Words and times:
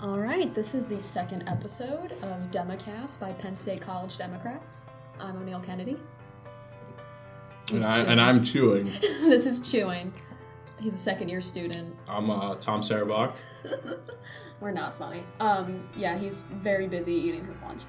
All 0.00 0.20
right, 0.20 0.54
this 0.54 0.76
is 0.76 0.88
the 0.88 1.00
second 1.00 1.48
episode 1.48 2.12
of 2.22 2.52
Democast 2.52 3.18
by 3.18 3.32
Penn 3.32 3.56
State 3.56 3.80
College 3.80 4.16
Democrats. 4.16 4.86
I'm 5.18 5.36
O'Neill 5.36 5.60
Kennedy. 5.60 5.96
And, 7.72 7.82
I, 7.82 7.98
and 8.02 8.20
I'm 8.20 8.44
chewing. 8.44 8.84
this 9.00 9.44
is 9.44 9.68
Chewing. 9.68 10.12
He's 10.78 10.94
a 10.94 10.98
second 10.98 11.30
year 11.30 11.40
student. 11.40 11.96
I'm 12.06 12.30
uh, 12.30 12.54
Tom 12.54 12.82
Sarabach. 12.82 13.36
We're 14.60 14.70
not 14.70 14.94
funny. 14.94 15.24
Um, 15.40 15.80
yeah, 15.96 16.16
he's 16.16 16.42
very 16.42 16.86
busy 16.86 17.14
eating 17.14 17.44
his 17.44 17.60
lunch. 17.62 17.82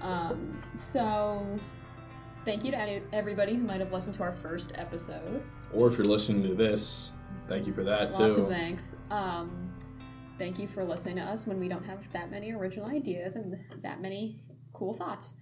Um, 0.00 0.56
so, 0.74 1.44
thank 2.44 2.62
you 2.64 2.70
to 2.70 2.78
any, 2.78 3.02
everybody 3.12 3.56
who 3.56 3.64
might 3.64 3.80
have 3.80 3.92
listened 3.92 4.14
to 4.14 4.22
our 4.22 4.32
first 4.32 4.74
episode. 4.76 5.42
Or 5.72 5.88
if 5.88 5.98
you're 5.98 6.06
listening 6.06 6.44
to 6.44 6.54
this, 6.54 7.10
thank 7.48 7.66
you 7.66 7.72
for 7.72 7.82
that 7.82 8.12
Lots 8.12 8.36
too. 8.36 8.42
of 8.42 8.48
thanks. 8.48 8.96
Um, 9.10 9.72
thank 10.38 10.58
you 10.58 10.66
for 10.66 10.84
listening 10.84 11.16
to 11.16 11.22
us 11.22 11.46
when 11.46 11.58
we 11.58 11.68
don't 11.68 11.84
have 11.84 12.10
that 12.12 12.30
many 12.30 12.52
original 12.52 12.86
ideas 12.86 13.36
and 13.36 13.56
that 13.82 14.00
many 14.00 14.40
cool 14.72 14.92
thoughts. 14.92 15.36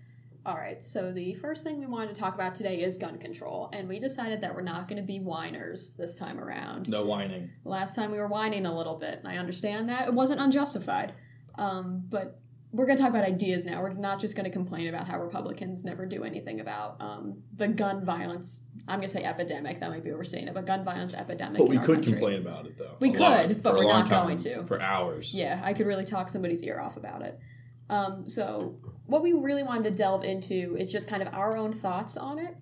All 0.46 0.56
right, 0.56 0.82
so 0.82 1.12
the 1.12 1.34
first 1.34 1.64
thing 1.64 1.78
we 1.78 1.86
wanted 1.86 2.14
to 2.14 2.20
talk 2.20 2.34
about 2.34 2.54
today 2.54 2.80
is 2.80 2.96
gun 2.96 3.18
control, 3.18 3.68
and 3.74 3.86
we 3.86 4.00
decided 4.00 4.40
that 4.40 4.54
we're 4.54 4.62
not 4.62 4.88
going 4.88 5.00
to 5.00 5.06
be 5.06 5.18
whiners 5.18 5.94
this 5.98 6.18
time 6.18 6.40
around. 6.40 6.88
No 6.88 7.04
whining. 7.04 7.50
Last 7.64 7.94
time 7.94 8.10
we 8.10 8.16
were 8.16 8.28
whining 8.28 8.64
a 8.64 8.74
little 8.74 8.98
bit, 8.98 9.18
and 9.18 9.28
I 9.28 9.36
understand 9.36 9.90
that 9.90 10.08
it 10.08 10.14
wasn't 10.14 10.40
unjustified. 10.40 11.12
Um, 11.56 12.04
but 12.08 12.39
we're 12.72 12.86
going 12.86 12.96
to 12.96 13.02
talk 13.02 13.10
about 13.10 13.24
ideas 13.24 13.64
now. 13.64 13.82
We're 13.82 13.94
not 13.94 14.20
just 14.20 14.36
going 14.36 14.44
to 14.44 14.50
complain 14.50 14.88
about 14.88 15.08
how 15.08 15.20
Republicans 15.20 15.84
never 15.84 16.06
do 16.06 16.22
anything 16.22 16.60
about 16.60 16.96
um, 17.00 17.42
the 17.52 17.66
gun 17.66 18.04
violence. 18.04 18.68
I'm 18.86 18.98
going 18.98 19.08
to 19.08 19.12
say 19.12 19.24
epidemic. 19.24 19.80
That 19.80 19.90
might 19.90 20.04
be 20.04 20.12
overstating 20.12 20.46
it, 20.48 20.54
but 20.54 20.66
gun 20.66 20.84
violence 20.84 21.14
epidemic. 21.14 21.58
But 21.58 21.68
we 21.68 21.78
could 21.78 21.96
country. 21.96 22.12
complain 22.12 22.38
about 22.40 22.66
it 22.66 22.78
though. 22.78 22.96
We 23.00 23.10
A 23.10 23.18
lot, 23.18 23.48
could, 23.48 23.62
but 23.62 23.74
we're 23.76 23.84
not 23.84 24.06
time, 24.06 24.24
going 24.24 24.38
to. 24.38 24.62
For 24.64 24.80
hours. 24.80 25.34
Yeah, 25.34 25.60
I 25.64 25.72
could 25.72 25.86
really 25.86 26.04
talk 26.04 26.28
somebody's 26.28 26.62
ear 26.62 26.80
off 26.80 26.96
about 26.96 27.22
it. 27.22 27.40
Um, 27.88 28.28
so, 28.28 28.78
what 29.06 29.22
we 29.22 29.32
really 29.32 29.64
wanted 29.64 29.90
to 29.90 29.90
delve 29.90 30.22
into 30.22 30.76
is 30.78 30.92
just 30.92 31.08
kind 31.08 31.22
of 31.22 31.34
our 31.34 31.56
own 31.56 31.72
thoughts 31.72 32.16
on 32.16 32.38
it, 32.38 32.56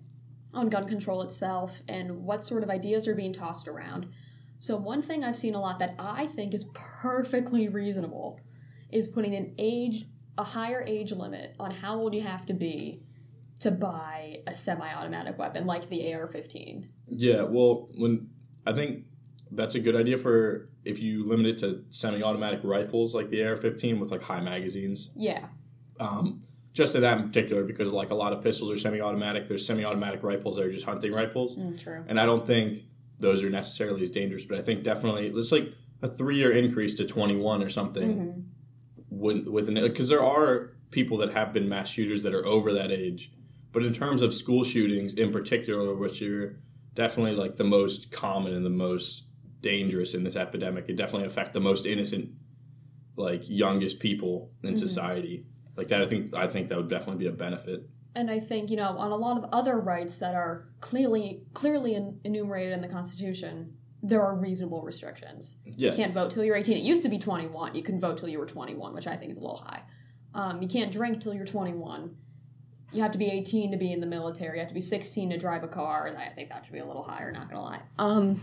on 0.55 0.69
gun 0.69 0.85
control 0.85 1.21
itself, 1.21 1.81
and 1.87 2.23
what 2.23 2.43
sort 2.43 2.63
of 2.63 2.69
ideas 2.71 3.07
are 3.07 3.13
being 3.13 3.31
tossed 3.31 3.67
around. 3.67 4.07
So, 4.57 4.75
one 4.75 5.03
thing 5.03 5.23
I've 5.23 5.35
seen 5.35 5.53
a 5.53 5.61
lot 5.61 5.77
that 5.77 5.93
I 5.99 6.25
think 6.25 6.55
is 6.55 6.71
perfectly 6.73 7.69
reasonable 7.69 8.39
is 8.91 9.07
putting 9.07 9.35
an 9.35 9.53
age, 9.57 10.05
a 10.37 10.43
higher 10.43 10.83
age 10.87 11.11
limit 11.11 11.55
on 11.59 11.71
how 11.71 11.95
old 11.95 12.13
you 12.15 12.21
have 12.21 12.45
to 12.47 12.53
be 12.53 13.01
to 13.61 13.71
buy 13.71 14.41
a 14.47 14.55
semi 14.55 14.91
automatic 14.93 15.37
weapon 15.37 15.65
like 15.65 15.89
the 15.89 16.13
AR 16.13 16.27
15. 16.27 16.91
Yeah, 17.07 17.43
well, 17.43 17.87
when 17.97 18.29
I 18.65 18.73
think 18.73 19.05
that's 19.51 19.75
a 19.75 19.79
good 19.79 19.95
idea 19.95 20.17
for 20.17 20.69
if 20.85 20.99
you 20.99 21.25
limit 21.25 21.45
it 21.47 21.57
to 21.59 21.83
semi-automatic 21.89 22.61
rifles 22.63 23.13
like 23.13 23.29
the 23.31 23.43
AR-15 23.43 23.99
with 23.99 24.11
like 24.11 24.21
high 24.21 24.39
magazines. 24.39 25.09
Yeah. 25.15 25.47
Um, 25.99 26.43
just 26.71 26.93
to 26.93 26.99
that 27.01 27.17
in 27.17 27.27
particular, 27.27 27.63
because 27.63 27.91
like 27.91 28.11
a 28.11 28.15
lot 28.15 28.31
of 28.31 28.41
pistols 28.43 28.71
are 28.71 28.77
semi-automatic. 28.77 29.47
There's 29.47 29.65
semi-automatic 29.65 30.23
rifles 30.23 30.55
that 30.55 30.65
are 30.65 30.71
just 30.71 30.85
hunting 30.85 31.11
rifles, 31.11 31.57
Mm, 31.57 31.81
true. 31.83 32.05
and 32.07 32.19
I 32.19 32.25
don't 32.25 32.45
think 32.45 32.83
those 33.17 33.43
are 33.43 33.49
necessarily 33.49 34.03
as 34.03 34.11
dangerous. 34.11 34.45
But 34.45 34.57
I 34.59 34.61
think 34.61 34.83
definitely 34.83 35.27
it's 35.27 35.51
like 35.51 35.73
a 36.01 36.07
three-year 36.07 36.51
increase 36.51 36.93
to 36.95 37.05
21 37.05 37.61
or 37.63 37.69
something. 37.69 38.13
hmm 38.13 38.39
with 39.09 39.47
with 39.47 39.67
an 39.67 39.75
because 39.75 40.09
there 40.09 40.23
are 40.23 40.71
people 40.91 41.17
that 41.17 41.33
have 41.33 41.53
been 41.53 41.69
mass 41.69 41.89
shooters 41.89 42.23
that 42.23 42.33
are 42.33 42.45
over 42.45 42.73
that 42.73 42.91
age, 42.91 43.31
but 43.71 43.83
in 43.83 43.93
terms 43.93 44.21
of 44.21 44.33
school 44.33 44.63
shootings 44.63 45.13
in 45.13 45.31
particular, 45.31 45.95
which 45.95 46.21
are 46.21 46.59
definitely 46.93 47.35
like 47.35 47.55
the 47.55 47.63
most 47.63 48.11
common 48.11 48.53
and 48.53 48.65
the 48.65 48.69
most 48.69 49.25
dangerous 49.61 50.13
in 50.13 50.23
this 50.23 50.35
epidemic, 50.35 50.87
it 50.87 50.95
definitely 50.95 51.27
affect 51.27 51.53
the 51.53 51.59
most 51.59 51.85
innocent, 51.85 52.31
like 53.15 53.43
youngest 53.47 53.99
people 53.99 54.51
in 54.63 54.69
mm-hmm. 54.69 54.77
society. 54.77 55.45
Like 55.75 55.87
that, 55.89 56.01
I 56.01 56.05
think 56.05 56.33
I 56.33 56.47
think 56.47 56.67
that 56.67 56.77
would 56.77 56.89
definitely 56.89 57.23
be 57.23 57.27
a 57.27 57.35
benefit. 57.35 57.87
And 58.15 58.29
I 58.29 58.39
think 58.39 58.69
you 58.69 58.77
know 58.77 58.97
on 58.97 59.11
a 59.11 59.15
lot 59.15 59.37
of 59.37 59.45
other 59.51 59.79
rights 59.79 60.17
that 60.17 60.35
are 60.35 60.65
clearly 60.81 61.43
clearly 61.53 61.95
enumerated 62.23 62.73
in 62.73 62.81
the 62.81 62.89
Constitution, 62.89 63.77
there 64.01 64.21
are 64.21 64.35
reasonable 64.35 64.81
restrictions. 64.81 65.57
Yeah, 65.65 65.91
You 65.91 65.95
can't 65.95 66.13
vote 66.13 66.31
till 66.31 66.43
you're 66.43 66.55
18. 66.55 66.77
It 66.77 66.83
used 66.83 67.03
to 67.03 67.09
be 67.09 67.17
21. 67.19 67.75
You 67.75 67.83
can 67.83 67.99
vote 67.99 68.17
till 68.17 68.29
you 68.29 68.39
were 68.39 68.45
21, 68.45 68.93
which 68.93 69.07
I 69.07 69.15
think 69.15 69.31
is 69.31 69.37
a 69.37 69.41
little 69.41 69.57
high. 69.57 69.83
Um, 70.33 70.61
you 70.61 70.67
can't 70.67 70.91
drink 70.91 71.21
till 71.21 71.33
you're 71.33 71.45
21. 71.45 72.15
You 72.91 73.01
have 73.03 73.11
to 73.11 73.17
be 73.17 73.27
18 73.27 73.71
to 73.71 73.77
be 73.77 73.91
in 73.91 73.99
the 73.99 74.07
military. 74.07 74.53
You 74.57 74.59
have 74.59 74.69
to 74.69 74.73
be 74.73 74.81
16 74.81 75.31
to 75.31 75.37
drive 75.37 75.63
a 75.63 75.67
car. 75.67 76.15
I 76.17 76.29
think 76.29 76.49
that 76.49 76.65
should 76.65 76.73
be 76.73 76.79
a 76.79 76.85
little 76.85 77.03
higher. 77.03 77.31
Not 77.31 77.49
gonna 77.49 77.61
lie. 77.61 77.81
Um, 77.97 78.39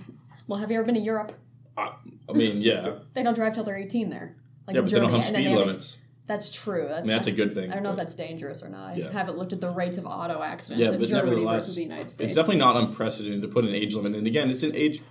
well, 0.47 0.61
have 0.61 0.71
you 0.71 0.77
ever 0.77 0.85
been 0.87 0.95
to 0.95 1.01
Europe? 1.01 1.33
I, 1.77 1.93
I 2.29 2.33
mean, 2.33 2.61
yeah, 2.63 2.99
They 3.15 3.23
don't 3.23 3.35
drive 3.35 3.55
till 3.55 3.65
they're 3.65 3.77
18 3.77 4.09
there. 4.11 4.37
Like 4.67 4.77
yeah, 4.77 4.83
but 4.83 4.91
they 4.91 5.01
don't 5.01 5.11
have 5.11 5.25
speed 5.25 5.49
limits. 5.49 5.99
That's 6.27 6.51
true. 6.51 6.87
That- 6.89 6.99
I 6.99 7.01
mean, 7.01 7.09
that's 7.09 7.29
a 7.29 7.33
good 7.33 7.55
thing. 7.55 7.71
I 7.71 7.75
don't 7.75 7.85
know 7.85 7.91
if 7.91 7.97
that's 7.97 8.15
dangerous 8.17 8.63
or 8.63 8.69
not. 8.69 8.95
I 8.95 8.97
Yeah. 8.97 9.13
haven't 9.13 9.39
looked 9.39 9.53
at 9.53 9.61
the 9.61 9.71
rates 9.71 9.97
of 9.97 10.07
auto 10.07 10.43
accidents 10.43 10.83
Yeah, 10.83 10.93
in 10.99 11.07
Germany 11.07 11.45
versus 11.45 11.77
the 11.77 11.83
United 11.83 12.11
States. 12.11 12.33
It's 12.33 12.35
definitely 12.35 12.61
not 12.61 12.77
unprecedented 12.77 13.43
to 13.43 13.49
put 13.49 13.65
an 13.65 13.73
age 13.75 13.95
limit. 13.95 14.15
And 14.17 14.27
again, 14.27 14.51
it's 14.51 14.65
an 14.65 14.75
age 14.75 15.03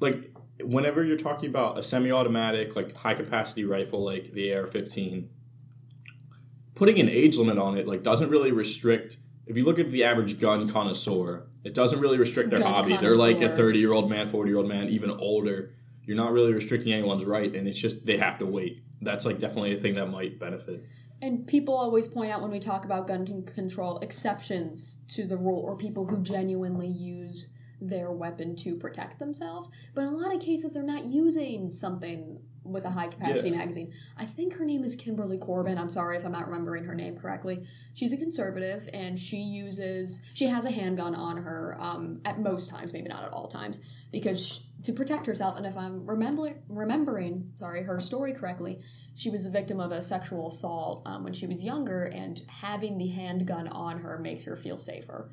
like 0.00 0.32
whenever 0.62 1.04
you're 1.04 1.16
talking 1.16 1.48
about 1.48 1.78
a 1.78 1.82
semi-automatic, 1.82 2.76
like 2.76 2.96
high 2.96 3.14
capacity 3.14 3.64
rifle 3.64 4.04
like 4.04 4.32
the 4.32 4.52
AR-15, 4.54 5.28
putting 6.74 6.98
an 6.98 7.08
age 7.08 7.36
limit 7.36 7.58
on 7.58 7.76
it 7.76 7.86
like 7.86 8.02
doesn't 8.02 8.30
really 8.30 8.52
restrict. 8.52 9.18
If 9.46 9.56
you 9.56 9.64
look 9.64 9.78
at 9.78 9.90
the 9.90 10.04
average 10.04 10.40
gun 10.40 10.68
connoisseur, 10.68 11.46
it 11.64 11.74
doesn't 11.74 12.00
really 12.00 12.18
restrict 12.18 12.50
their 12.50 12.60
Gun 12.60 12.72
hobby. 12.72 12.96
They're 12.96 13.16
like 13.16 13.40
a 13.42 13.48
30 13.48 13.78
year 13.78 13.92
old 13.92 14.08
man, 14.08 14.26
40 14.26 14.50
year 14.50 14.58
old 14.58 14.68
man, 14.68 14.88
even 14.88 15.10
older. 15.10 15.74
You're 16.04 16.16
not 16.16 16.32
really 16.32 16.52
restricting 16.52 16.92
anyone's 16.92 17.24
right, 17.24 17.54
and 17.54 17.68
it's 17.68 17.80
just 17.80 18.06
they 18.06 18.16
have 18.16 18.38
to 18.38 18.46
wait. 18.46 18.82
That's 19.00 19.24
like 19.24 19.38
definitely 19.38 19.74
a 19.74 19.76
thing 19.76 19.94
that 19.94 20.06
might 20.06 20.38
benefit. 20.38 20.84
And 21.22 21.46
people 21.46 21.74
always 21.74 22.08
point 22.08 22.32
out 22.32 22.40
when 22.40 22.50
we 22.50 22.58
talk 22.58 22.84
about 22.84 23.06
gun 23.06 23.44
control 23.44 23.98
exceptions 23.98 25.04
to 25.08 25.26
the 25.26 25.36
rule 25.36 25.60
or 25.60 25.76
people 25.76 26.06
who 26.06 26.22
genuinely 26.22 26.88
use 26.88 27.54
their 27.80 28.10
weapon 28.12 28.56
to 28.56 28.76
protect 28.76 29.18
themselves. 29.18 29.70
But 29.94 30.02
in 30.02 30.08
a 30.08 30.16
lot 30.16 30.34
of 30.34 30.40
cases, 30.40 30.74
they're 30.74 30.82
not 30.82 31.04
using 31.04 31.70
something 31.70 32.40
with 32.62 32.84
a 32.84 32.90
high 32.90 33.08
capacity 33.08 33.50
Yeah. 33.50 33.56
magazine. 33.56 33.92
I 34.16 34.26
think 34.26 34.54
her 34.54 34.64
name 34.64 34.84
is 34.84 34.94
Kimberly 34.94 35.38
Corban. 35.38 35.78
I'm 35.78 35.88
sorry 35.88 36.16
if 36.16 36.24
I'm 36.24 36.32
not 36.32 36.46
remembering 36.46 36.84
her 36.84 36.94
name 36.94 37.16
correctly. 37.16 37.66
She's 37.94 38.12
a 38.12 38.18
conservative 38.18 38.88
and 38.92 39.18
she 39.18 39.38
uses, 39.38 40.22
she 40.34 40.44
has 40.46 40.66
a 40.66 40.70
handgun 40.70 41.14
on 41.14 41.38
her 41.38 41.74
um, 41.80 42.20
at 42.24 42.38
most 42.38 42.68
times, 42.68 42.92
maybe 42.92 43.08
not 43.08 43.24
at 43.24 43.32
all 43.32 43.48
times, 43.48 43.80
because 44.12 44.46
sh 44.46 44.60
to 44.82 44.94
protect 44.94 45.26
herself. 45.26 45.58
And 45.58 45.66
if 45.66 45.76
I'm 45.76 46.06
remember, 46.06 46.54
remembering, 46.68 47.50
sorry, 47.52 47.82
her 47.82 48.00
story 48.00 48.32
correctly, 48.32 48.80
she 49.14 49.28
was 49.28 49.44
a 49.44 49.50
victim 49.50 49.78
of 49.78 49.92
a 49.92 50.00
sexual 50.00 50.48
assault 50.48 51.02
um, 51.04 51.22
when 51.22 51.34
she 51.34 51.46
was 51.46 51.62
younger, 51.62 52.04
and 52.04 52.40
having 52.48 52.96
the 52.96 53.08
handgun 53.08 53.68
on 53.68 53.98
her 53.98 54.18
makes 54.18 54.44
her 54.44 54.56
feel 54.56 54.78
safer. 54.78 55.30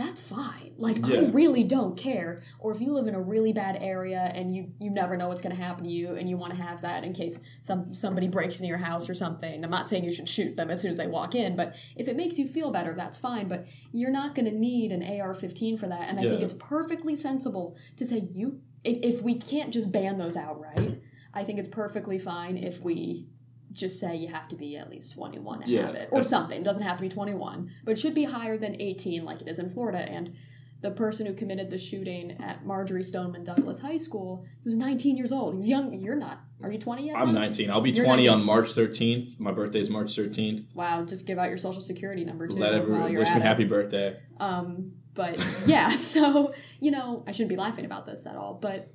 That's 0.00 0.22
fine. 0.22 0.72
Like 0.78 1.04
I 1.04 1.26
really 1.26 1.62
don't 1.62 1.94
care. 1.94 2.40
Or 2.58 2.72
if 2.72 2.80
you 2.80 2.92
live 2.92 3.06
in 3.06 3.14
a 3.14 3.20
really 3.20 3.52
bad 3.52 3.82
area 3.82 4.32
and 4.34 4.54
you 4.54 4.72
you 4.80 4.88
never 4.90 5.14
know 5.14 5.28
what's 5.28 5.42
going 5.42 5.54
to 5.54 5.62
happen 5.62 5.84
to 5.84 5.90
you, 5.90 6.14
and 6.14 6.26
you 6.26 6.38
want 6.38 6.54
to 6.54 6.62
have 6.62 6.80
that 6.80 7.04
in 7.04 7.12
case 7.12 7.38
some 7.60 7.92
somebody 7.92 8.26
breaks 8.26 8.60
into 8.60 8.68
your 8.68 8.78
house 8.78 9.10
or 9.10 9.14
something. 9.14 9.62
I'm 9.62 9.70
not 9.70 9.90
saying 9.90 10.04
you 10.04 10.12
should 10.12 10.28
shoot 10.28 10.56
them 10.56 10.70
as 10.70 10.80
soon 10.80 10.92
as 10.92 10.96
they 10.96 11.06
walk 11.06 11.34
in, 11.34 11.54
but 11.54 11.76
if 11.96 12.08
it 12.08 12.16
makes 12.16 12.38
you 12.38 12.48
feel 12.48 12.70
better, 12.70 12.94
that's 12.94 13.18
fine. 13.18 13.46
But 13.46 13.66
you're 13.92 14.10
not 14.10 14.34
going 14.34 14.46
to 14.46 14.54
need 14.56 14.90
an 14.90 15.02
AR-15 15.02 15.78
for 15.78 15.86
that. 15.88 16.08
And 16.08 16.18
I 16.18 16.22
think 16.22 16.40
it's 16.40 16.54
perfectly 16.54 17.14
sensible 17.14 17.76
to 17.96 18.06
say 18.06 18.20
you 18.20 18.62
if, 18.82 19.16
if 19.16 19.22
we 19.22 19.34
can't 19.34 19.70
just 19.70 19.92
ban 19.92 20.16
those 20.16 20.36
outright. 20.36 21.02
I 21.34 21.44
think 21.44 21.58
it's 21.58 21.68
perfectly 21.68 22.18
fine 22.18 22.56
if 22.56 22.80
we 22.80 23.28
just 23.72 24.00
say 24.00 24.16
you 24.16 24.28
have 24.28 24.48
to 24.48 24.56
be 24.56 24.76
at 24.76 24.90
least 24.90 25.12
21 25.14 25.62
to 25.62 25.70
Yeah. 25.70 25.86
have 25.86 25.94
it 25.94 26.08
or 26.10 26.22
something. 26.22 26.60
It 26.60 26.64
doesn't 26.64 26.82
have 26.82 26.96
to 26.96 27.02
be 27.02 27.08
21, 27.08 27.70
but 27.84 27.92
it 27.92 27.98
should 27.98 28.14
be 28.14 28.24
higher 28.24 28.58
than 28.58 28.80
18 28.80 29.24
like 29.24 29.40
it 29.40 29.48
is 29.48 29.58
in 29.58 29.70
Florida. 29.70 29.98
And 29.98 30.32
the 30.80 30.90
person 30.90 31.26
who 31.26 31.34
committed 31.34 31.70
the 31.70 31.78
shooting 31.78 32.32
at 32.40 32.64
Marjory 32.64 33.02
Stoneman 33.02 33.44
Douglas 33.44 33.82
High 33.82 33.98
School 33.98 34.44
he 34.62 34.64
was 34.64 34.76
19 34.76 35.16
years 35.16 35.30
old. 35.30 35.52
He 35.54 35.58
was 35.58 35.68
young. 35.68 35.92
You're 35.92 36.16
not. 36.16 36.40
Are 36.62 36.72
you 36.72 36.78
20 36.78 37.06
yet? 37.06 37.16
I'm 37.16 37.26
Tom? 37.26 37.34
19. 37.34 37.70
I'll 37.70 37.80
be 37.80 37.90
You're 37.90 38.04
20 38.04 38.28
on 38.28 38.44
March 38.44 38.68
13th. 38.68 39.38
My 39.38 39.52
birthday 39.52 39.80
is 39.80 39.90
March 39.90 40.08
13th. 40.08 40.74
Wow, 40.74 41.04
just 41.04 41.26
give 41.26 41.38
out 41.38 41.48
your 41.48 41.58
social 41.58 41.80
security 41.80 42.24
number 42.24 42.48
too 42.48 42.56
Let 42.56 42.74
everyone 42.74 43.14
wish 43.14 43.28
me 43.34 43.40
happy 43.40 43.64
birthday. 43.64 44.18
Um, 44.38 44.92
but 45.14 45.38
yeah, 45.66 45.88
so 45.90 46.54
you 46.80 46.90
know, 46.90 47.24
I 47.26 47.32
shouldn't 47.32 47.50
be 47.50 47.56
laughing 47.56 47.84
about 47.84 48.06
this 48.06 48.26
at 48.26 48.36
all, 48.36 48.54
but 48.54 48.92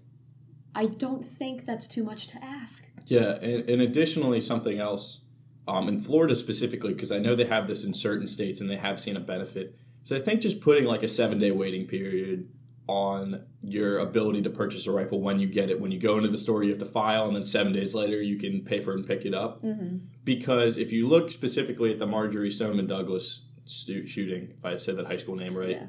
I 0.73 0.87
don't 0.87 1.23
think 1.23 1.65
that's 1.65 1.87
too 1.87 2.03
much 2.03 2.27
to 2.27 2.43
ask. 2.43 2.89
Yeah, 3.05 3.35
and, 3.41 3.69
and 3.69 3.81
additionally, 3.81 4.41
something 4.41 4.79
else 4.79 5.25
um, 5.67 5.87
in 5.87 5.99
Florida 5.99 6.35
specifically, 6.35 6.93
because 6.93 7.11
I 7.11 7.19
know 7.19 7.35
they 7.35 7.45
have 7.45 7.67
this 7.67 7.83
in 7.83 7.93
certain 7.93 8.27
states 8.27 8.61
and 8.61 8.69
they 8.69 8.75
have 8.77 8.99
seen 8.99 9.15
a 9.15 9.19
benefit. 9.19 9.77
So 10.03 10.15
I 10.15 10.19
think 10.19 10.41
just 10.41 10.61
putting 10.61 10.85
like 10.85 11.03
a 11.03 11.07
seven 11.07 11.39
day 11.39 11.51
waiting 11.51 11.87
period 11.87 12.49
on 12.87 13.43
your 13.63 13.97
ability 13.97 14.43
to 14.43 14.49
purchase 14.51 14.85
a 14.85 14.91
rifle 14.91 15.19
when 15.19 15.39
you 15.39 15.47
get 15.47 15.71
it. 15.71 15.79
When 15.79 15.91
you 15.91 15.99
go 15.99 16.17
into 16.17 16.29
the 16.29 16.37
store, 16.37 16.63
you 16.63 16.69
have 16.69 16.77
to 16.79 16.85
file, 16.85 17.25
and 17.25 17.35
then 17.35 17.43
seven 17.43 17.73
days 17.73 17.95
later, 17.95 18.21
you 18.21 18.37
can 18.37 18.61
pay 18.63 18.79
for 18.79 18.91
it 18.91 18.97
and 18.97 19.07
pick 19.07 19.25
it 19.25 19.33
up. 19.33 19.61
Mm-hmm. 19.63 19.97
Because 20.23 20.77
if 20.77 20.91
you 20.91 21.07
look 21.07 21.31
specifically 21.31 21.91
at 21.91 21.97
the 21.97 22.05
Marjory 22.05 22.51
Stoneman 22.51 22.85
Douglas 22.85 23.45
stu- 23.65 24.05
shooting, 24.05 24.53
if 24.55 24.63
I 24.63 24.77
said 24.77 24.97
that 24.97 25.07
high 25.07 25.17
school 25.17 25.35
name 25.35 25.57
right, 25.57 25.69
Yeah. 25.71 25.85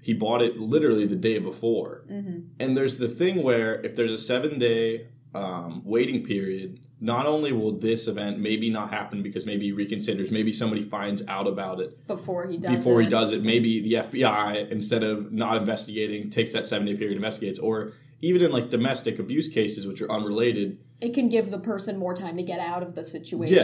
he 0.00 0.14
bought 0.14 0.40
it 0.42 0.58
literally 0.60 1.06
the 1.06 1.16
day 1.16 1.40
before. 1.40 2.04
Mm-hmm. 2.08 2.40
And 2.60 2.76
there's 2.76 2.98
the 2.98 3.08
thing 3.08 3.42
where 3.42 3.80
if 3.84 3.96
there's 3.96 4.12
a 4.12 4.18
seven 4.18 4.60
day 4.60 5.08
um, 5.38 5.82
waiting 5.84 6.24
period, 6.24 6.80
not 7.00 7.26
only 7.26 7.52
will 7.52 7.72
this 7.72 8.08
event 8.08 8.38
maybe 8.38 8.70
not 8.70 8.90
happen 8.90 9.22
because 9.22 9.46
maybe 9.46 9.66
he 9.66 9.72
reconsiders, 9.72 10.30
maybe 10.30 10.52
somebody 10.52 10.82
finds 10.82 11.22
out 11.28 11.46
about 11.46 11.80
it 11.80 12.06
before 12.06 12.46
he 12.46 12.56
does 12.56 12.76
before 12.76 13.00
it. 13.00 13.04
he 13.04 13.10
does 13.10 13.32
it. 13.32 13.42
Maybe 13.42 13.80
the 13.80 13.94
FBI, 13.94 14.70
instead 14.70 15.02
of 15.02 15.32
not 15.32 15.56
investigating, 15.56 16.30
takes 16.30 16.52
that 16.52 16.66
seven 16.66 16.86
day 16.86 16.94
period 16.94 17.16
investigates, 17.16 17.58
or 17.58 17.92
even 18.20 18.42
in 18.42 18.50
like 18.50 18.70
domestic 18.70 19.18
abuse 19.18 19.48
cases, 19.48 19.86
which 19.86 20.02
are 20.02 20.10
unrelated, 20.10 20.80
It 21.00 21.14
can 21.14 21.28
give 21.28 21.50
the 21.52 21.60
person 21.60 21.98
more 21.98 22.14
time 22.14 22.36
to 22.36 22.42
get 22.42 22.58
out 22.58 22.82
of 22.82 22.96
the 22.96 23.04
situation. 23.04 23.56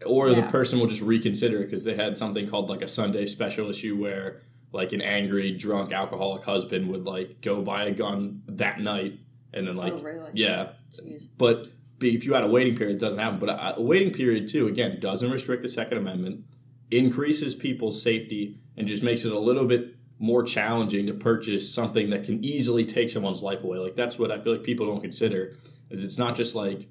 yeah, 0.00 0.06
or 0.06 0.30
the 0.30 0.42
person 0.42 0.80
will 0.80 0.88
just 0.88 1.02
reconsider 1.02 1.60
because 1.60 1.84
they 1.84 1.94
had 1.94 2.18
something 2.18 2.48
called 2.48 2.68
like 2.68 2.82
a 2.82 2.88
Sunday 2.88 3.26
special 3.26 3.70
issue 3.70 3.96
where 3.96 4.42
like 4.72 4.92
an 4.92 5.00
angry, 5.00 5.52
drunk, 5.52 5.92
alcoholic 5.92 6.42
husband 6.44 6.88
would 6.88 7.04
like 7.04 7.40
go 7.40 7.62
buy 7.62 7.84
a 7.84 7.92
gun 7.92 8.42
that 8.48 8.80
night 8.80 9.20
and 9.52 9.66
then 9.66 9.76
like 9.76 9.92
oh, 9.94 10.02
really? 10.02 10.30
yeah, 10.34 10.70
Jeez. 10.98 11.28
but 11.38 11.68
if 12.00 12.24
you 12.24 12.32
had 12.34 12.44
a 12.44 12.48
waiting 12.48 12.74
period, 12.76 12.96
it 12.96 13.00
doesn't 13.00 13.18
happen. 13.20 13.38
But 13.38 13.50
a, 13.78 13.80
waiting 13.80 14.10
period 14.12 14.48
too, 14.48 14.66
again, 14.68 14.98
doesn't 15.00 15.30
restrict 15.30 15.62
the 15.62 15.68
Second 15.68 15.98
Amendment, 15.98 16.44
increases 16.90 17.54
people's 17.54 18.02
safety, 18.02 18.56
and 18.76 18.88
just 18.88 19.02
makes 19.02 19.24
it 19.24 19.32
a 19.32 19.38
little 19.38 19.66
bit 19.66 19.96
more 20.18 20.42
challenging 20.42 21.06
to 21.06 21.14
purchase 21.14 21.72
something 21.72 22.10
that 22.10 22.24
can 22.24 22.42
easily 22.44 22.84
take 22.84 23.10
someone's 23.10 23.42
life 23.42 23.62
away. 23.64 23.78
Like 23.78 23.96
that's 23.96 24.18
what 24.18 24.30
I 24.32 24.38
feel 24.38 24.52
like 24.54 24.62
people 24.64 24.86
don't 24.86 25.00
consider. 25.00 25.56
Is 25.90 26.04
it's 26.04 26.18
not 26.18 26.34
just 26.36 26.54
like 26.54 26.88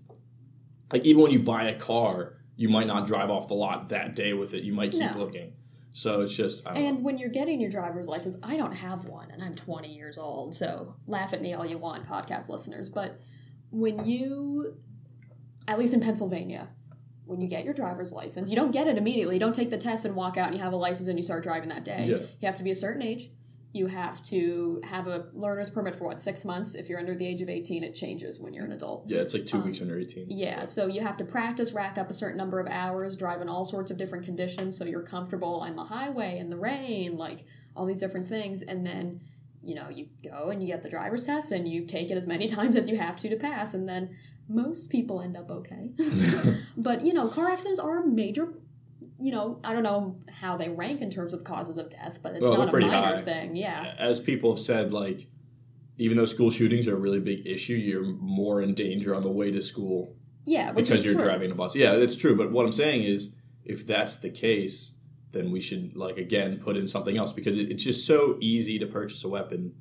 like 0.92 1.06
even 1.06 1.22
when 1.24 1.31
you 1.31 1.40
buy 1.40 1.63
a 1.63 1.75
car, 1.75 2.34
you 2.56 2.69
might 2.69 2.88
not 2.88 3.06
drive 3.07 3.30
off 3.30 3.48
the 3.48 3.54
lot 3.54 3.90
that 3.90 4.16
day 4.16 4.34
with 4.34 4.54
it. 4.54 4.63
You 4.63 4.74
might 4.74 4.92
keep 4.92 5.01
No. 5.12 5.18
looking. 5.18 5.54
So 5.92 6.22
it's 6.22 6.36
just 6.36 6.68
I 6.68 6.74
don't 6.74 6.84
know. 6.84 6.90
And 6.90 7.04
when 7.04 7.18
you're 7.18 7.30
getting 7.30 7.60
your 7.62 7.69
driver's 7.72 8.07
license, 8.07 8.38
I 8.44 8.57
don't 8.57 8.75
have 8.75 9.07
one 9.10 9.31
and 9.31 9.44
I'm 9.44 9.56
20 9.56 9.92
years 9.94 10.18
old, 10.18 10.54
so 10.56 10.96
laugh 11.07 11.34
at 11.34 11.42
me 11.42 11.54
all 11.54 11.66
you 11.66 11.78
want, 11.78 12.06
podcast 12.07 12.48
listeners. 12.50 12.90
But 12.90 13.19
when 13.71 14.06
you, 14.06 14.77
at 15.68 15.77
least 15.77 15.94
in 15.94 16.01
Pennsylvania, 16.01 16.69
when 17.25 17.42
you 17.42 17.48
get 17.48 17.63
your 17.63 17.74
driver's 17.74 18.12
license, 18.12 18.50
you 18.50 18.56
don't 18.56 18.71
get 18.71 18.88
it 18.88 18.98
immediately. 18.98 19.36
You 19.36 19.39
don't 19.39 19.54
take 19.54 19.69
the 19.69 19.77
test 19.77 20.04
and 20.04 20.16
walk 20.16 20.36
out 20.36 20.48
and 20.48 20.57
you 20.57 20.63
have 20.63 20.74
a 20.74 20.77
license 20.77 21.07
and 21.07 21.18
you 21.18 21.24
start 21.24 21.44
driving 21.44 21.69
that 21.69 21.86
day. 21.86 22.06
Yeah. 22.07 22.18
You 22.18 22.45
have 22.48 22.57
to 22.57 22.63
be 22.63 22.71
a 22.71 22.75
certain 22.75 23.04
age. 23.04 23.30
You 23.71 23.86
have 23.86 24.24
to 24.24 24.81
have 24.83 25.06
a 25.06 25.27
learner's 25.33 25.69
permit 25.69 25.94
for 25.94 26.06
what, 26.06 26.19
six 26.19 26.44
months? 26.44 26.74
If 26.74 26.89
you're 26.89 26.98
under 26.98 27.13
the 27.13 27.27
age 27.27 27.44
of 27.44 27.50
18, 27.50 27.83
it 27.83 27.94
changes 27.94 28.39
when 28.39 28.51
you're 28.51 28.66
an 28.66 28.71
adult. 28.71 29.06
yeah, 29.07 29.19
it's 29.19 29.36
like 29.36 29.45
two 29.45 29.57
um, 29.57 29.66
weeks 29.66 29.80
when 29.80 29.89
you're 29.89 30.00
18. 30.00 30.25
Yeah, 30.30 30.65
so 30.65 30.88
you 30.88 31.01
have 31.01 31.18
to 31.18 31.24
practice, 31.24 31.72
rack 31.72 32.00
up 32.00 32.10
a 32.10 32.13
certain 32.15 32.38
number 32.38 32.60
of 32.60 32.65
hours, 32.68 33.15
drive 33.15 33.42
in 33.42 33.48
all 33.48 33.63
sorts 33.63 33.92
of 33.92 33.98
different 33.98 34.25
conditions 34.25 34.75
so 34.75 34.86
you're 34.86 35.04
comfortable 35.04 35.60
on 35.60 35.75
the 35.75 35.83
highway, 35.83 36.39
in 36.39 36.50
the 36.50 36.57
rain, 36.57 37.15
like 37.15 37.45
all 37.75 37.86
these 37.86 38.00
different 38.00 38.27
things. 38.27 38.63
And 38.63 38.83
then, 38.83 39.22
you 39.64 39.76
know, 39.76 39.90
you 39.90 40.08
go 40.24 40.50
and 40.50 40.62
you 40.62 40.68
get 40.68 40.84
the 40.84 40.90
driver's 40.90 41.26
test 41.26 41.52
and 41.52 41.68
you 41.68 41.86
take 41.86 42.10
it 42.12 42.18
as 42.18 42.26
many 42.28 42.48
times 42.58 42.76
as 42.76 42.90
you 42.90 42.98
have 42.98 43.18
to 43.18 43.30
to 43.30 43.36
pass. 43.36 43.74
And 43.74 43.88
then 43.88 44.16
most 44.48 44.90
people 44.90 45.22
end 45.22 45.36
up 45.38 45.50
okay. 45.52 45.92
but, 46.78 47.04
you 47.06 47.14
know, 47.14 47.28
car 47.28 47.50
accidents 47.50 47.80
are 47.80 48.04
a 48.04 48.08
major, 48.08 48.54
you 49.20 49.32
know, 49.32 49.60
I 49.64 49.74
don't 49.74 49.84
know 49.84 50.18
how 50.42 50.58
they 50.58 50.70
rank 50.70 51.02
in 51.02 51.10
terms 51.10 51.34
of 51.34 51.44
causes 51.44 51.78
of 51.78 51.90
death, 51.92 52.20
but 52.24 52.34
it's 52.34 52.44
Well, 52.44 52.58
not 52.58 52.68
a 52.68 52.72
pretty 52.72 52.88
minor 52.88 53.16
high. 53.18 53.22
thing. 53.22 53.56
Yeah. 53.56 53.94
as 53.98 54.20
people 54.20 54.52
have 54.52 54.60
said, 54.60 54.92
like 54.92 55.28
even 55.98 56.16
though 56.18 56.26
school 56.26 56.50
shootings 56.50 56.88
are 56.88 56.96
a 56.96 57.00
really 57.00 57.20
big 57.20 57.46
issue, 57.46 57.74
you're 57.74 58.06
more 58.06 58.62
in 58.62 58.74
danger 58.74 59.14
on 59.14 59.22
the 59.22 59.32
way 59.32 59.52
to 59.52 59.62
school 59.62 60.16
Yeah, 60.46 60.72
which 60.72 60.88
because 60.88 61.04
you're 61.04 61.16
true. 61.16 61.24
driving 61.26 61.52
a 61.52 61.56
bus. 61.56 61.76
Yeah, 61.76 61.98
that's 61.98 62.16
true. 62.16 62.36
But 62.38 62.52
what 62.52 62.66
I'm 62.66 62.72
saying 62.72 63.04
is, 63.04 63.36
if 63.66 63.86
that's 63.86 64.16
the 64.16 64.30
case, 64.32 64.98
then 65.31 65.52
we 65.52 65.62
should 65.62 65.96
like 65.96 66.18
again 66.18 66.58
put 66.58 66.76
in 66.78 66.88
something 66.88 67.18
else 67.18 67.31
because 67.31 67.58
it, 67.58 67.70
it's 67.70 67.84
just 67.84 68.06
so 68.06 68.38
easy 68.40 68.80
to 68.80 68.86
purchase 68.86 69.24
a 69.24 69.30
weapon 69.30 69.74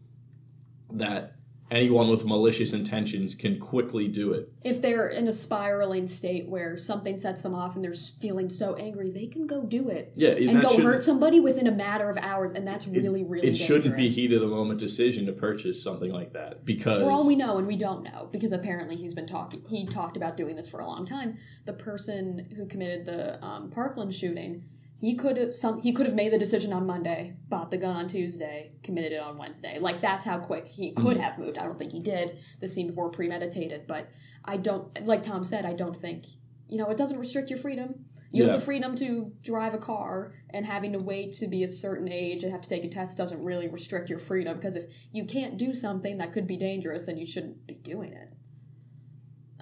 that 0.93 1.35
anyone 1.71 2.09
with 2.09 2.25
malicious 2.25 2.73
intentions 2.73 3.35
can 3.35 3.59
quickly 3.59 4.09
do 4.09 4.33
it. 4.33 4.51
if 4.65 4.81
they're 4.81 5.09
in 5.09 5.29
a 5.29 5.33
spiraling 5.33 6.07
state 6.07 6.49
where 6.49 6.79
something 6.79 7.19
sets 7.19 7.43
them 7.43 7.55
off 7.55 7.75
and 7.75 7.85
they're 7.85 7.93
feeling 7.93 8.49
so 8.49 8.75
angry, 8.77 9.11
they 9.11 9.27
can 9.27 9.47
go 9.47 9.63
do 9.63 9.89
it 9.89 10.11
Yeah, 10.15 10.31
and 10.31 10.57
that 10.57 10.63
go 10.63 10.83
hurt 10.83 11.03
somebody 11.03 11.41
within 11.41 11.67
a 11.67 11.73
matter 11.73 12.09
of 12.09 12.17
hours, 12.19 12.53
and 12.53 12.67
that's 12.67 12.87
really, 12.87 13.23
really. 13.23 13.49
It 13.49 13.57
shouldn't 13.57 13.97
be 13.97 14.09
heat 14.09 14.33
of 14.33 14.41
the 14.41 14.49
moment 14.49 14.81
decision 14.81 15.27
to 15.27 15.33
purchase 15.33 15.83
something 15.83 16.11
like 16.11 16.33
that 16.33 16.65
because 16.65 17.03
For 17.03 17.11
all 17.11 17.27
we 17.27 17.37
know, 17.37 17.59
and 17.59 17.67
we 17.67 17.77
don't 17.77 18.03
know, 18.03 18.29
because 18.33 18.53
apparently 18.53 18.97
he's 18.97 19.13
been 19.15 19.27
talking. 19.27 19.63
He 19.69 19.87
talked 19.87 20.17
about 20.17 20.37
doing 20.37 20.57
this 20.57 20.69
for 20.69 20.81
a 20.81 20.87
long 20.87 21.05
time. 21.05 21.37
The 21.67 21.75
person 21.75 22.49
who 22.57 22.67
committed 22.67 23.05
the 23.05 23.45
um, 23.45 23.69
Parkland 23.71 24.15
shooting, 24.15 24.65
he 25.01 25.15
could 25.15 25.37
have 25.37 25.55
some. 25.55 25.81
He 25.81 25.93
could 25.93 26.07
have 26.07 26.15
made 26.15 26.33
the 26.33 26.39
decision 26.39 26.73
on 26.73 26.87
Monday, 26.87 27.37
bought 27.49 27.71
the 27.71 27.77
gun 27.79 27.95
on 27.97 28.09
Tuesday, 28.09 28.73
committed 28.83 29.13
it 29.13 29.21
on 29.21 29.39
Wednesday. 29.39 29.79
Like 29.79 30.01
that's 30.01 30.25
how 30.25 30.39
quick 30.39 30.67
he 30.67 30.93
could 30.93 31.17
Mm-hmm. 31.17 31.23
have 31.23 31.39
moved. 31.39 31.59
I 31.59 31.65
don't 31.65 31.79
think 31.79 31.93
he 31.93 32.01
did. 32.01 32.41
This 32.61 32.75
seemed 32.75 32.95
more 32.97 33.11
premeditated, 33.11 33.87
but 33.87 34.11
I 34.45 34.57
don't. 34.57 35.05
Like 35.07 35.23
Tom 35.23 35.45
said, 35.45 35.65
I 35.65 35.73
don't 35.75 35.95
think. 35.97 36.25
You 36.71 36.77
know, 36.77 36.91
it 36.91 36.99
doesn't 36.99 37.19
restrict 37.19 37.49
your 37.49 37.59
freedom. 37.59 38.05
You 38.31 38.45
Yeah. 38.45 38.51
have 38.51 38.61
the 38.61 38.65
freedom 38.67 38.95
to 38.97 39.33
drive 39.43 39.73
a 39.73 39.79
car, 39.79 40.35
and 40.51 40.67
having 40.67 40.93
to 40.93 40.99
wait 40.99 41.33
to 41.37 41.47
be 41.47 41.63
a 41.65 41.69
certain 41.69 42.09
age 42.13 42.43
and 42.43 42.53
have 42.53 42.61
to 42.61 42.69
take 42.69 42.85
a 42.85 42.89
test 42.89 43.17
doesn't 43.17 43.43
really 43.43 43.69
restrict 43.69 44.11
your 44.11 44.19
freedom. 44.19 44.57
Because 44.57 44.77
if 44.77 44.85
you 45.13 45.25
can't 45.25 45.57
do 45.57 45.73
something 45.73 46.19
that 46.19 46.33
could 46.33 46.47
be 46.47 46.59
dangerous, 46.59 47.07
then 47.07 47.17
you 47.17 47.25
shouldn't 47.25 47.67
be 47.67 47.75
doing 47.77 48.13
it. 48.13 48.29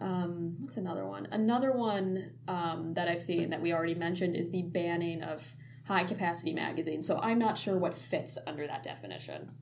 Um, 0.00 0.56
what's 0.60 0.76
another 0.76 1.06
one? 1.06 1.28
Another 1.32 1.72
one 1.72 2.32
um, 2.48 2.94
that 2.94 3.08
I've 3.08 3.20
seen 3.20 3.50
that 3.50 3.62
we 3.62 3.72
already 3.72 3.94
mentioned 3.94 4.34
is 4.34 4.50
the 4.50 4.62
banning 4.62 5.22
of 5.22 5.54
high 5.86 6.04
capacity 6.04 6.52
magazines. 6.52 7.06
So 7.06 7.18
I'm 7.22 7.38
not 7.38 7.56
sure 7.56 7.78
what 7.78 7.94
fits 7.94 8.38
under 8.46 8.66
that 8.66 8.82
definition. 8.82 9.52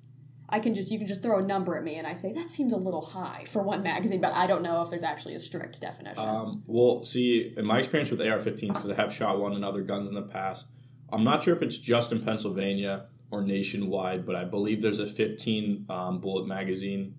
I 0.49 0.61
can 0.61 0.75
just 0.75 0.91
you 0.91 0.99
can 0.99 1.07
just 1.07 1.23
throw 1.23 1.39
a 1.39 1.43
number 1.43 1.77
at 1.77 1.85
me 1.85 1.97
and 1.97 2.07
I 2.07 2.15
say 2.15 2.33
that 2.35 2.51
seems 2.51 2.73
a 2.73 2.77
little 2.77 3.05
high 3.05 3.45
for 3.47 3.63
one 3.63 3.83
magazine, 3.83 4.21
but 4.21 4.35
I 4.35 4.47
don't 4.47 4.63
know 4.63 4.83
if 4.83 4.91
there's 4.91 5.03
actually 5.03 5.35
a 5.35 5.41
strict 5.41 5.81
definition. 5.81 6.23
Um, 6.23 6.63
well, 6.67 7.03
see, 7.03 7.55
in 7.57 7.65
my 7.65 7.79
experience 7.79 8.11
with 8.11 8.21
AR-15s, 8.21 8.69
because 8.69 8.91
I 8.91 8.95
have 8.95 9.13
shot 9.13 9.39
one 9.39 9.55
and 9.55 9.65
other 9.65 9.83
guns 9.83 10.09
in 10.09 10.15
the 10.15 10.23
past, 10.23 10.69
I'm 11.11 11.25
not 11.25 11.43
sure 11.43 11.57
if 11.57 11.63
it's 11.63 11.79
just 11.79 12.13
in 12.13 12.21
Pennsylvania 12.21 13.07
or 13.31 13.43
nationwide, 13.43 14.27
but 14.27 14.37
I 14.37 14.45
believe 14.45 14.83
there's 14.83 15.01
a 15.01 15.07
15 15.07 15.87
um, 15.89 16.21
bullet 16.21 16.47
magazine 16.47 17.15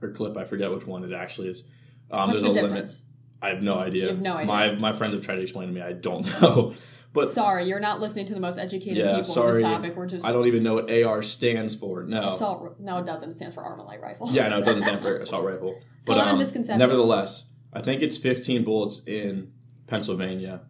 or 0.00 0.10
clip. 0.10 0.36
I 0.36 0.44
forget 0.44 0.70
which 0.70 0.86
one 0.86 1.04
it 1.04 1.12
actually 1.12 1.48
is. 1.48 1.70
Um, 2.12 2.30
What's 2.30 2.42
there's 2.42 2.54
the 2.54 2.60
a 2.60 2.62
difference? 2.62 3.04
limit. 3.04 3.44
I 3.44 3.48
have 3.48 3.62
no 3.62 3.78
idea. 3.78 4.02
You 4.04 4.08
have 4.10 4.20
no 4.20 4.34
idea. 4.34 4.46
My 4.46 4.74
my 4.76 4.92
friends 4.92 5.14
have 5.14 5.24
tried 5.24 5.36
to 5.36 5.42
explain 5.42 5.68
to 5.68 5.74
me. 5.74 5.80
I 5.80 5.92
don't 5.92 6.24
know. 6.42 6.74
But 7.14 7.28
Sorry, 7.28 7.64
you're 7.64 7.80
not 7.80 8.00
listening 8.00 8.24
to 8.26 8.34
the 8.34 8.40
most 8.40 8.58
educated 8.58 8.96
Yeah, 8.96 9.04
people 9.16 9.18
on 9.18 9.24
sorry. 9.24 9.52
this 9.54 9.62
topic. 9.62 9.96
We're 9.96 10.06
just 10.06 10.24
I 10.26 10.32
don't 10.32 10.46
even 10.46 10.62
know 10.62 10.74
what 10.74 10.90
AR 10.90 11.22
stands 11.22 11.74
for. 11.76 12.04
No. 12.04 12.28
assault. 12.28 12.78
No, 12.80 12.98
it 12.98 13.04
doesn't. 13.06 13.30
It 13.30 13.36
stands 13.36 13.54
for 13.54 13.62
armalite 13.62 14.00
rifle. 14.00 14.28
Yeah, 14.30 14.48
no, 14.48 14.60
it 14.60 14.64
doesn't 14.64 14.82
stand 14.84 15.00
for 15.02 15.16
assault 15.18 15.44
rifle. 15.44 15.78
But 16.06 16.18
um, 16.18 16.38
misconception. 16.38 16.78
nevertheless, 16.78 17.52
I 17.72 17.80
think 17.82 18.00
it's 18.00 18.16
15 18.16 18.64
bullets 18.64 19.06
in 19.06 19.52
Pennsylvania. 19.88 20.62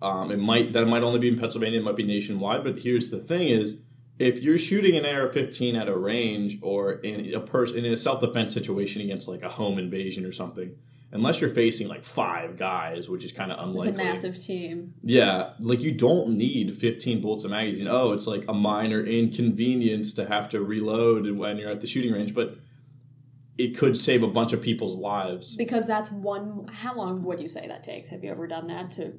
Um, 0.00 0.30
it 0.30 0.38
might 0.38 0.72
that 0.74 0.86
might 0.86 1.02
only 1.02 1.18
be 1.18 1.28
in 1.28 1.38
Pennsylvania. 1.38 1.80
It 1.80 1.84
might 1.84 1.96
be 1.96 2.04
nationwide. 2.04 2.62
But 2.62 2.78
here's 2.80 3.10
the 3.10 3.18
thing: 3.18 3.48
is 3.48 3.80
if 4.20 4.40
you're 4.40 4.58
shooting 4.58 4.96
an 4.96 5.04
AR-15 5.04 5.74
at 5.80 5.88
a 5.88 5.96
range 5.98 6.58
or 6.62 6.92
in 6.92 7.34
a 7.34 7.40
person 7.40 7.84
in 7.84 7.92
a 7.92 7.96
self-defense 7.96 8.52
situation 8.54 9.02
against 9.02 9.26
like 9.26 9.42
a 9.42 9.48
home 9.48 9.78
invasion 9.80 10.24
or 10.24 10.30
something, 10.30 10.76
unless 11.12 11.40
you're 11.40 11.50
facing 11.50 11.88
like 11.88 12.04
five 12.04 12.56
guys, 12.56 13.08
which 13.08 13.24
is 13.24 13.32
kind 13.32 13.50
of 13.50 13.58
unlikely. 13.62 13.90
It's 13.90 13.98
a 13.98 14.04
massive 14.04 14.42
team. 14.42 14.94
Yeah, 15.02 15.50
like 15.60 15.80
you 15.80 15.92
don't 15.92 16.30
need 16.36 16.74
15 16.74 17.20
bullets 17.20 17.44
of 17.44 17.50
magazine. 17.50 17.88
Oh, 17.88 18.12
it's 18.12 18.26
like 18.26 18.44
a 18.48 18.54
minor 18.54 19.00
inconvenience 19.00 20.12
to 20.14 20.26
have 20.26 20.48
to 20.50 20.60
reload 20.62 21.30
when 21.36 21.56
you're 21.58 21.70
at 21.70 21.80
the 21.80 21.86
shooting 21.86 22.12
range, 22.12 22.34
but 22.34 22.56
it 23.56 23.76
could 23.76 23.96
save 23.96 24.22
a 24.22 24.28
bunch 24.28 24.52
of 24.52 24.62
people's 24.62 24.96
lives. 24.96 25.56
Because 25.56 25.86
that's 25.86 26.10
one. 26.12 26.66
How 26.72 26.94
long 26.94 27.22
would 27.24 27.40
you 27.40 27.48
say 27.48 27.66
that 27.66 27.82
takes? 27.82 28.08
Have 28.10 28.22
you 28.22 28.30
ever 28.30 28.46
done 28.46 28.68
that 28.68 28.90
to 28.92 29.14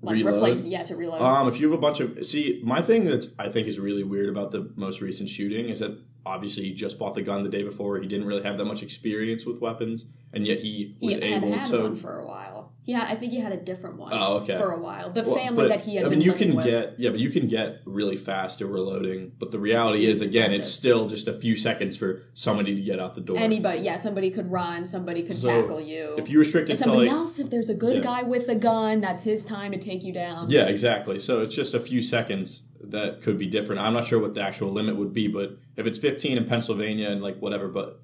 like 0.00 0.16
Reload? 0.16 0.34
replace? 0.34 0.64
Yeah, 0.64 0.82
to 0.84 0.96
reload. 0.96 1.20
Um, 1.20 1.48
if 1.48 1.60
you 1.60 1.68
have 1.70 1.78
a 1.78 1.80
bunch 1.80 2.00
of 2.00 2.24
see, 2.24 2.60
my 2.64 2.80
thing 2.80 3.04
that's 3.04 3.28
I 3.38 3.48
think 3.48 3.66
is 3.66 3.78
really 3.78 4.04
weird 4.04 4.28
about 4.28 4.52
the 4.52 4.72
most 4.76 5.00
recent 5.00 5.28
shooting 5.28 5.68
is 5.68 5.80
that 5.80 5.98
obviously 6.26 6.64
he 6.64 6.72
just 6.74 6.98
bought 6.98 7.14
the 7.14 7.22
gun 7.22 7.42
the 7.42 7.48
day 7.48 7.62
before. 7.62 7.98
He 7.98 8.06
didn't 8.06 8.26
really 8.26 8.42
have 8.42 8.58
that 8.58 8.64
much 8.64 8.82
experience 8.82 9.44
with 9.46 9.60
weapons, 9.60 10.06
and 10.32 10.46
yet 10.46 10.60
he 10.60 10.94
he 10.98 11.06
was 11.06 11.14
had 11.16 11.22
able 11.24 11.52
had 11.52 11.66
to. 11.66 11.82
one 11.82 11.96
for 11.96 12.18
a 12.20 12.26
while. 12.26 12.72
Yeah, 12.86 13.06
I 13.08 13.14
think 13.14 13.32
he 13.32 13.40
had 13.40 13.52
a 13.52 13.56
different 13.56 13.96
one. 13.96 14.10
Oh, 14.12 14.34
okay. 14.42 14.58
For 14.58 14.70
a 14.72 14.78
while, 14.78 15.10
the 15.10 15.22
Well, 15.22 15.34
family 15.36 15.68
that 15.68 15.80
he 15.80 15.96
had 15.96 16.04
I 16.04 16.08
been 16.10 16.18
mean, 16.18 16.26
you 16.26 16.34
can 16.34 16.54
with. 16.54 16.66
get 16.66 16.94
yeah, 16.98 17.08
but 17.10 17.18
you 17.18 17.30
can 17.30 17.48
get 17.48 17.80
really 17.86 18.16
fast 18.16 18.60
at 18.60 18.68
reloading. 18.68 19.32
But 19.38 19.52
the 19.52 19.58
reality 19.58 20.04
is, 20.06 20.20
again, 20.20 20.52
it 20.52 20.56
it's 20.58 20.68
still 20.70 21.06
just 21.08 21.26
a 21.26 21.32
few 21.32 21.56
seconds 21.56 21.96
for 21.96 22.22
somebody 22.34 22.74
to 22.74 22.82
get 22.82 23.00
out 23.00 23.14
the 23.14 23.22
door. 23.22 23.38
Anybody, 23.38 23.80
yeah, 23.80 23.96
somebody 23.96 24.30
could 24.30 24.50
run, 24.50 24.86
somebody 24.86 25.22
could 25.22 25.34
So, 25.36 25.48
tackle 25.62 25.80
you. 25.80 26.14
if 26.18 26.28
you 26.28 26.38
restrict 26.38 26.68
it 26.68 26.76
somebody 26.76 27.06
like 27.06 27.10
else, 27.12 27.38
if 27.38 27.48
there's 27.48 27.70
a 27.70 27.74
good 27.74 27.96
Yeah. 27.96 28.02
guy 28.02 28.22
with 28.22 28.48
a 28.50 28.54
gun, 28.54 29.00
that's 29.00 29.22
his 29.22 29.44
time 29.46 29.72
to 29.72 29.78
take 29.78 30.04
you 30.04 30.12
down. 30.12 30.50
yeah, 30.50 30.66
exactly. 30.66 31.18
So 31.18 31.40
it's 31.42 31.54
just 31.54 31.72
a 31.74 31.80
few 31.80 32.02
seconds 32.02 32.64
that 32.92 33.22
could 33.22 33.38
be 33.38 33.46
different. 33.46 33.80
I'm 33.80 33.92
not 33.92 34.06
sure 34.06 34.18
what 34.20 34.34
the 34.34 34.42
actual 34.42 34.70
limit 34.72 34.96
would 34.96 35.12
be, 35.12 35.28
but 35.28 35.56
if 35.76 35.86
it's 35.86 35.98
15 35.98 36.36
in 36.36 36.44
Pennsylvania 36.46 37.10
and 37.10 37.22
like 37.22 37.38
whatever, 37.38 37.68
but 37.68 38.00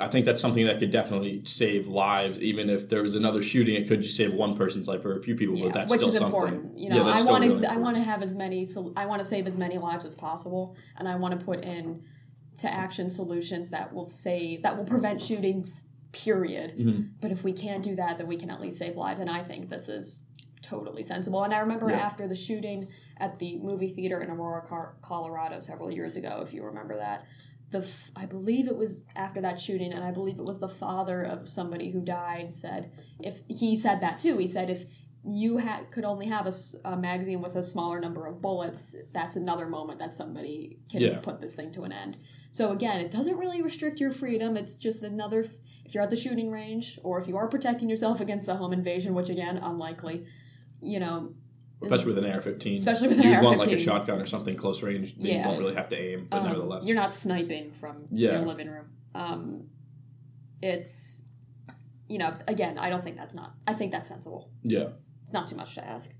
I 0.00 0.08
think 0.08 0.26
that's 0.26 0.40
something 0.40 0.66
that 0.66 0.80
could 0.80 0.90
definitely 0.90 1.42
save 1.44 1.86
lives. 1.86 2.40
Even 2.40 2.68
if 2.68 2.88
there 2.88 3.02
was 3.02 3.14
another 3.14 3.42
shooting, 3.42 3.76
it 3.76 3.86
could 3.86 4.02
just 4.02 4.16
save 4.16 4.34
one 4.34 4.56
person's 4.56 4.88
life 4.88 5.04
or 5.04 5.16
a 5.16 5.22
few 5.22 5.36
people. 5.36 5.56
Yeah, 5.56 5.66
but 5.66 5.72
that's 5.74 5.90
which 5.92 6.00
still 6.00 6.12
is 6.12 6.18
something. 6.18 6.34
important. 6.34 6.76
You 6.76 6.88
Yeah, 6.88 6.96
know, 6.96 7.04
that's 7.04 7.24
I 7.24 7.30
want 7.30 7.44
to. 7.44 7.50
really 7.50 7.66
I 7.66 7.76
want 7.76 7.96
to 7.96 8.02
have 8.02 8.20
as 8.22 8.34
many. 8.34 8.64
So 8.64 8.92
I 8.96 9.06
want 9.06 9.20
to 9.20 9.24
save 9.24 9.46
as 9.46 9.56
many 9.56 9.78
lives 9.78 10.04
as 10.04 10.16
possible, 10.16 10.76
and 10.98 11.06
I 11.08 11.14
want 11.16 11.38
to 11.38 11.44
put 11.44 11.64
in 11.64 12.02
to 12.58 12.72
action 12.72 13.08
solutions 13.08 13.70
that 13.70 13.92
will 13.94 14.04
save 14.04 14.62
that 14.62 14.76
will 14.76 14.84
prevent 14.84 15.20
shootings 15.20 15.88
period. 16.10 16.76
Mhm. 16.78 17.10
But 17.20 17.30
if 17.32 17.42
we 17.44 17.52
can't 17.52 17.82
do 17.82 17.94
that, 17.96 18.18
then 18.18 18.26
we 18.26 18.36
can 18.36 18.50
at 18.50 18.60
least 18.60 18.78
save 18.78 18.96
lives. 18.96 19.18
And 19.20 19.28
I 19.30 19.42
think 19.42 19.68
this 19.68 19.88
is 19.88 20.20
totally 20.64 21.02
sensible. 21.02 21.42
And 21.44 21.52
I 21.52 21.58
remember 21.60 21.90
Yeah. 21.90 21.96
after 21.98 22.26
the 22.26 22.34
shooting 22.34 22.88
at 23.18 23.38
the 23.38 23.58
movie 23.58 23.88
theater 23.88 24.20
in 24.22 24.30
Aurora, 24.30 24.94
Colorado, 25.02 25.60
several 25.60 25.90
years 25.92 26.16
ago, 26.16 26.40
if 26.42 26.52
you 26.54 26.62
remember 26.64 26.96
that. 26.96 27.26
The 27.70 27.78
f- 27.78 28.10
I 28.14 28.26
believe 28.26 28.68
it 28.68 28.76
was 28.76 29.04
after 29.16 29.40
that 29.40 29.58
shooting, 29.58 29.92
and 29.92 30.04
I 30.04 30.10
believe 30.10 30.38
it 30.38 30.44
was 30.44 30.60
the 30.60 30.68
father 30.68 31.20
of 31.22 31.48
somebody 31.48 31.90
who 31.90 32.00
died 32.00 32.52
said 32.52 32.90
if 33.20 33.42
he 33.48 33.74
said 33.76 34.00
that 34.00 34.18
too. 34.18 34.38
He 34.38 34.46
said 34.46 34.70
if 34.70 34.84
you 35.26 35.56
had 35.56 35.90
could 35.90 36.04
only 36.04 36.26
have 36.26 36.46
a 36.84 36.96
magazine 36.96 37.40
with 37.40 37.56
a 37.56 37.62
smaller 37.62 37.98
number 38.00 38.26
of 38.26 38.40
bullets, 38.42 38.94
that's 39.12 39.36
another 39.36 39.66
moment 39.66 39.98
that 39.98 40.12
somebody 40.14 40.78
can 40.90 41.00
Yeah. 41.00 41.18
put 41.20 41.40
this 41.40 41.56
thing 41.56 41.72
to 41.72 41.82
an 41.84 41.92
end. 41.92 42.18
So 42.50 42.70
again, 42.70 43.00
it 43.00 43.10
doesn't 43.10 43.36
really 43.38 43.62
restrict 43.62 43.98
your 44.00 44.12
freedom. 44.12 44.56
It's 44.56 44.76
just 44.76 45.02
another 45.02 45.40
f- 45.42 45.58
if 45.86 45.94
you're 45.94 46.02
at 46.04 46.10
the 46.10 46.16
shooting 46.16 46.50
range 46.52 47.00
or 47.02 47.18
if 47.18 47.26
you 47.26 47.36
are 47.36 47.48
protecting 47.48 47.88
yourself 47.88 48.20
against 48.20 48.48
a 48.48 48.54
home 48.54 48.72
invasion, 48.74 49.14
which 49.14 49.30
again 49.30 49.56
unlikely, 49.56 50.26
you 50.84 51.00
know, 51.00 51.32
especially 51.82 52.14
with 52.14 52.24
an 52.24 52.30
AR-15. 52.30 52.76
Especially 52.78 53.08
with 53.08 53.18
an 53.20 53.24
you 53.32 53.42
want 53.42 53.58
like 53.58 53.70
a 53.72 53.78
shotgun 53.78 54.20
or 54.20 54.26
something 54.26 54.56
close 54.56 54.82
range. 54.82 55.14
that 55.16 55.24
Yeah. 55.26 55.38
You 55.38 55.42
don't 55.44 55.58
really 55.58 55.74
have 55.74 55.88
to 55.90 56.00
aim, 56.00 56.28
but 56.30 56.40
um, 56.40 56.46
nevertheless, 56.46 56.86
you're 56.86 56.96
not 56.96 57.12
sniping 57.12 57.72
from 57.72 58.06
Yeah. 58.10 58.32
your 58.38 58.46
living 58.46 58.68
room. 58.70 58.86
Um, 59.14 59.68
it's 60.62 61.22
you 62.08 62.18
know 62.18 62.36
again, 62.48 62.78
I 62.78 62.88
don't 62.90 63.02
think 63.02 63.16
that's 63.16 63.34
not. 63.34 63.54
I 63.66 63.72
think 63.74 63.92
that's 63.92 64.08
sensible. 64.08 64.50
yeah. 64.62 64.88
It's 65.22 65.32
not 65.32 65.48
too 65.48 65.56
much 65.56 65.74
to 65.76 65.86
ask. 65.86 66.12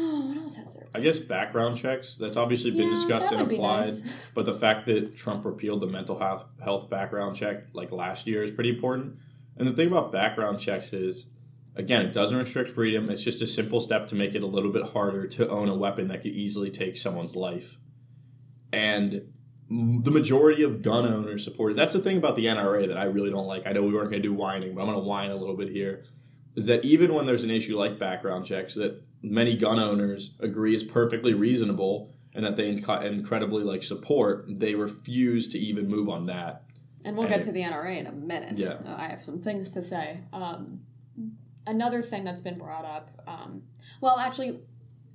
Oh, 0.00 0.26
what 0.28 0.36
else 0.36 0.56
has 0.56 0.74
there? 0.74 0.88
I 0.94 1.00
guess 1.00 1.18
background 1.20 1.76
checks. 1.76 2.16
That's 2.16 2.36
obviously 2.36 2.70
been 2.72 2.82
Yeah, 2.88 2.90
discussed 2.90 3.32
and 3.32 3.40
applied. 3.42 3.86
nice. 3.86 4.30
But 4.34 4.46
the 4.46 4.52
fact 4.52 4.86
that 4.86 5.14
Trump 5.16 5.44
repealed 5.44 5.80
the 5.80 5.86
mental 5.86 6.18
health 6.18 6.44
health 6.62 6.90
background 6.90 7.36
check 7.36 7.68
like 7.72 7.92
last 7.92 8.26
year 8.26 8.42
is 8.42 8.50
pretty 8.50 8.70
important. 8.70 9.16
And 9.56 9.66
the 9.66 9.72
thing 9.72 9.88
about 9.88 10.10
background 10.12 10.58
checks 10.60 10.92
is, 10.92 11.26
again, 11.78 12.02
it 12.02 12.12
doesn't 12.12 12.36
restrict 12.36 12.70
freedom. 12.70 13.08
It's 13.08 13.24
just 13.24 13.40
a 13.40 13.46
simple 13.46 13.80
step 13.80 14.06
to 14.08 14.14
make 14.14 14.34
it 14.34 14.42
a 14.42 14.46
little 14.46 14.70
bit 14.72 14.82
harder 14.92 15.26
to 15.28 15.48
own 15.48 15.68
a 15.68 15.74
weapon 15.74 16.08
that 16.08 16.22
could 16.22 16.32
easily 16.32 16.70
take 16.70 16.96
someone's 16.96 17.36
life. 17.36 17.78
And 18.72 19.32
the 19.70 20.10
majority 20.10 20.62
of 20.62 20.82
gun 20.82 21.06
owners 21.06 21.44
support 21.44 21.72
it. 21.72 21.76
That's 21.76 21.92
the 21.92 22.00
thing 22.00 22.16
about 22.18 22.36
the 22.36 22.46
NRA 22.46 22.86
that 22.88 22.96
I 22.96 23.04
really 23.04 23.30
don't 23.30 23.46
like. 23.46 23.66
I 23.66 23.72
know 23.72 23.82
we 23.82 23.94
weren't 23.94 24.10
going 24.10 24.22
to 24.22 24.28
do 24.28 24.34
whining, 24.34 24.74
but 24.74 24.80
I'm 24.82 24.86
going 24.86 24.98
to 24.98 25.04
whine 25.08 25.30
a 25.30 25.36
little 25.36 25.56
bit 25.56 25.68
here. 25.68 26.04
Is 26.56 26.66
that 26.66 26.84
even 26.84 27.14
when 27.14 27.26
there's 27.26 27.44
an 27.44 27.50
issue 27.50 27.78
like 27.78 27.98
background 27.98 28.44
checks, 28.46 28.74
that 28.74 29.02
many 29.22 29.54
gun 29.54 29.78
owners 29.78 30.34
agree 30.40 30.74
is 30.74 30.82
perfectly 30.82 31.34
reasonable 31.34 32.14
and 32.34 32.44
that 32.44 32.56
they 32.56 32.72
inc- 32.74 33.04
incredibly 33.04 33.62
like 33.62 33.82
support, 33.82 34.46
they 34.48 34.74
refuse 34.74 35.48
to 35.48 35.58
even 35.58 35.88
move 35.88 36.08
on 36.08 36.26
that. 36.26 36.64
And 37.04 37.16
we'll 37.16 37.26
And 37.26 37.34
get 37.34 37.40
it- 37.40 37.44
to 37.44 37.52
the 37.52 37.62
NRA 37.62 37.98
in 37.98 38.06
a 38.06 38.12
minute. 38.12 38.54
Yeah. 38.58 38.70
Uh, 38.84 38.96
I 38.98 39.08
have 39.08 39.22
some 39.22 39.40
things 39.40 39.70
to 39.70 39.82
say. 39.82 40.20
Um, 40.32 40.80
another 41.68 42.02
thing 42.02 42.24
that's 42.24 42.40
been 42.40 42.58
brought 42.58 42.84
up, 42.84 43.10
um, 43.26 43.62
well, 44.00 44.18
actually, 44.18 44.60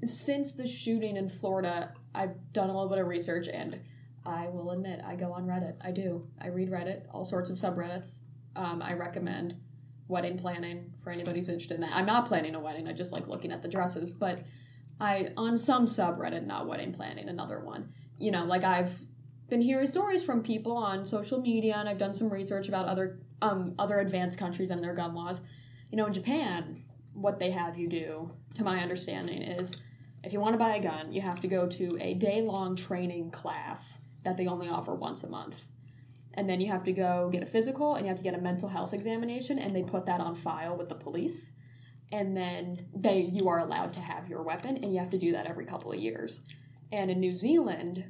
since 0.06 0.56
the 0.56 0.68
shooting 0.68 1.18
in 1.18 1.28
Florida, 1.28 1.94
I've 2.14 2.36
done 2.54 2.70
a 2.70 2.74
little 2.74 2.90
bit 2.90 3.00
of 3.00 3.08
research 3.08 3.48
and 3.48 3.82
I 4.26 4.48
will 4.48 4.72
admit 4.72 5.02
I 5.06 5.16
go 5.16 5.34
on 5.34 5.46
Reddit. 5.48 5.78
I 5.84 5.92
do. 5.92 6.28
I 6.42 6.48
read 6.48 6.70
Reddit, 6.70 7.06
all 7.12 7.26
sorts 7.26 7.50
of 7.50 7.58
subreddits. 7.58 8.20
Um, 8.56 8.82
I 8.82 8.94
recommend 8.94 9.56
wedding 10.08 10.38
planning 10.38 10.94
for 11.02 11.10
anybody 11.10 11.40
who's 11.40 11.50
interested 11.50 11.76
in 11.76 11.82
that. 11.82 11.92
I'm 11.94 12.06
not 12.06 12.28
planning 12.28 12.56
a 12.56 12.60
wedding, 12.60 12.88
I 12.88 12.94
just 12.94 13.12
like 13.12 13.28
looking 13.28 13.52
at 13.52 13.62
the 13.62 13.68
dresses, 13.68 14.14
but 14.14 14.44
I, 15.00 15.30
on 15.38 15.58
some 15.58 15.86
subreddit, 15.86 16.46
not 16.46 16.68
wedding 16.68 16.94
planning, 16.94 17.30
another 17.30 17.62
one, 17.62 17.92
you 18.20 18.32
know, 18.32 18.46
like 18.46 18.64
I've 18.64 19.00
been 19.50 19.62
hearing 19.62 19.88
stories 19.88 20.24
from 20.24 20.44
people 20.44 20.78
on 20.78 21.06
social 21.06 21.42
media 21.42 21.76
and 21.78 21.90
I've 21.90 21.98
done 21.98 22.14
some 22.14 22.32
research 22.32 22.68
about 22.68 22.86
other 22.86 23.20
um, 23.42 23.76
other 23.78 24.00
advanced 24.00 24.40
countries 24.40 24.72
and 24.72 24.82
their 24.82 24.94
gun 24.94 25.14
laws. 25.14 25.42
You 25.94 25.98
know, 25.98 26.08
in 26.08 26.14
Japan, 26.14 26.82
what 27.14 27.38
they 27.38 27.52
have 27.52 27.78
you 27.78 27.88
do, 27.88 28.32
to 28.56 28.64
my 28.64 28.80
understanding, 28.80 29.44
is 29.44 29.80
if 30.24 30.34
you 30.34 30.40
want 30.40 30.56
to 30.56 30.58
buy 30.58 30.78
a 30.78 30.82
gun, 30.82 31.12
you 31.12 31.22
have 31.22 31.40
to 31.42 31.48
go 31.48 31.68
to 31.68 31.96
a 32.02 32.16
day 32.16 32.42
long 32.42 32.76
training 32.76 33.30
class 33.30 34.02
that 34.24 34.36
they 34.36 34.48
only 34.48 34.68
offer 34.68 34.96
once 34.96 35.24
a 35.24 35.30
month. 35.30 35.68
And 36.34 36.50
then 36.50 36.60
you 36.60 36.72
have 36.72 36.84
to 36.86 36.92
go 36.94 37.30
get 37.32 37.44
a 37.44 37.46
physical 37.46 37.94
and 37.94 38.08
you 38.08 38.10
have 38.10 38.18
to 38.18 38.24
get 38.24 38.34
a 38.34 38.42
mental 38.42 38.70
health 38.70 38.92
examination 38.92 39.60
and 39.60 39.76
they 39.76 39.84
put 39.84 40.08
that 40.08 40.20
on 40.20 40.34
file 40.34 40.76
with 40.76 40.90
the 40.90 40.96
police. 40.96 41.54
And 42.12 42.36
then 42.36 42.80
they 42.96 43.20
you 43.20 43.48
are 43.48 43.60
allowed 43.60 43.94
to 43.94 44.02
have 44.02 44.28
your 44.28 44.42
weapon 44.42 44.78
and 44.78 44.92
you 44.92 44.98
have 44.98 45.12
to 45.12 45.20
do 45.20 45.34
that 45.34 45.46
every 45.46 45.66
couple 45.66 45.92
of 45.92 46.00
years. 46.00 46.44
And 46.92 47.12
in 47.12 47.20
New 47.20 47.36
Zealand, 47.36 48.04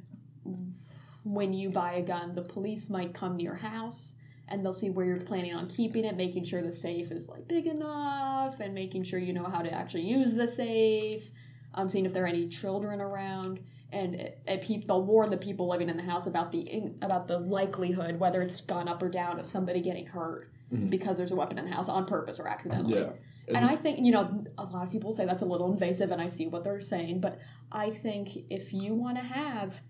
when 1.22 1.52
you 1.52 1.68
buy 1.68 1.96
a 1.96 2.02
gun, 2.02 2.34
the 2.34 2.40
police 2.40 2.88
might 2.88 3.12
come 3.12 3.36
to 3.36 3.44
your 3.44 3.56
house 3.56 4.16
and 4.48 4.64
they'll 4.64 4.72
see 4.72 4.90
where 4.90 5.06
you're 5.06 5.20
planning 5.20 5.54
on 5.54 5.66
keeping 5.66 6.04
it, 6.04 6.16
making 6.16 6.44
sure 6.44 6.62
the 6.62 6.72
safe 6.72 7.10
is 7.10 7.28
like 7.28 7.48
big 7.48 7.66
enough 7.66 8.60
and 8.60 8.74
making 8.74 9.02
sure 9.04 9.18
you 9.18 9.32
know 9.32 9.44
how 9.44 9.62
to 9.62 9.72
actually 9.72 10.02
use 10.02 10.34
the 10.34 10.46
safe. 10.46 11.30
Um, 11.76 11.88
seeing 11.88 12.04
if 12.06 12.12
there 12.14 12.22
are 12.22 12.28
any 12.28 12.46
children 12.46 13.00
around, 13.00 13.58
and 13.90 14.14
it, 14.14 14.38
it, 14.46 14.62
peop- 14.62 14.86
they'll 14.86 15.04
warn 15.04 15.30
the 15.30 15.36
people 15.36 15.68
living 15.68 15.88
in 15.88 15.96
the 15.96 16.04
house 16.04 16.26
about 16.28 16.52
the 16.52 16.60
in, 16.60 16.98
about 17.02 17.26
the 17.26 17.38
likelihood, 17.38 18.20
whether 18.20 18.42
it's 18.42 18.60
gone 18.60 18.86
up 18.86 19.02
or 19.02 19.08
down, 19.08 19.40
of 19.40 19.46
somebody 19.46 19.80
getting 19.80 20.06
hurt 20.06 20.50
Mhm. 20.72 20.88
because 20.88 21.16
there's 21.18 21.32
a 21.32 21.36
weapon 21.36 21.58
in 21.58 21.64
the 21.66 21.70
house 21.72 21.88
on 21.88 22.06
purpose 22.06 22.38
or 22.40 22.46
accidentally. 22.48 22.94
Yeah. 23.00 23.10
And 23.48 23.64
I 23.64 23.76
think, 23.76 23.98
you 24.00 24.10
know, 24.12 24.42
a 24.56 24.64
lot 24.64 24.84
of 24.84 24.90
people 24.90 25.12
say 25.12 25.26
that's 25.26 25.42
a 25.42 25.46
little 25.46 25.70
invasive, 25.70 26.10
and 26.10 26.20
I 26.22 26.28
see 26.28 26.46
what 26.46 26.64
they're 26.64 26.80
saying, 26.80 27.20
but 27.20 27.38
I 27.70 27.90
think 27.90 28.30
if 28.50 28.72
you 28.72 28.94
want 28.94 29.18
to 29.18 29.22
have, 29.22 29.82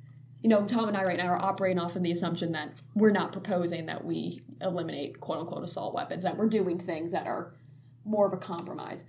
you 0.44 0.50
know, 0.50 0.62
Tom 0.66 0.88
and 0.88 0.96
I 0.96 1.04
right 1.04 1.16
now 1.16 1.28
are 1.28 1.42
operating 1.42 1.78
off 1.78 1.96
of 1.96 2.02
the 2.02 2.12
assumption 2.12 2.52
that 2.52 2.82
we're 2.94 3.12
not 3.12 3.32
proposing 3.32 3.86
that 3.86 4.04
we 4.04 4.42
eliminate 4.60 5.18
quote 5.18 5.38
unquote 5.38 5.64
assault 5.64 5.94
weapons, 5.94 6.22
that 6.22 6.36
we're 6.36 6.50
doing 6.50 6.78
things 6.78 7.12
that 7.12 7.26
are 7.26 7.54
more 8.04 8.26
of 8.26 8.34
a 8.34 8.36
compromise. 8.36 9.06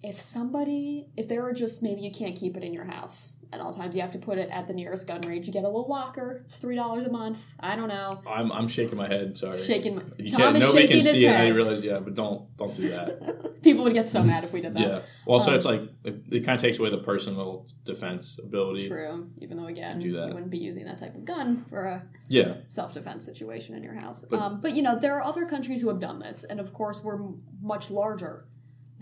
If 0.00 0.20
somebody, 0.20 1.08
if 1.16 1.26
there 1.26 1.42
are 1.44 1.52
just 1.52 1.82
maybe 1.82 2.02
you 2.02 2.12
can't 2.12 2.36
keep 2.36 2.56
it 2.56 2.62
in 2.62 2.72
your 2.72 2.84
house, 2.84 3.32
and 3.54 3.62
all 3.62 3.72
times 3.72 3.94
you 3.94 4.00
have 4.02 4.10
to 4.12 4.18
put 4.18 4.36
it 4.38 4.48
at 4.50 4.66
the 4.68 4.74
nearest 4.74 5.06
gun 5.08 5.20
range, 5.22 5.46
you 5.46 5.52
get 5.52 5.64
a 5.64 5.68
little 5.68 5.88
locker, 5.88 6.40
it's 6.44 6.62
$3 6.62 7.06
a 7.06 7.10
month. 7.10 7.54
I 7.60 7.74
don't 7.76 7.88
know. 7.88 8.20
I'm, 8.26 8.52
I'm 8.52 8.68
shaking 8.68 8.98
my 8.98 9.08
head. 9.08 9.36
Sorry. 9.36 9.58
Shaking, 9.58 9.96
my, 9.96 10.02
You 10.18 10.30
Tom 10.30 10.40
can't. 10.40 10.56
is 10.56 10.62
Nobody 10.62 10.82
shaking 10.82 10.88
can 10.88 11.06
his 11.06 11.10
see 11.10 11.26
it. 11.26 11.30
I 11.30 11.36
head. 11.38 11.56
realize. 11.56 11.80
Yeah, 11.82 12.00
but 12.00 12.14
don't 12.14 12.54
don't 12.56 12.76
do 12.76 12.88
that. 12.90 13.62
People 13.62 13.84
would 13.84 13.94
get 13.94 14.08
so 14.10 14.22
mad 14.22 14.44
if 14.44 14.52
we 14.52 14.60
did 14.60 14.74
that. 14.74 14.80
yeah. 14.80 15.00
Well, 15.26 15.40
so 15.40 15.50
Um, 15.50 15.56
it's 15.56 15.64
like 15.64 15.82
it, 16.04 16.22
it 16.30 16.40
kind 16.44 16.56
of 16.56 16.60
takes 16.60 16.78
away 16.78 16.90
the 16.90 16.98
personal 16.98 17.66
defense 17.84 18.38
ability. 18.38 18.88
True, 18.88 19.30
even 19.38 19.56
though 19.56 19.66
again, 19.66 20.00
you 20.00 20.14
wouldn't 20.14 20.50
be 20.50 20.58
using 20.58 20.84
that 20.84 20.98
type 20.98 21.14
of 21.14 21.24
gun 21.24 21.64
for 21.68 21.84
a 21.86 22.02
Yeah. 22.28 22.54
self-defense 22.66 23.24
situation 23.24 23.74
in 23.74 23.82
your 23.82 23.94
house. 23.94 24.24
But- 24.24 24.40
um, 24.40 24.60
but 24.60 24.72
you 24.74 24.82
know, 24.82 24.96
there 24.98 25.14
are 25.14 25.22
other 25.22 25.46
countries 25.46 25.80
who 25.80 25.88
have 25.88 26.00
done 26.00 26.18
this, 26.18 26.44
and 26.44 26.60
of 26.60 26.72
course, 26.72 27.02
we're 27.02 27.14
m- 27.22 27.42
much 27.62 27.90
larger 27.90 28.46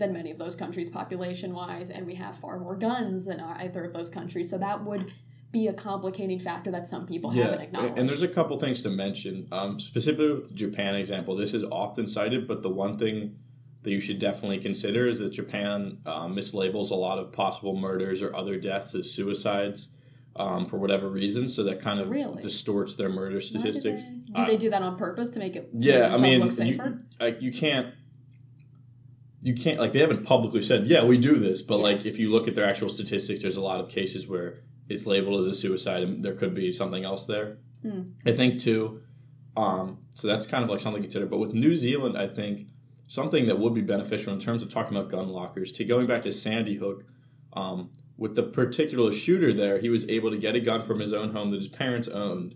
than 0.03 0.13
many 0.13 0.31
of 0.31 0.37
those 0.37 0.55
countries 0.55 0.89
population-wise, 0.89 1.89
and 1.89 2.05
we 2.05 2.15
have 2.15 2.35
far 2.37 2.59
more 2.59 2.75
guns 2.75 3.25
than 3.25 3.39
either 3.39 3.83
of 3.85 3.93
those 3.93 4.09
countries. 4.09 4.49
So 4.49 4.57
that 4.57 4.83
would 4.83 5.11
be 5.51 5.67
a 5.67 5.73
complicating 5.73 6.39
factor 6.39 6.71
that 6.71 6.87
some 6.87 7.05
people 7.05 7.29
haven't 7.31 7.59
Yeah, 7.59 7.61
acknowledged. 7.63 7.97
and 7.97 8.09
there's 8.09 8.23
a 8.23 8.27
couple 8.27 8.57
things 8.59 8.81
to 8.81 8.89
mention. 8.89 9.47
Um, 9.51 9.79
specifically 9.79 10.33
with 10.33 10.49
the 10.49 10.55
Japan 10.55 10.95
example, 10.95 11.35
this 11.35 11.53
is 11.53 11.63
often 11.65 12.07
cited, 12.07 12.47
but 12.47 12.63
the 12.63 12.69
one 12.69 12.97
thing 12.97 13.37
that 13.83 13.91
you 13.91 13.99
should 13.99 14.17
definitely 14.19 14.57
consider 14.59 15.07
is 15.07 15.19
that 15.19 15.29
Japan 15.31 15.99
um, 16.05 16.35
mislabels 16.35 16.89
a 16.91 16.95
lot 16.95 17.19
of 17.19 17.31
possible 17.31 17.75
murders 17.75 18.21
or 18.23 18.35
other 18.35 18.57
deaths 18.57 18.95
as 18.95 19.11
suicides 19.13 19.89
um, 20.35 20.65
for 20.65 20.77
whatever 20.77 21.07
reason, 21.09 21.47
so 21.47 21.63
that 21.65 21.79
kind 21.79 21.99
of 21.99 22.09
Really? 22.09 22.41
distorts 22.41 22.95
their 22.95 23.09
murder 23.09 23.35
Why 23.35 23.39
do 23.39 23.45
statistics. 23.45 24.07
they- 24.07 24.33
Do 24.33 24.45
they 24.47 24.57
do 24.57 24.69
that 24.71 24.81
on 24.81 24.97
purpose 24.97 25.29
to 25.31 25.39
make 25.39 25.55
it 25.55 25.71
make 25.73 25.83
yeah, 25.85 26.11
I 26.15 26.19
mean, 26.19 26.39
look 26.39 26.45
you, 26.49 26.51
safer? 26.51 27.03
like, 27.19 27.39
you 27.43 27.51
can't. 27.51 27.93
You 29.43 29.53
can't 29.53 29.79
like 29.79 29.91
they 29.91 29.99
haven't 29.99 30.25
publicly 30.25 30.61
said 30.61 30.87
yeah 30.87 31.03
we 31.03 31.17
do 31.17 31.35
this 31.35 31.61
but 31.61 31.77
like 31.77 32.05
if 32.05 32.17
you 32.17 32.31
look 32.31 32.47
at 32.47 32.55
their 32.55 32.65
actual 32.65 32.89
statistics 32.89 33.41
there's 33.41 33.57
a 33.57 33.61
lot 33.61 33.81
of 33.81 33.89
cases 33.89 34.27
where 34.27 34.63
it's 34.89 35.05
labeled 35.05 35.39
as 35.39 35.47
a 35.47 35.53
suicide 35.53 36.03
and 36.03 36.23
there 36.23 36.33
could 36.33 36.53
be 36.53 36.71
something 36.71 37.03
else 37.03 37.25
there. 37.25 37.57
Hmm. 37.81 38.01
I 38.25 38.31
think 38.31 38.59
too. 38.59 39.01
Um, 39.55 39.99
so 40.13 40.27
that's 40.27 40.47
kind 40.47 40.63
of 40.63 40.69
like 40.69 40.79
something 40.79 41.01
to 41.01 41.07
consider. 41.07 41.25
But 41.25 41.39
with 41.39 41.53
New 41.53 41.75
Zealand, 41.75 42.17
I 42.17 42.27
think 42.27 42.67
something 43.07 43.47
that 43.47 43.59
would 43.59 43.73
be 43.73 43.81
beneficial 43.81 44.33
in 44.33 44.39
terms 44.39 44.63
of 44.63 44.69
talking 44.69 44.97
about 44.97 45.09
gun 45.09 45.29
lockers. 45.29 45.71
To 45.73 45.85
going 45.85 46.07
back 46.07 46.23
to 46.23 46.31
Sandy 46.31 46.75
Hook, 46.75 47.05
um, 47.53 47.91
with 48.17 48.35
the 48.35 48.43
particular 48.43 49.11
shooter 49.11 49.53
there, 49.53 49.79
he 49.79 49.89
was 49.89 50.07
able 50.09 50.31
to 50.31 50.37
get 50.37 50.55
a 50.55 50.59
gun 50.59 50.81
from 50.81 50.99
his 50.99 51.13
own 51.13 51.31
home 51.31 51.51
that 51.51 51.57
his 51.57 51.67
parents 51.67 52.07
owned, 52.07 52.55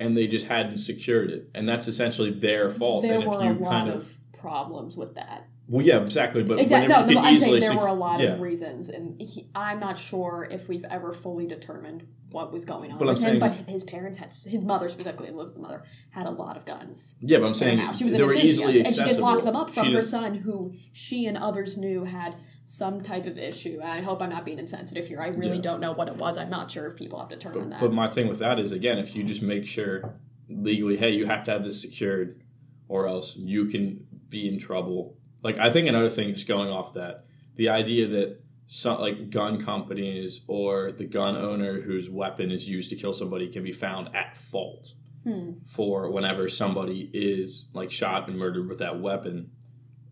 and 0.00 0.16
they 0.16 0.26
just 0.26 0.46
hadn't 0.46 0.78
secured 0.78 1.30
it, 1.30 1.50
and 1.54 1.68
that's 1.68 1.88
essentially 1.88 2.30
their 2.30 2.70
fault. 2.70 3.02
there 3.02 3.14
and 3.14 3.24
if 3.24 3.28
were 3.28 3.44
you 3.44 3.50
a 3.50 3.58
lot 3.58 3.70
kind 3.70 3.88
of, 3.88 3.96
of, 3.96 4.18
problems 4.38 4.96
with 4.96 5.14
that. 5.14 5.48
Well, 5.68 5.84
yeah, 5.84 6.00
exactly. 6.02 6.42
But 6.44 6.60
Exactly. 6.60 6.88
No, 7.14 7.20
no, 7.20 7.26
I'm 7.26 7.38
saying 7.38 7.60
there 7.60 7.70
sec- 7.72 7.80
were 7.80 7.86
a 7.88 7.92
lot 7.92 8.20
yeah. 8.20 8.34
of 8.34 8.40
reasons, 8.40 8.88
and 8.88 9.20
he, 9.20 9.48
I'm 9.54 9.80
not 9.80 9.98
sure 9.98 10.46
if 10.50 10.68
we've 10.68 10.84
ever 10.90 11.12
fully 11.12 11.46
determined 11.46 12.06
what 12.30 12.52
was 12.52 12.64
going 12.64 12.92
on 12.92 12.98
But 12.98 13.08
I'm 13.08 13.16
him. 13.16 13.38
But 13.38 13.52
his 13.68 13.84
parents 13.84 14.18
had, 14.18 14.26
his 14.28 14.60
mother 14.62 14.88
specifically, 14.88 15.30
lived 15.30 15.48
with 15.48 15.54
the 15.54 15.60
mother, 15.60 15.84
had 16.10 16.26
a 16.26 16.30
lot 16.30 16.56
of 16.56 16.66
guns. 16.66 17.16
Yeah, 17.20 17.38
but 17.38 17.46
I'm 17.46 17.54
saying. 17.54 17.78
She 17.94 18.04
was 18.04 18.12
they 18.12 18.20
an 18.20 18.26
were 18.26 18.34
easily 18.34 18.80
and 18.84 18.92
she 18.94 19.04
did 19.04 19.18
lock 19.18 19.42
them 19.44 19.56
up 19.56 19.70
from 19.70 19.86
She 19.86 19.92
her 19.92 20.00
did- 20.00 20.04
son, 20.06 20.34
who 20.34 20.74
she 20.92 21.26
and 21.26 21.36
others 21.36 21.76
knew 21.76 22.04
had 22.04 22.36
some 22.64 23.00
type 23.00 23.26
of 23.26 23.38
issue. 23.38 23.78
And 23.80 23.90
I 23.90 24.00
hope 24.00 24.20
I'm 24.20 24.30
not 24.30 24.44
being 24.44 24.58
insensitive 24.58 25.06
here. 25.06 25.20
I 25.20 25.28
really 25.28 25.56
Yeah. 25.56 25.62
don't 25.62 25.80
know 25.80 25.92
what 25.92 26.08
it 26.08 26.16
was. 26.16 26.36
I'm 26.36 26.50
not 26.50 26.70
sure 26.70 26.86
if 26.88 26.96
people 26.96 27.18
have 27.20 27.28
determined 27.28 27.70
But, 27.70 27.70
that. 27.70 27.80
but 27.80 27.92
my 27.92 28.08
thing 28.08 28.28
with 28.28 28.40
that 28.40 28.58
is 28.58 28.72
again, 28.72 28.98
if 28.98 29.14
you 29.16 29.22
just 29.24 29.40
make 29.42 29.64
sure 29.64 30.14
legally, 30.48 30.96
hey, 30.96 31.10
you 31.10 31.26
have 31.26 31.44
to 31.44 31.52
have 31.52 31.64
this 31.64 31.80
secured. 31.80 32.42
or 32.88 33.08
else 33.08 33.36
you 33.36 33.66
can 33.66 34.06
be 34.28 34.46
in 34.46 34.58
trouble. 34.58 35.16
Like 35.46 35.58
I 35.58 35.70
think 35.70 35.86
another 35.86 36.10
thing, 36.10 36.34
just 36.34 36.48
going 36.48 36.70
off 36.70 36.94
that, 36.94 37.24
the 37.54 37.68
idea 37.68 38.08
that 38.08 38.40
some 38.66 39.00
like 39.00 39.30
gun 39.30 39.58
companies 39.58 40.40
or 40.48 40.90
the 40.90 41.04
gun 41.04 41.36
owner 41.36 41.80
whose 41.80 42.10
weapon 42.10 42.50
is 42.50 42.68
used 42.68 42.90
to 42.90 42.96
kill 42.96 43.12
somebody 43.12 43.48
can 43.48 43.62
be 43.62 43.72
found 43.72 44.14
at 44.14 44.36
fault 44.36 44.92
Hmm. 45.26 45.54
for 45.64 46.08
whenever 46.08 46.48
somebody 46.48 47.10
is 47.12 47.68
like 47.74 47.90
shot 47.90 48.28
and 48.28 48.38
murdered 48.38 48.68
with 48.68 48.78
that 48.78 49.00
weapon 49.00 49.50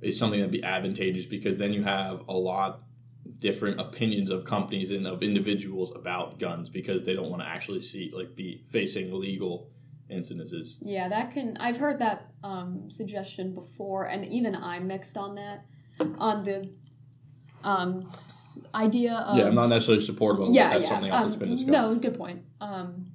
is 0.02 0.18
something 0.18 0.40
that'd 0.40 0.50
be 0.50 0.64
advantageous 0.64 1.24
because 1.24 1.56
then 1.56 1.72
you 1.72 1.84
have 1.84 2.24
a 2.28 2.32
lot 2.32 2.82
different 3.38 3.78
opinions 3.78 4.30
of 4.30 4.44
companies 4.44 4.90
and 4.90 5.06
of 5.06 5.22
individuals 5.22 5.92
about 5.94 6.40
guns 6.40 6.68
because 6.68 7.04
they 7.04 7.14
don't 7.14 7.30
want 7.30 7.40
to 7.42 7.48
actually 7.48 7.80
see 7.80 8.10
like 8.12 8.34
be 8.34 8.64
facing 8.66 9.16
legal 9.16 9.70
incidences. 10.10 10.78
Yeah, 10.82 11.08
that 11.08 11.30
can. 11.32 11.56
I've 11.58 11.76
heard 11.76 11.98
that 12.00 12.32
um, 12.42 12.90
suggestion 12.90 13.54
before, 13.54 14.06
and 14.08 14.24
even 14.26 14.54
I'm 14.54 14.86
mixed 14.86 15.16
on 15.16 15.34
that. 15.36 15.64
On 16.18 16.42
the 16.42 16.70
um, 17.62 18.00
s- 18.00 18.60
idea 18.74 19.14
of 19.14 19.38
yeah, 19.38 19.46
I'm 19.46 19.54
not 19.54 19.68
necessarily 19.68 20.04
supportive 20.04 20.48
of 20.48 20.54
yeah, 20.54 20.70
That's 20.70 20.82
yeah. 20.82 20.88
something 20.88 21.10
else 21.10 21.22
um, 21.22 21.28
that's 21.28 21.38
been 21.38 21.50
discussed. 21.50 21.70
No, 21.70 21.94
good 21.94 22.16
point. 22.16 22.42
Um, 22.60 23.06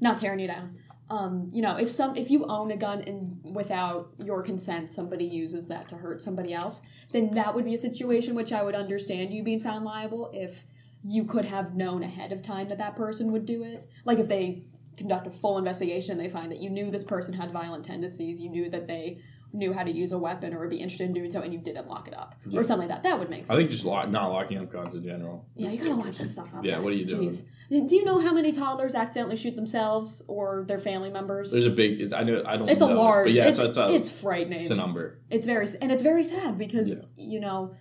not 0.00 0.18
tearing 0.18 0.40
you 0.40 0.48
down. 0.48 0.74
Um, 1.08 1.50
you 1.52 1.60
know, 1.60 1.76
if 1.76 1.88
some 1.88 2.16
if 2.16 2.30
you 2.30 2.44
own 2.44 2.70
a 2.70 2.76
gun 2.76 3.02
and 3.02 3.40
without 3.42 4.14
your 4.24 4.42
consent 4.42 4.92
somebody 4.92 5.24
uses 5.24 5.66
that 5.68 5.88
to 5.88 5.96
hurt 5.96 6.22
somebody 6.22 6.54
else, 6.54 6.82
then 7.12 7.32
that 7.32 7.54
would 7.54 7.64
be 7.64 7.74
a 7.74 7.78
situation 7.78 8.34
which 8.36 8.52
I 8.52 8.62
would 8.62 8.76
understand 8.76 9.32
you 9.32 9.42
being 9.42 9.58
found 9.58 9.84
liable 9.84 10.30
if 10.32 10.64
you 11.02 11.24
could 11.24 11.46
have 11.46 11.74
known 11.74 12.02
ahead 12.04 12.30
of 12.32 12.42
time 12.42 12.68
that 12.68 12.78
that 12.78 12.94
person 12.94 13.32
would 13.32 13.44
do 13.44 13.64
it. 13.64 13.88
Like 14.04 14.18
if 14.18 14.28
they 14.28 14.62
conduct 15.00 15.26
a 15.26 15.30
full 15.30 15.58
investigation 15.58 16.12
and 16.12 16.20
they 16.20 16.30
find 16.32 16.52
that 16.52 16.60
you 16.60 16.70
knew 16.70 16.90
this 16.90 17.04
person 17.04 17.34
had 17.34 17.50
violent 17.50 17.84
tendencies, 17.84 18.40
you 18.40 18.50
knew 18.50 18.70
that 18.70 18.86
they 18.86 19.20
knew 19.52 19.72
how 19.72 19.82
to 19.82 19.90
use 19.90 20.12
a 20.12 20.18
weapon 20.18 20.54
or 20.54 20.60
would 20.60 20.70
be 20.70 20.76
interested 20.76 21.08
in 21.08 21.12
doing 21.12 21.28
so 21.30 21.40
and 21.40 21.52
you 21.52 21.58
didn't 21.58 21.88
lock 21.88 22.06
it 22.06 22.16
up 22.16 22.36
Yeah. 22.46 22.60
or 22.60 22.64
something 22.64 22.88
like 22.88 23.02
that. 23.02 23.08
That 23.08 23.18
would 23.18 23.28
make 23.30 23.40
sense. 23.40 23.50
I 23.50 23.56
think 23.56 23.68
just 23.68 23.84
lock, 23.84 24.08
not 24.08 24.30
locking 24.30 24.58
up 24.58 24.70
guns 24.70 24.94
in 24.94 25.02
general. 25.02 25.44
Yeah, 25.56 25.70
you 25.70 25.78
gotta 25.78 25.94
lock 25.96 26.12
that 26.12 26.30
stuff 26.30 26.54
up. 26.54 26.64
Yeah, 26.64 26.78
what 26.78 26.92
are 26.92 26.96
you 26.96 27.04
doing? 27.06 27.30
Jeez. 27.30 27.46
Do 27.88 27.96
you 27.96 28.04
know 28.04 28.20
how 28.20 28.32
many 28.32 28.52
toddlers 28.52 28.94
accidentally 28.94 29.36
shoot 29.36 29.54
themselves 29.56 30.24
or 30.28 30.64
their 30.66 30.78
family 30.78 31.10
members? 31.10 31.52
There's 31.52 31.66
a 31.66 31.70
big. 31.70 32.12
I 32.12 32.24
know. 32.24 32.42
I 32.44 32.56
don't. 32.56 32.68
it's 32.68 32.82
a 32.82 32.88
know, 32.88 32.94
large. 32.96 33.26
But 33.26 33.32
yeah, 33.32 33.46
it's, 33.46 33.60
it's, 33.60 33.76
it's, 33.76 33.90
a, 33.90 33.94
it's 33.94 34.22
frightening. 34.22 34.60
it's 34.62 34.70
a 34.70 34.74
number. 34.74 35.20
It's 35.30 35.46
very 35.46 35.66
and 35.80 35.92
it's 35.92 36.02
very 36.02 36.24
sad 36.24 36.58
because 36.58 36.90
Yeah. 37.14 37.24
you 37.32 37.40
know, 37.40 37.74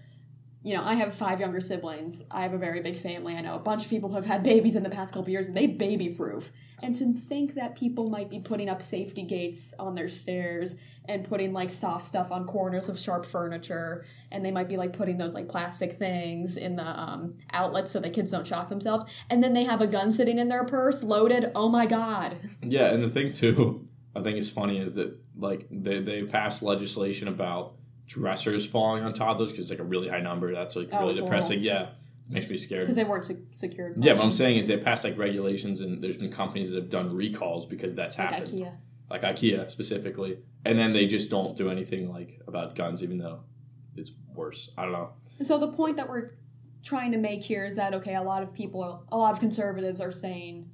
you 0.64 0.76
know, 0.76 0.84
I 0.84 0.94
have 0.96 1.12
five 1.14 1.40
younger 1.40 1.60
siblings. 1.60 2.24
I 2.30 2.44
have 2.44 2.54
a 2.54 2.58
very 2.60 2.82
big 2.82 2.98
family. 2.98 3.36
I 3.36 3.42
know 3.42 3.56
a 3.56 3.60
bunch 3.60 3.84
of 3.84 3.90
people 3.90 4.10
who 4.10 4.16
have 4.16 4.26
had 4.26 4.44
babies 4.44 4.76
in 4.76 4.84
the 4.84 4.90
past 4.92 5.14
couple 5.14 5.30
years, 5.32 5.48
and 5.48 5.58
they 5.58 5.66
baby 5.68 6.10
proof. 6.10 6.52
And 6.84 6.96
to 6.96 7.14
think 7.14 7.56
that 7.56 7.76
people 7.76 8.10
might 8.10 8.30
be 8.30 8.40
putting 8.40 8.70
up 8.70 8.82
safety 8.82 9.24
gates 9.24 9.74
on 9.80 9.96
their 9.96 10.10
stairs 10.10 10.82
and 11.06 11.24
putting 11.24 11.54
like 11.54 11.72
soft 11.72 12.06
stuff 12.06 12.32
on 12.32 12.46
corners 12.46 12.88
of 12.90 13.00
sharp 13.00 13.26
furniture, 13.26 14.06
and 14.32 14.46
they 14.46 14.52
might 14.52 14.70
be 14.70 14.78
like 14.78 14.94
putting 14.94 15.18
those 15.18 15.34
like 15.34 15.48
plastic 15.48 15.94
things 15.94 16.58
in 16.58 16.76
the 16.76 16.86
um, 16.86 17.36
outlets 17.52 17.92
so 17.92 18.00
the 18.00 18.10
kids 18.10 18.32
don't 18.32 18.46
shock 18.46 18.70
themselves, 18.70 19.06
and 19.30 19.44
then 19.44 19.54
they 19.54 19.64
have 19.64 19.82
a 19.82 19.88
gun 19.88 20.12
sitting 20.12 20.38
in 20.38 20.48
their 20.48 20.64
purse 20.66 21.04
loaded. 21.04 21.52
Oh 21.56 21.70
my 21.70 21.86
god! 21.86 22.38
Yeah, 22.62 22.94
and 22.94 23.04
the 23.04 23.10
thing 23.10 23.34
too, 23.34 23.86
I 24.16 24.22
think 24.22 24.38
is 24.38 24.52
funny 24.52 24.78
is 24.80 24.96
that 24.96 25.18
like 25.36 25.68
they 25.72 26.00
they 26.00 26.24
passed 26.24 26.62
legislation 26.62 27.28
about 27.28 27.74
dressers 28.06 28.68
falling 28.68 29.04
on 29.04 29.14
toddlers 29.14 29.52
because 29.52 29.70
it's 29.70 29.80
like 29.80 29.86
a 29.86 29.90
really 29.90 30.10
high 30.10 30.22
number. 30.22 30.54
That's 30.54 30.76
like 30.76 30.90
Oh, 30.92 31.02
really 31.02 31.14
depressing. 31.14 31.62
Yeah, 31.62 31.90
makes 32.30 32.50
me 32.50 32.58
scared. 32.58 32.84
Because 32.84 32.98
they 32.98 33.04
weren't 33.04 33.26
se- 33.26 33.48
secured. 33.52 33.96
Yeah, 33.98 34.14
what 34.14 34.24
I'm 34.24 34.32
saying 34.32 34.58
is 34.58 34.68
they 34.68 34.78
passed 34.78 35.04
like 35.04 35.18
regulations, 35.18 35.82
and 35.82 36.02
there's 36.02 36.18
been 36.18 36.32
companies 36.32 36.72
that 36.72 36.78
have 36.78 36.90
done 36.90 37.16
recalls 37.16 37.66
because 37.66 37.96
that's 37.96 38.18
like 38.18 38.32
happened, 38.32 38.50
IKEA. 38.50 38.76
like 39.10 39.22
IKEA 39.22 39.70
specifically, 39.72 40.38
and 40.66 40.78
then 40.78 40.94
they 40.94 41.06
just 41.06 41.30
don't 41.30 41.56
do 41.56 41.70
anything 41.70 42.12
like 42.12 42.40
about 42.48 42.76
guns, 42.76 43.04
even 43.04 43.18
though 43.18 43.42
it's 43.96 44.12
worse. 44.34 44.72
I 44.78 44.84
don't 44.84 44.94
know. 44.94 45.12
So 45.42 45.58
the 45.58 45.72
point 45.72 45.98
that 45.98 46.08
we're 46.08 46.32
trying 46.84 47.12
to 47.12 47.18
make 47.18 47.44
here 47.44 47.66
is 47.66 47.76
that 47.76 47.94
okay, 47.96 48.16
a 48.16 48.22
lot 48.24 48.44
of 48.44 48.54
people, 48.54 49.06
a 49.12 49.18
lot 49.18 49.34
of 49.34 49.40
conservatives 49.40 50.00
are 50.00 50.12
saying, 50.12 50.70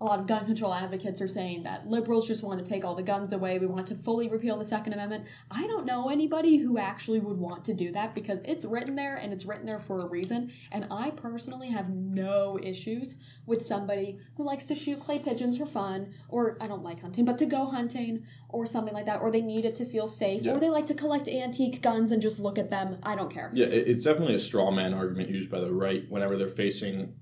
a 0.00 0.04
lot 0.04 0.18
of 0.18 0.26
gun 0.26 0.44
control 0.44 0.74
advocates 0.74 1.22
are 1.22 1.28
saying 1.28 1.62
that 1.62 1.88
liberals 1.88 2.26
just 2.28 2.44
want 2.44 2.58
to 2.58 2.64
take 2.70 2.84
all 2.84 2.94
the 2.94 3.02
guns 3.02 3.32
away. 3.32 3.58
We 3.58 3.66
want 3.66 3.86
to 3.86 3.94
fully 3.94 4.28
repeal 4.28 4.58
the 4.58 4.64
Second 4.64 4.92
Amendment. 4.92 5.24
I 5.50 5.66
don't 5.66 5.86
know 5.86 6.10
anybody 6.10 6.58
who 6.58 6.76
actually 6.76 7.18
would 7.20 7.38
want 7.38 7.64
to 7.64 7.74
do 7.74 7.90
that 7.92 8.14
because 8.14 8.40
it's 8.44 8.66
written 8.66 8.94
there 8.94 9.16
and 9.16 9.32
it's 9.32 9.46
written 9.46 9.64
there 9.64 9.78
for 9.78 10.00
a 10.00 10.06
reason. 10.08 10.52
And 10.70 10.86
I 10.90 11.10
personally 11.12 11.68
have 11.68 11.88
no 11.88 12.58
issues 12.62 13.16
with 13.46 13.64
somebody 13.64 14.18
who 14.36 14.44
likes 14.44 14.66
to 14.66 14.74
shoot 14.74 15.00
clay 15.00 15.18
pigeons 15.18 15.56
for 15.56 15.64
fun, 15.66 16.12
or 16.28 16.58
I 16.60 16.66
don't 16.66 16.82
like 16.82 17.00
hunting, 17.00 17.24
but 17.24 17.38
to 17.38 17.46
go 17.46 17.64
hunting 17.64 18.24
or 18.50 18.66
something 18.66 18.92
like 18.92 19.06
that, 19.06 19.22
or 19.22 19.30
they 19.30 19.40
need 19.40 19.64
it 19.64 19.74
to 19.76 19.86
feel 19.86 20.06
safe, 20.06 20.42
Yeah. 20.42 20.52
or 20.52 20.60
they 20.60 20.68
like 20.68 20.86
to 20.86 20.94
collect 20.94 21.26
antique 21.26 21.80
guns 21.80 22.12
and 22.12 22.20
just 22.20 22.38
look 22.38 22.58
at 22.58 22.68
them. 22.68 22.98
I 23.02 23.16
don't 23.16 23.30
care. 23.30 23.50
Yeah, 23.54 23.66
it's 23.66 24.04
definitely 24.04 24.34
a 24.34 24.38
straw 24.40 24.70
man 24.70 24.92
argument 24.92 25.30
used 25.30 25.50
by 25.50 25.60
the 25.60 25.72
right 25.72 26.04
whenever 26.10 26.36
they're 26.36 26.48
facing. 26.48 27.14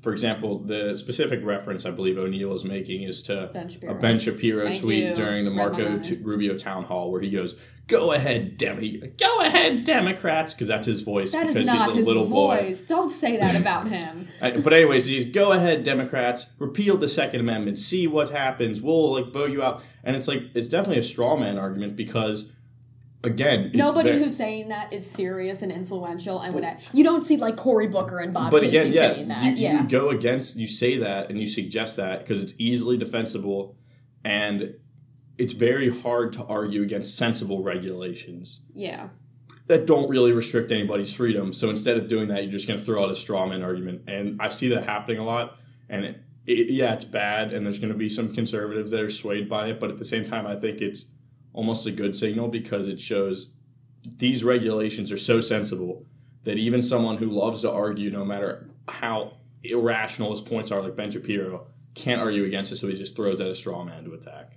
For 0.00 0.12
example, 0.12 0.60
the 0.60 0.96
specific 0.96 1.44
reference 1.44 1.84
I 1.84 1.90
believe 1.90 2.16
O'Neill 2.18 2.52
is 2.54 2.64
making 2.64 3.02
is 3.02 3.20
to 3.24 3.50
Ben 3.52 3.68
a 3.86 3.94
Ben 3.94 4.18
Shapiro 4.18 4.72
tweet 4.74 5.14
during 5.14 5.44
the 5.44 5.50
Marco. 5.50 5.98
T- 5.98 6.18
Rubio 6.22 6.56
town 6.56 6.84
hall 6.84 7.10
where 7.12 7.20
he 7.20 7.28
goes, 7.28 7.60
"Go 7.86 8.12
ahead, 8.12 8.56
Demi, 8.56 8.96
go 9.18 9.40
ahead, 9.40 9.84
Democrats," 9.84 10.54
because 10.54 10.68
that's 10.68 10.86
his 10.86 11.02
voice 11.02 11.32
That 11.32 11.46
is 11.48 11.54
because 11.54 11.66
not 11.66 11.76
he's 11.86 11.94
a 11.94 11.96
his 11.98 12.06
little 12.06 12.26
boy. 12.28 12.60
voice. 12.68 12.82
Don't 12.82 13.10
say 13.10 13.36
that 13.36 13.60
about 13.60 13.88
him. 13.88 14.28
But 14.40 14.72
anyways, 14.72 15.04
he's 15.04 15.26
go 15.26 15.52
ahead, 15.52 15.84
Democrats, 15.84 16.50
repeal 16.58 16.96
the 16.96 17.08
Second 17.08 17.40
Amendment, 17.40 17.78
see 17.78 18.06
what 18.06 18.30
happens. 18.30 18.80
We'll 18.80 19.12
like 19.12 19.26
vote 19.26 19.50
you 19.50 19.62
out, 19.62 19.82
and 20.02 20.16
it's 20.16 20.28
like 20.28 20.44
it's 20.54 20.68
definitely 20.68 21.00
a 21.00 21.02
straw 21.02 21.36
man 21.36 21.58
argument 21.58 21.94
because, 21.94 22.52
again, 23.22 23.70
Nobody 23.74 24.18
who's 24.18 24.36
saying 24.36 24.68
that 24.68 24.92
is 24.92 25.08
serious 25.08 25.62
and 25.62 25.70
influential 25.70 26.40
and 26.40 26.54
would. 26.54 26.66
You 26.92 27.04
don't 27.04 27.22
see 27.22 27.36
like 27.36 27.56
Cory 27.56 27.86
Booker 27.86 28.18
and 28.18 28.32
Bob 28.32 28.50
but 28.50 28.62
Casey 28.62 28.78
again, 28.78 28.92
yeah, 28.92 29.12
saying 29.14 29.28
that. 29.28 29.44
you, 29.44 29.52
yeah. 29.52 29.82
you 29.82 29.88
go 29.88 30.10
against, 30.10 30.56
you 30.56 30.66
say 30.66 30.98
that, 30.98 31.30
and 31.30 31.38
you 31.38 31.46
suggest 31.46 31.96
that 31.96 32.20
because 32.20 32.42
it's 32.42 32.54
easily 32.58 32.96
defensible, 32.96 33.76
and 34.24 34.74
it's 35.38 35.52
very 35.52 35.90
hard 35.90 36.32
to 36.34 36.44
argue 36.44 36.82
against 36.82 37.16
sensible 37.16 37.62
regulations 37.62 38.66
yeah. 38.74 39.08
that 39.68 39.86
don't 39.86 40.08
really 40.10 40.32
restrict 40.32 40.70
anybody's 40.70 41.14
freedom. 41.14 41.52
So 41.52 41.70
instead 41.70 41.96
of 41.96 42.08
doing 42.08 42.28
that, 42.28 42.42
you're 42.42 42.52
just 42.52 42.68
going 42.68 42.78
to 42.78 42.84
throw 42.84 43.02
out 43.02 43.10
a 43.10 43.16
straw 43.16 43.46
man 43.46 43.62
argument, 43.62 44.02
and 44.08 44.40
I 44.40 44.48
see 44.48 44.68
that 44.68 44.84
happening 44.84 45.18
a 45.18 45.24
lot. 45.24 45.56
And 45.88 46.04
it, 46.04 46.20
it, 46.46 46.70
yeah, 46.70 46.94
it's 46.94 47.04
bad, 47.04 47.52
and 47.52 47.66
there's 47.66 47.78
going 47.78 47.92
to 47.92 47.98
be 47.98 48.08
some 48.08 48.32
conservatives 48.32 48.90
that 48.92 49.00
are 49.00 49.10
swayed 49.10 49.48
by 49.48 49.68
it, 49.68 49.80
but 49.80 49.90
at 49.90 49.98
the 49.98 50.04
same 50.04 50.24
time, 50.24 50.46
I 50.46 50.56
think 50.56 50.80
it's 50.80 51.06
almost 51.52 51.86
a 51.86 51.90
good 51.90 52.14
signal 52.14 52.48
because 52.48 52.88
it 52.88 53.00
shows 53.00 53.54
these 54.16 54.44
regulations 54.44 55.12
are 55.12 55.18
so 55.18 55.40
sensible 55.40 56.06
that 56.44 56.56
even 56.56 56.82
someone 56.82 57.16
who 57.16 57.26
loves 57.26 57.62
to 57.62 57.70
argue, 57.70 58.10
no 58.10 58.24
matter 58.24 58.66
how 58.88 59.34
irrational 59.62 60.30
his 60.30 60.40
points 60.40 60.70
are, 60.70 60.80
like 60.80 60.96
Ben 60.96 61.10
Shapiro, 61.10 61.66
can't 61.94 62.20
argue 62.20 62.44
against 62.44 62.72
it, 62.72 62.76
so 62.76 62.86
he 62.86 62.94
just 62.94 63.14
throws 63.16 63.40
out 63.40 63.48
a 63.48 63.54
straw 63.54 63.84
man 63.84 64.04
to 64.04 64.14
attack. 64.14 64.56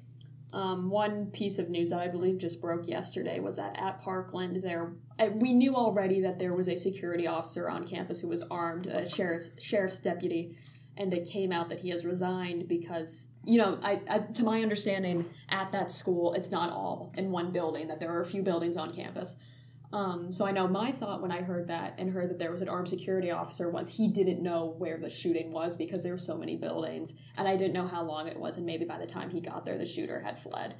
Um, 0.53 0.91
one 0.91 1.31
piece 1.31 1.57
of 1.57 1.69
news 1.69 1.89
that 1.89 1.99
I 1.99 2.07
believe 2.07 2.37
just 2.37 2.61
broke 2.61 2.87
yesterday 2.87 3.39
was 3.39 3.57
that 3.57 3.75
at 3.77 3.99
Parkland, 4.01 4.61
there 4.61 4.93
uh, 5.17 5.29
we 5.33 5.51
knew 5.51 5.75
already 5.75 6.21
that 6.21 6.37
there 6.37 6.53
was 6.53 6.67
a 6.67 6.77
security 6.77 7.25
officer 7.25 7.67
on 7.69 7.85
campus 7.85 8.19
who 8.19 8.27
was 8.27 8.43
armed, 8.43 8.85
a 8.85 9.09
sheriff's 9.09 9.49
sheriff's 9.61 9.99
deputy, 9.99 10.55
and 10.97 11.13
it 11.13 11.27
came 11.27 11.51
out 11.51 11.69
that 11.69 11.79
he 11.79 11.89
has 11.89 12.05
resigned 12.05 12.67
because 12.67 13.35
you 13.45 13.57
know, 13.57 13.79
I, 13.81 14.01
as, 14.07 14.25
to 14.33 14.43
my 14.43 14.61
understanding, 14.61 15.25
at 15.49 15.71
that 15.71 15.91
school, 15.91 16.33
it's 16.33 16.51
not 16.51 16.71
all 16.71 17.13
in 17.17 17.31
one 17.31 17.51
building; 17.51 17.87
that 17.87 17.99
there 17.99 18.11
are 18.11 18.21
a 18.21 18.25
few 18.25 18.43
buildings 18.43 18.77
on 18.77 18.93
campus. 18.93 19.39
Um, 19.93 20.31
so 20.31 20.47
I 20.47 20.51
know 20.51 20.67
my 20.67 20.91
thought 20.91 21.21
when 21.21 21.31
I 21.31 21.43
heard 21.43 21.67
that 21.67 21.93
and 21.99 22.09
heard 22.09 22.31
that 22.31 22.39
there 22.39 22.51
was 22.51 22.61
an 22.61 22.69
armed 22.69 22.89
security 22.89 23.29
officer 23.29 23.69
was 23.69 23.95
he 23.95 24.07
didn't 24.07 24.41
know 24.41 24.73
where 24.79 24.97
the 24.97 25.09
shooting 25.09 25.51
was 25.51 25.77
because 25.77 26.03
there 26.03 26.13
were 26.13 26.17
so 26.17 26.35
many 26.35 26.55
buildings 26.55 27.13
and 27.37 27.47
I 27.47 27.55
didn't 27.55 27.73
know 27.73 27.87
how 27.87 28.01
long 28.01 28.27
it 28.27 28.39
was 28.39 28.57
and 28.57 28.65
maybe 28.65 28.85
by 28.85 28.97
the 28.97 29.05
time 29.05 29.29
he 29.29 29.39
got 29.39 29.65
there 29.65 29.77
the 29.77 29.85
shooter 29.85 30.19
had 30.19 30.39
fled. 30.39 30.75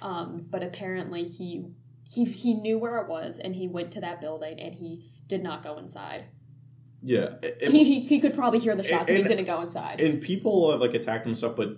Um, 0.00 0.46
but 0.48 0.62
apparently 0.62 1.24
he 1.24 1.66
he 2.10 2.24
he 2.24 2.54
knew 2.54 2.78
where 2.78 2.96
it 3.00 3.08
was 3.08 3.38
and 3.38 3.54
he 3.54 3.68
went 3.68 3.92
to 3.92 4.00
that 4.00 4.22
building 4.22 4.58
and 4.58 4.74
he 4.74 5.10
did 5.28 5.42
not 5.42 5.62
go 5.62 5.76
inside. 5.76 6.24
Yeah. 7.06 7.34
He, 7.60 7.84
he, 7.84 8.00
he 8.00 8.18
could 8.18 8.34
probably 8.34 8.58
hear 8.58 8.74
the 8.74 8.82
shots 8.82 9.10
and, 9.10 9.18
And- 9.18 9.28
he 9.28 9.34
didn't 9.34 9.46
go 9.46 9.60
inside. 9.60 10.00
and 10.00 10.22
people 10.22 10.70
have 10.70 10.80
like 10.80 10.94
attacked 10.94 11.26
him 11.26 11.30
and 11.30 11.38
stuff, 11.38 11.54
but 11.54 11.76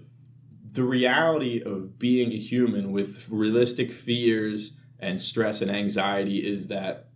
the 0.72 0.84
reality 0.84 1.62
of 1.64 1.98
being 1.98 2.32
a 2.32 2.38
human 2.38 2.92
with 2.92 3.28
realistic 3.30 3.90
fears 3.90 4.78
and 5.00 5.20
stress 5.20 5.62
and 5.62 5.70
anxiety 5.70 6.36
is 6.36 6.68
that 6.68 7.08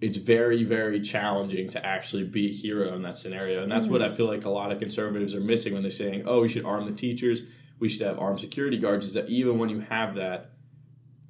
it's 0.00 0.16
very, 0.16 0.64
very 0.64 1.00
challenging 1.00 1.68
to 1.70 1.84
actually 1.84 2.24
be 2.24 2.48
a 2.48 2.52
hero 2.52 2.94
in 2.94 3.02
that 3.02 3.16
scenario. 3.16 3.62
And 3.62 3.70
that's 3.70 3.86
what 3.86 4.00
mm-hmm. 4.00 4.12
I 4.12 4.16
feel 4.16 4.26
like 4.26 4.44
a 4.44 4.50
lot 4.50 4.70
of 4.70 4.78
conservatives 4.78 5.34
are 5.34 5.40
missing 5.40 5.72
when 5.72 5.82
they're 5.82 5.90
saying, 5.90 6.24
oh, 6.26 6.42
we 6.42 6.48
should 6.48 6.64
arm 6.64 6.86
the 6.86 6.92
teachers, 6.92 7.42
we 7.78 7.88
should 7.88 8.06
have 8.06 8.18
armed 8.18 8.40
security 8.40 8.78
guards, 8.78 9.06
is 9.06 9.14
that 9.14 9.28
even 9.28 9.58
when 9.58 9.68
you 9.68 9.80
have 9.80 10.14
that, 10.16 10.50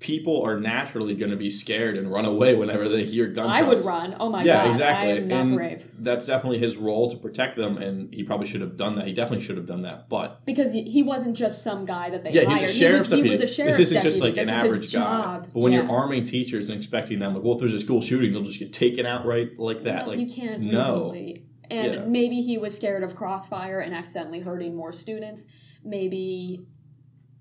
people 0.05 0.43
are 0.43 0.61
naturally 0.61 1.14
going 1.14 1.31
to 1.31 1.37
be 1.37 1.49
scared 1.49 1.97
and 1.97 2.12
run 2.12 2.27
away 2.27 2.55
whenever 2.55 2.90
they 2.90 3.07
hear 3.07 3.27
gunshots. 3.27 3.59
I 3.59 3.62
would 3.62 3.83
run. 3.85 4.14
Oh 4.21 4.29
my 4.29 4.43
yeah, 4.45 4.57
god. 4.57 4.62
Yeah, 4.64 4.69
exactly. 4.69 5.12
I 5.12 5.17
am 5.17 5.29
not 5.29 5.37
and 5.40 5.55
brave. 5.57 5.90
that's 5.99 6.27
definitely 6.27 6.59
his 6.59 6.77
role 6.77 7.11
to 7.11 7.17
protect 7.17 7.57
them, 7.57 7.79
and 7.79 8.12
he 8.12 8.23
probably 8.23 8.47
should 8.47 8.61
have 8.61 8.77
done 8.77 8.97
that. 8.97 9.07
He 9.07 9.14
definitely 9.14 9.43
should 9.43 9.57
have 9.57 9.64
done 9.64 9.81
that, 9.83 10.11
but 10.11 10.45
Because 10.45 10.75
he- 10.75 11.03
wasn't 11.03 11.38
just 11.38 11.62
some 11.62 11.87
guy 11.87 12.11
that 12.11 12.23
they 12.23 12.33
yeah, 12.33 12.45
hired. 12.45 12.61
he's 12.61 12.71
a 12.71 12.73
sheriff's 12.75 12.81
he 12.81 12.88
was, 12.99 13.09
deputy. 13.11 13.29
he 13.29 13.31
was 13.31 13.40
a 13.40 13.47
sheriff's 13.47 13.77
this 13.79 13.90
isn't 13.93 14.03
just 14.03 14.21
like 14.21 14.37
an 14.37 14.51
average 14.51 14.93
guy. 14.93 15.38
But 15.40 15.55
when 15.55 15.73
Yeah. 15.73 15.83
you're 15.83 15.90
arming 15.90 16.25
teachers 16.25 16.69
and 16.69 16.77
expecting 16.77 17.19
them, 17.19 17.33
like, 17.35 17.43
well, 17.43 17.55
if 17.55 17.61
there's 17.61 17.73
a 17.73 17.79
school 17.79 18.03
shooting, 18.03 18.33
they'll 18.35 18.43
just 18.43 18.59
get 18.59 18.75
taken 18.75 19.07
out 19.07 19.25
right 19.25 19.59
like 19.59 19.85
that. 19.85 20.05
No, 20.05 20.11
like, 20.12 20.19
you 20.19 20.27
can't 20.27 20.61
no. 20.62 20.79
reasonably. 20.79 21.47
And 21.71 21.95
Yeah. 21.95 22.05
maybe 22.05 22.43
he 22.43 22.59
was 22.59 22.77
scared 22.77 23.03
of 23.03 23.14
crossfire 23.14 23.81
and 23.81 23.95
accidentally 23.95 24.40
hurting 24.40 24.75
more 24.77 24.93
students. 24.93 25.47
Maybe 25.83 26.67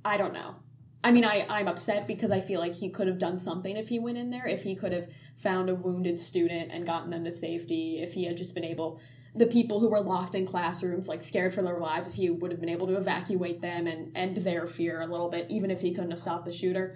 I 0.05 0.15
don't 0.17 0.33
know. 0.33 0.55
I 1.03 1.11
mean, 1.11 1.25
I, 1.25 1.45
I'm 1.49 1.67
upset 1.67 2.07
because 2.07 2.31
I 2.31 2.39
feel 2.39 2.59
like 2.59 2.75
he 2.75 2.89
could 2.89 3.07
have 3.07 3.19
done 3.19 3.35
something 3.35 3.75
if 3.75 3.89
he 3.89 3.99
went 3.99 4.17
in 4.17 4.29
there, 4.29 4.47
if 4.47 4.63
he 4.63 4.75
could 4.75 4.93
have 4.93 5.09
found 5.35 5.69
a 5.69 5.75
wounded 5.75 6.17
student 6.17 6.71
and 6.71 6.85
gotten 6.85 7.09
them 7.09 7.25
to 7.25 7.31
safety, 7.31 7.99
if 8.01 8.13
he 8.13 8.25
had 8.25 8.37
just 8.37 8.55
been 8.55 8.63
able, 8.63 9.01
the 9.35 9.45
people 9.45 9.79
who 9.79 9.89
were 9.89 9.99
locked 9.99 10.33
in 10.33 10.45
classrooms, 10.45 11.09
like 11.09 11.21
scared 11.21 11.53
for 11.53 11.61
their 11.61 11.77
lives, 11.77 12.07
if 12.07 12.13
he 12.13 12.29
would 12.29 12.51
have 12.51 12.59
been 12.61 12.69
able 12.69 12.87
to 12.87 12.95
evacuate 12.95 13.61
them 13.61 13.85
and 13.87 14.15
end 14.15 14.37
their 14.37 14.65
fear 14.65 15.01
a 15.01 15.07
little 15.07 15.29
bit, 15.29 15.47
even 15.49 15.71
if 15.71 15.81
he 15.81 15.93
couldn't 15.93 16.11
have 16.11 16.19
stopped 16.19 16.45
the 16.45 16.51
shooter. 16.51 16.95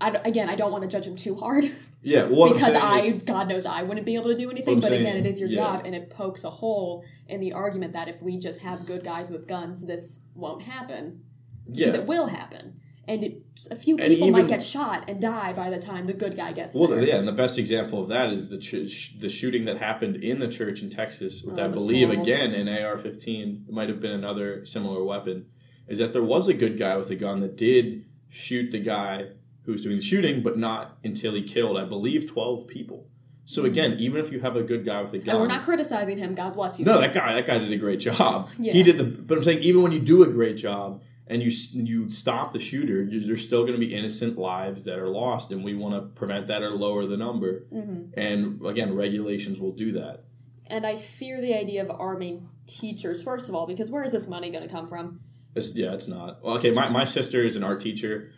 I, 0.00 0.10
again, 0.24 0.48
I 0.48 0.56
don't 0.56 0.72
want 0.72 0.82
to 0.82 0.88
judge 0.88 1.06
him 1.06 1.16
too 1.16 1.36
hard 1.36 1.64
yeah, 2.02 2.24
well, 2.24 2.34
what 2.34 2.52
because 2.54 2.74
I, 2.74 2.98
is- 2.98 3.22
God 3.22 3.48
knows, 3.48 3.66
I 3.66 3.82
wouldn't 3.82 4.04
be 4.04 4.14
able 4.14 4.30
to 4.30 4.36
do 4.36 4.50
anything. 4.50 4.80
But 4.80 4.92
again, 4.92 5.16
it 5.16 5.26
is 5.26 5.40
your 5.40 5.48
yeah. 5.48 5.56
job, 5.56 5.82
and 5.84 5.94
it 5.94 6.10
pokes 6.10 6.44
a 6.44 6.50
hole 6.50 7.04
in 7.28 7.40
the 7.40 7.52
argument 7.52 7.94
that 7.94 8.08
if 8.08 8.20
we 8.22 8.38
just 8.38 8.60
have 8.62 8.86
good 8.86 9.04
guys 9.04 9.30
with 9.30 9.48
guns, 9.48 9.84
this 9.86 10.26
won't 10.34 10.62
happen 10.62 11.24
because 11.68 11.94
it 11.94 12.06
will 12.06 12.26
happen, 12.26 12.80
and 13.08 13.22
it, 13.22 13.42
a 13.70 13.76
few 13.76 13.96
people 13.96 14.30
might 14.30 14.48
get 14.48 14.62
shot 14.62 15.08
and 15.08 15.20
die 15.20 15.52
by 15.52 15.70
the 15.70 15.78
time 15.78 16.06
the 16.06 16.12
good 16.12 16.36
guy 16.36 16.52
gets 16.52 16.74
Well, 16.74 16.88
there. 16.88 17.02
yeah, 17.02 17.16
and 17.16 17.28
the 17.28 17.32
best 17.32 17.58
example 17.58 18.00
of 18.00 18.08
that 18.08 18.30
is 18.30 18.48
the 18.48 18.58
ch- 18.58 19.18
the 19.18 19.28
shooting 19.28 19.64
that 19.66 19.78
happened 19.78 20.16
in 20.16 20.40
the 20.40 20.48
church 20.48 20.82
in 20.82 20.90
Texas 20.90 21.42
with, 21.42 21.58
Oh, 21.58 21.64
I 21.64 21.68
believe, 21.68 22.10
small- 22.10 22.22
again 22.22 22.52
an 22.52 22.68
AR-15. 22.68 23.68
It 23.68 23.72
might 23.72 23.88
have 23.88 24.00
been 24.00 24.12
another 24.12 24.64
similar 24.64 25.04
weapon. 25.04 25.46
Is 25.86 25.98
that 25.98 26.12
there 26.12 26.22
was 26.22 26.48
a 26.48 26.54
good 26.54 26.78
guy 26.78 26.96
with 26.96 27.10
a 27.10 27.16
gun 27.16 27.40
that 27.40 27.56
did 27.56 28.04
shoot 28.28 28.72
the 28.72 28.80
guy 28.80 29.28
who 29.62 29.72
was 29.72 29.84
doing 29.84 29.96
the 29.96 30.02
shooting, 30.02 30.42
but 30.42 30.58
not 30.58 30.98
until 31.04 31.34
he 31.34 31.42
killed, 31.42 31.78
I 31.78 31.84
believe, 31.84 32.28
twelve 32.28 32.66
people. 32.66 33.06
So 33.44 33.62
hmm. 33.62 33.68
again, 33.68 33.96
even 34.00 34.20
if 34.20 34.32
you 34.32 34.40
have 34.40 34.56
a 34.56 34.64
good 34.64 34.84
guy 34.84 35.00
with 35.02 35.14
a 35.14 35.18
gun, 35.18 35.36
and 35.36 35.42
we're 35.42 35.48
not 35.48 35.62
criticizing 35.62 36.18
him. 36.18 36.34
God 36.34 36.54
bless 36.54 36.80
you. 36.80 36.84
no, 36.84 37.00
that 37.00 37.12
guy, 37.12 37.34
that 37.34 37.46
guy 37.46 37.58
did 37.58 37.72
a 37.72 37.76
great 37.76 38.00
job. 38.00 38.48
Yeah. 38.58 38.72
He 38.72 38.82
did 38.82 38.98
the. 38.98 39.04
But 39.04 39.38
I'm 39.38 39.44
saying, 39.44 39.60
even 39.60 39.82
when 39.82 39.92
you 39.92 40.00
do 40.00 40.24
a 40.24 40.26
great 40.26 40.56
job 40.56 41.02
and 41.28 41.42
you 41.42 41.50
you 41.72 42.08
stop 42.08 42.52
the 42.52 42.58
shooter, 42.60 43.04
there's 43.04 43.42
still 43.42 43.62
going 43.62 43.72
to 43.72 43.78
be 43.78 43.94
innocent 43.94 44.38
lives 44.38 44.84
that 44.84 44.98
are 44.98 45.08
lost, 45.08 45.50
and 45.50 45.64
we 45.64 45.74
want 45.74 45.94
to 45.94 46.02
prevent 46.18 46.46
that 46.46 46.62
or 46.62 46.70
lower 46.70 47.06
the 47.06 47.16
number. 47.16 47.66
Mhm. 47.72 48.12
And 48.16 48.64
again, 48.64 48.94
regulations 48.94 49.60
will 49.60 49.72
do 49.72 49.92
that. 49.92 50.24
And 50.68 50.86
I 50.86 50.96
fear 50.96 51.40
the 51.40 51.54
idea 51.54 51.82
of 51.82 51.90
arming 51.90 52.48
teachers 52.66 53.22
first 53.22 53.48
of 53.48 53.54
all, 53.54 53.66
because 53.66 53.90
where 53.90 54.04
is 54.04 54.12
this 54.12 54.28
money 54.28 54.50
going 54.50 54.64
to 54.64 54.70
come 54.70 54.88
from? 54.88 55.20
It's, 55.54 55.74
yeah, 55.74 55.94
it's 55.94 56.08
not. 56.08 56.38
Okay, 56.44 56.70
my, 56.70 56.88
my 56.90 57.04
sister 57.04 57.42
is 57.42 57.56
an 57.56 57.64
art 57.64 57.80
teacher. 57.80 58.32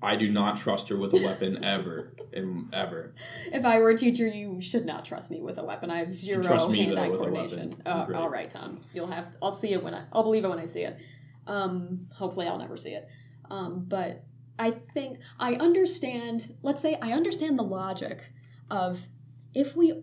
I 0.00 0.16
do 0.16 0.30
not 0.30 0.56
trust 0.56 0.88
her 0.90 0.96
with 0.96 1.12
a 1.14 1.22
weapon 1.22 1.62
ever, 1.64 2.14
and 2.32 2.72
ever. 2.74 3.14
If 3.52 3.64
I 3.64 3.80
were 3.80 3.90
a 3.90 3.96
teacher, 3.96 4.26
you 4.26 4.60
should 4.60 4.84
not 4.84 5.04
trust 5.04 5.30
me 5.30 5.40
with 5.40 5.58
a 5.58 5.64
weapon. 5.64 5.90
I 5.90 5.98
have 5.98 6.10
zero 6.10 6.42
hand-eye 6.42 7.08
coordination. 7.08 7.74
Uh, 7.86 8.06
all 8.14 8.28
right, 8.28 8.50
Tom. 8.50 8.76
You'll 8.92 9.06
have. 9.06 9.34
I'll 9.42 9.52
see 9.52 9.72
it 9.72 9.82
when 9.82 9.94
I. 9.94 10.04
I'll 10.12 10.22
believe 10.22 10.44
it 10.44 10.48
when 10.48 10.58
I 10.58 10.66
see 10.66 10.82
it. 10.82 10.98
Um, 11.46 12.08
hopefully, 12.16 12.46
I'll 12.46 12.58
never 12.58 12.76
see 12.76 12.90
it. 12.92 13.08
Um, 13.50 13.84
but 13.86 14.24
I 14.58 14.70
think 14.70 15.18
I 15.38 15.54
understand. 15.54 16.54
Let's 16.62 16.80
say 16.82 16.96
I 17.02 17.12
understand 17.12 17.58
the 17.58 17.64
logic 17.64 18.30
of 18.70 19.08
if 19.54 19.76
we. 19.76 20.02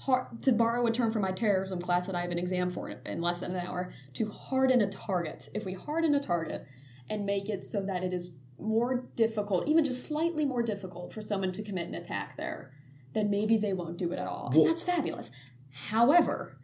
har- 0.00 0.30
To 0.42 0.52
borrow 0.52 0.86
a 0.86 0.90
term 0.90 1.10
from 1.10 1.22
my 1.22 1.32
terrorism 1.32 1.80
class 1.80 2.06
that 2.06 2.14
I 2.14 2.20
have 2.20 2.30
an 2.30 2.38
exam 2.38 2.68
for 2.70 2.90
in 2.90 3.20
less 3.22 3.40
than 3.40 3.52
an 3.54 3.66
hour, 3.66 3.90
to 4.14 4.28
harden 4.28 4.80
a 4.82 4.86
target. 4.88 5.48
If 5.54 5.64
we 5.64 5.72
harden 5.72 6.14
a 6.14 6.20
target 6.20 6.66
and 7.08 7.24
make 7.24 7.48
it 7.48 7.64
so 7.64 7.80
that 7.86 8.04
it 8.04 8.12
is 8.12 8.38
more 8.58 9.06
difficult, 9.16 9.66
even 9.66 9.82
just 9.82 10.06
slightly 10.06 10.44
more 10.44 10.62
difficult 10.62 11.12
for 11.14 11.22
someone 11.22 11.52
to 11.52 11.62
commit 11.62 11.88
an 11.88 11.94
attack 11.94 12.36
there, 12.36 12.70
then 13.14 13.30
maybe 13.30 13.56
they 13.56 13.72
won't 13.72 13.96
do 13.96 14.12
it 14.12 14.18
at 14.18 14.26
all. 14.28 14.50
Well- 14.52 14.60
and 14.60 14.68
that's 14.70 14.82
fabulous. 14.82 15.30
However, 15.72 16.58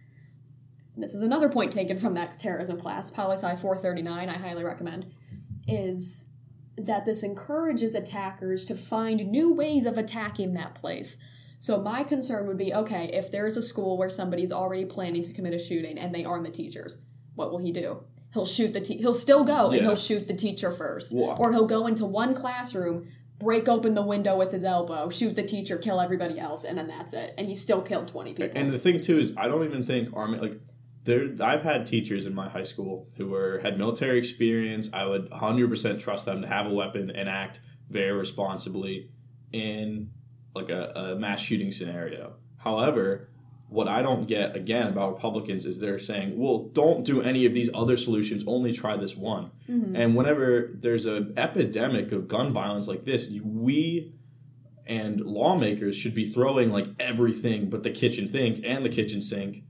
this 1.00 1.14
is 1.14 1.22
another 1.22 1.48
point 1.48 1.72
taken 1.72 1.96
from 1.96 2.14
that 2.14 2.38
terrorism 2.38 2.78
class, 2.78 3.10
Poli 3.10 3.36
Sci 3.36 3.56
439, 3.56 4.28
I 4.28 4.32
highly 4.38 4.64
recommend, 4.64 5.06
is 5.66 6.28
that 6.76 7.04
this 7.04 7.22
encourages 7.22 7.94
attackers 7.94 8.64
to 8.66 8.74
find 8.74 9.26
new 9.30 9.52
ways 9.52 9.86
of 9.86 9.98
attacking 9.98 10.54
that 10.54 10.74
place. 10.74 11.18
So 11.58 11.80
my 11.82 12.02
concern 12.04 12.46
would 12.46 12.56
be 12.56 12.72
okay, 12.72 13.10
if 13.12 13.30
there's 13.30 13.56
a 13.56 13.62
school 13.62 13.98
where 13.98 14.08
somebody's 14.08 14.52
already 14.52 14.86
planning 14.86 15.22
to 15.24 15.32
commit 15.32 15.52
a 15.52 15.58
shooting 15.58 15.98
and 15.98 16.14
they 16.14 16.24
arm 16.24 16.42
the 16.42 16.50
teachers, 16.50 17.02
what 17.34 17.50
will 17.50 17.58
he 17.58 17.70
do? 17.70 18.02
He'll 18.32 18.46
shoot 18.46 18.72
the 18.72 18.80
te- 18.80 18.96
he'll 18.96 19.12
still 19.12 19.44
go 19.44 19.66
and 19.66 19.76
Yeah. 19.76 19.82
he'll 19.82 19.96
shoot 19.96 20.26
the 20.26 20.34
teacher 20.34 20.70
first. 20.70 21.12
Or 21.12 21.52
he'll 21.52 21.66
go 21.66 21.86
into 21.86 22.06
one 22.06 22.32
classroom, 22.32 23.08
break 23.38 23.68
open 23.68 23.94
the 23.94 24.02
window 24.02 24.36
with 24.38 24.52
his 24.52 24.64
elbow, 24.64 25.10
shoot 25.10 25.34
the 25.34 25.42
teacher, 25.42 25.76
kill 25.76 26.00
everybody 26.00 26.38
else, 26.38 26.64
and 26.64 26.78
then 26.78 26.86
that's 26.86 27.12
it. 27.12 27.34
And 27.36 27.46
he 27.46 27.54
still 27.54 27.82
killed 27.82 28.08
20 28.08 28.34
people. 28.34 28.58
And 28.58 28.70
the 28.70 28.78
thing 28.78 29.00
too 29.00 29.18
is, 29.18 29.34
I 29.36 29.48
don't 29.48 29.64
even 29.64 29.82
think 29.84 30.10
army 30.14 30.38
like 30.38 30.60
there. 31.04 31.28
I've 31.42 31.62
had 31.62 31.86
teachers 31.86 32.26
in 32.26 32.34
my 32.34 32.48
high 32.48 32.62
school 32.62 33.08
who 33.16 33.28
were 33.28 33.60
had 33.62 33.78
military 33.78 34.18
experience. 34.18 34.90
I 34.92 35.04
would 35.06 35.32
hundred 35.32 35.70
percent 35.70 36.00
trust 36.00 36.26
them 36.26 36.42
to 36.42 36.48
have 36.48 36.66
a 36.66 36.74
weapon 36.74 37.10
and 37.10 37.28
act 37.28 37.60
very 37.88 38.12
responsibly 38.12 39.10
in 39.52 40.10
like 40.54 40.68
a, 40.68 40.92
a 40.94 41.16
mass 41.16 41.40
shooting 41.40 41.70
scenario. 41.70 42.34
However, 42.58 43.28
what 43.68 43.86
I 43.86 44.02
don't 44.02 44.26
get 44.26 44.56
again 44.56 44.88
about 44.88 45.14
Republicans 45.14 45.64
is 45.64 45.78
they're 45.78 45.98
saying, 45.98 46.36
"Well, 46.36 46.70
don't 46.72 47.04
do 47.04 47.22
any 47.22 47.46
of 47.46 47.54
these 47.54 47.70
other 47.72 47.96
solutions. 47.96 48.44
Only 48.46 48.72
try 48.72 48.96
this 48.96 49.16
one." 49.16 49.52
Mhm. 49.68 49.92
And 49.96 50.16
whenever 50.16 50.70
there's 50.74 51.06
an 51.06 51.34
epidemic 51.36 52.10
of 52.12 52.26
gun 52.28 52.52
violence 52.52 52.88
like 52.88 53.04
this, 53.04 53.28
you, 53.30 53.44
we 53.44 54.12
and 54.86 55.20
lawmakers 55.20 55.94
should 55.96 56.14
be 56.14 56.24
throwing 56.24 56.72
like 56.72 56.86
everything 56.98 57.70
but 57.70 57.84
the 57.84 57.90
kitchen 57.90 58.28
sink 58.28 58.60
and 58.64 58.84
the 58.84 58.88
kitchen 58.88 59.22
sink 59.22 59.62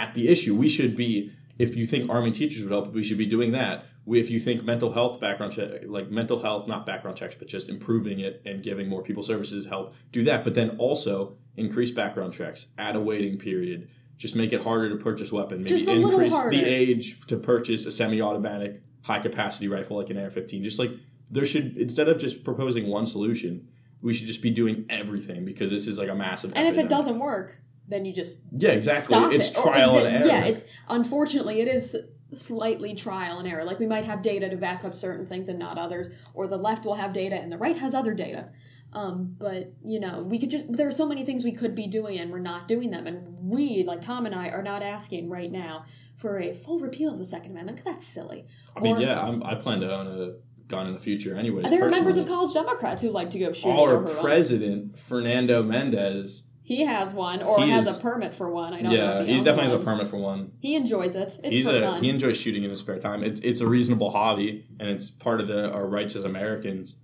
at 0.00 0.14
the 0.14 0.28
issue. 0.28 0.56
We 0.56 0.68
should 0.68 0.96
be, 0.96 1.30
if 1.58 1.76
you 1.76 1.84
think 1.84 2.10
arming 2.10 2.32
teachers 2.32 2.64
would 2.64 2.72
help, 2.72 2.92
we 2.92 3.04
should 3.04 3.18
be 3.18 3.26
doing 3.26 3.52
that. 3.52 3.84
We, 4.06 4.18
if 4.18 4.30
you 4.30 4.40
think 4.40 4.64
mental 4.64 4.92
health 4.92 5.20
background 5.20 5.52
check, 5.52 5.82
like 5.86 6.10
mental 6.10 6.40
health, 6.40 6.66
not 6.66 6.86
background 6.86 7.18
checks, 7.18 7.34
but 7.34 7.48
just 7.48 7.68
improving 7.68 8.20
it 8.20 8.40
and 8.46 8.62
giving 8.62 8.88
more 8.88 9.02
people 9.02 9.22
services 9.22 9.66
help, 9.66 9.94
do 10.10 10.24
that. 10.24 10.42
But 10.42 10.54
then 10.54 10.76
also 10.78 11.36
increase 11.56 11.90
background 11.90 12.32
checks, 12.32 12.68
add 12.78 12.96
a 12.96 13.00
waiting 13.00 13.38
period, 13.38 13.90
just 14.16 14.34
make 14.34 14.54
it 14.54 14.62
harder 14.62 14.88
to 14.88 14.96
purchase 14.96 15.30
weapon. 15.30 15.58
Maybe 15.58 15.68
Just 15.68 15.88
a 15.88 15.92
little 15.92 16.18
increase 16.18 16.42
the 16.44 16.64
age 16.64 17.26
to 17.26 17.36
purchase 17.36 17.84
a 17.84 17.90
semi-automatic, 17.90 18.82
high-capacity 19.02 19.68
rifle 19.68 19.98
like 19.98 20.08
an 20.08 20.16
AR-15. 20.16 20.62
Just 20.62 20.78
like 20.78 20.92
there 21.30 21.44
should, 21.44 21.76
instead 21.76 22.08
of 22.08 22.18
just 22.18 22.42
proposing 22.42 22.86
one 22.88 23.06
solution, 23.06 23.68
we 24.00 24.14
should 24.14 24.26
just 24.26 24.42
be 24.42 24.50
doing 24.50 24.86
everything 24.88 25.44
because 25.44 25.70
this 25.70 25.86
is 25.86 25.98
like 25.98 26.08
a 26.08 26.14
massive. 26.14 26.52
And 26.56 26.66
if 26.66 26.78
it 26.78 26.88
doesn't 26.88 27.18
work, 27.18 27.54
then 27.90 28.04
you 28.04 28.12
just 28.12 28.40
yeah, 28.52 28.70
exactly. 28.70 29.16
it's 29.34 29.50
it. 29.50 29.62
Trial 29.62 29.96
it- 29.96 30.06
and 30.06 30.16
error. 30.16 30.26
Yeah, 30.26 30.44
it's 30.44 30.64
unfortunately 30.88 31.60
it 31.60 31.68
is 31.68 31.96
slightly 32.32 32.94
trial 32.94 33.38
and 33.38 33.48
error. 33.48 33.64
Like 33.64 33.78
we 33.78 33.86
might 33.86 34.04
have 34.04 34.22
data 34.22 34.48
to 34.48 34.56
back 34.56 34.84
up 34.84 34.94
certain 34.94 35.26
things 35.26 35.48
and 35.48 35.58
not 35.58 35.76
others, 35.78 36.08
or 36.32 36.46
the 36.46 36.56
left 36.56 36.84
will 36.84 36.94
have 36.94 37.12
data 37.12 37.36
and 37.36 37.50
the 37.52 37.58
right 37.58 37.76
has 37.76 37.94
other 37.94 38.14
data. 38.14 38.50
Um, 38.92 39.36
but 39.38 39.72
you 39.84 40.00
know, 40.00 40.22
we 40.22 40.38
could 40.38 40.50
just 40.50 40.72
there 40.72 40.88
are 40.88 40.92
so 40.92 41.06
many 41.06 41.24
things 41.24 41.44
we 41.44 41.52
could 41.52 41.74
be 41.74 41.86
doing 41.86 42.18
and 42.18 42.30
we're 42.30 42.38
not 42.38 42.66
doing 42.66 42.90
them. 42.90 43.06
And 43.06 43.36
we, 43.40 43.84
like 43.84 44.00
Tom 44.02 44.26
and 44.26 44.34
I, 44.34 44.48
are 44.48 44.62
not 44.62 44.82
asking 44.82 45.28
right 45.28 45.50
now 45.50 45.84
for 46.16 46.38
a 46.38 46.52
full 46.52 46.80
repeal 46.80 47.12
of 47.12 47.18
the 47.18 47.24
Second 47.24 47.52
Amendment 47.52 47.78
because 47.78 47.92
that's 47.92 48.06
silly. 48.06 48.46
I 48.76 48.80
mean, 48.80 48.96
or- 48.96 49.00
yeah, 49.00 49.20
I'm, 49.20 49.42
I 49.42 49.54
plan 49.54 49.80
to 49.80 49.92
own 49.94 50.06
a 50.06 50.34
gun 50.68 50.86
in 50.86 50.92
the 50.92 50.98
future, 50.98 51.36
anyways. 51.36 51.68
there 51.68 51.86
are 51.86 51.90
members 51.90 52.16
of 52.16 52.26
college 52.26 52.54
Democrats 52.54 53.02
who 53.02 53.10
like 53.10 53.30
to 53.30 53.38
go 53.38 53.52
shoot 53.52 53.70
Our 53.70 54.04
president 54.04 54.98
Fernando 54.98 55.62
Mendez. 55.62 56.46
He 56.70 56.84
has 56.84 57.12
one, 57.12 57.42
or 57.42 57.60
He 57.64 57.68
has 57.70 57.88
is- 57.88 57.98
a 57.98 58.00
permit 58.00 58.32
for 58.32 58.48
one. 58.48 58.72
I 58.72 58.80
don't 58.80 58.92
know. 58.92 58.96
Yeah, 58.96 59.22
he 59.24 59.32
he 59.32 59.38
definitely 59.38 59.64
has 59.64 59.72
a 59.72 59.78
permit 59.80 60.06
for 60.06 60.18
one. 60.18 60.52
He 60.60 60.76
enjoys 60.76 61.16
it. 61.16 61.22
It's 61.42 61.56
He's 61.56 61.68
for 61.68 61.74
a 61.74 61.80
fun. 61.80 62.00
he 62.04 62.08
enjoys 62.08 62.40
shooting 62.40 62.62
in 62.62 62.70
his 62.70 62.78
spare 62.78 63.00
time. 63.00 63.24
It's 63.24 63.40
it's 63.40 63.60
a 63.60 63.66
reasonable 63.66 64.12
hobby, 64.12 64.66
and 64.78 64.88
it's 64.88 65.10
part 65.10 65.40
of 65.40 65.48
the 65.48 65.68
our 65.72 65.84
rights 65.88 66.14
as 66.14 66.22
Americans. 66.24 66.94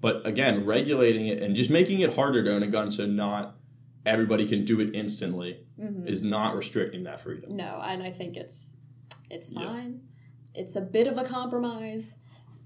But 0.00 0.24
again, 0.24 0.64
regulating 0.64 1.26
it 1.26 1.42
and 1.42 1.56
just 1.56 1.70
making 1.70 1.98
it 1.98 2.14
harder 2.14 2.44
to 2.44 2.54
own 2.54 2.62
a 2.62 2.68
gun, 2.68 2.92
so 2.92 3.04
not 3.04 3.56
everybody 4.04 4.44
can 4.44 4.64
do 4.64 4.78
it 4.78 4.94
instantly, 4.94 5.58
Mhm. 5.76 6.06
is 6.06 6.22
not 6.22 6.54
restricting 6.54 7.02
that 7.02 7.18
freedom. 7.18 7.56
No, 7.56 7.80
and 7.84 8.04
I 8.04 8.12
think 8.12 8.36
it's 8.36 8.76
it's 9.28 9.50
Yeah. 9.50 9.66
fine. 9.66 10.02
It's 10.54 10.76
a 10.76 10.80
bit 10.80 11.08
of 11.08 11.18
a 11.18 11.24
compromise, 11.24 12.18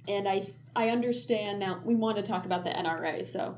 and 0.06 0.28
I 0.28 0.46
I 0.76 0.90
understand 0.90 1.58
now. 1.58 1.80
We 1.86 1.94
want 1.94 2.18
to 2.18 2.22
talk 2.22 2.44
about 2.44 2.64
the 2.64 2.70
NRA. 2.76 3.22
So, 3.24 3.56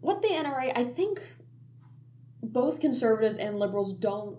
what 0.00 0.22
the 0.22 0.28
NRA, 0.28 0.70
I 0.76 0.84
think, 0.84 1.20
both 2.42 2.80
conservatives 2.80 3.38
and 3.38 3.58
liberals 3.58 3.92
don't. 3.92 4.38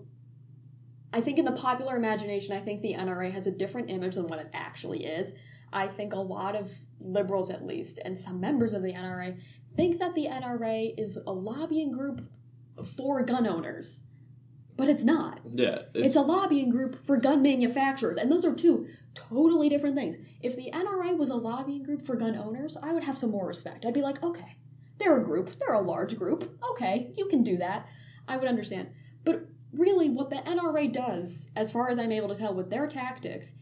I 1.12 1.20
think 1.20 1.38
in 1.38 1.44
the 1.44 1.52
popular 1.52 1.96
imagination, 1.96 2.56
I 2.56 2.60
think 2.60 2.80
the 2.80 2.94
NRA 2.94 3.30
has 3.32 3.46
a 3.46 3.56
different 3.56 3.90
image 3.90 4.14
than 4.14 4.28
what 4.28 4.38
it 4.38 4.48
actually 4.52 5.04
is. 5.04 5.34
I 5.72 5.86
think 5.86 6.12
a 6.12 6.18
lot 6.18 6.54
of 6.54 6.70
liberals, 7.00 7.50
at 7.50 7.64
least, 7.64 8.00
and 8.04 8.18
some 8.18 8.40
members 8.40 8.72
of 8.72 8.82
the 8.82 8.92
NRA, 8.92 9.38
think 9.74 9.98
that 10.00 10.14
the 10.14 10.26
NRA 10.26 10.94
is 10.98 11.16
a 11.26 11.32
lobbying 11.32 11.92
group 11.92 12.22
for 12.96 13.22
gun 13.22 13.46
owners. 13.46 14.04
But 14.76 14.88
it's 14.88 15.04
not. 15.04 15.40
Yeah, 15.44 15.82
It's, 15.94 16.16
a 16.16 16.22
lobbying 16.22 16.70
group 16.70 17.04
for 17.04 17.18
gun 17.18 17.42
manufacturers, 17.42 18.16
and 18.16 18.32
those 18.32 18.44
are 18.44 18.54
two 18.54 18.86
totally 19.14 19.68
different 19.68 19.96
things. 19.96 20.16
If 20.40 20.56
the 20.56 20.70
NRA 20.72 21.16
was 21.16 21.28
a 21.28 21.36
lobbying 21.36 21.82
group 21.82 22.02
for 22.02 22.16
gun 22.16 22.36
owners, 22.36 22.76
I 22.82 22.92
would 22.92 23.04
have 23.04 23.18
some 23.18 23.30
more 23.30 23.46
respect. 23.46 23.84
I'd 23.84 23.94
be 23.94 24.00
like, 24.00 24.22
okay, 24.22 24.56
they're 25.02 25.18
a 25.18 25.24
group, 25.24 25.50
they're 25.58 25.74
a 25.74 25.80
large 25.80 26.16
group, 26.16 26.58
okay, 26.70 27.10
you 27.14 27.26
can 27.26 27.42
do 27.42 27.56
that. 27.56 27.88
I 28.28 28.36
would 28.36 28.48
understand. 28.48 28.90
But 29.24 29.46
really, 29.72 30.08
what 30.08 30.30
the 30.30 30.36
NRA 30.36 30.92
does, 30.92 31.50
as 31.56 31.72
far 31.72 31.88
as 31.88 31.98
I'm 31.98 32.12
able 32.12 32.28
to 32.28 32.34
tell 32.34 32.54
with 32.54 32.70
their 32.70 32.86
tactics, 32.86 33.54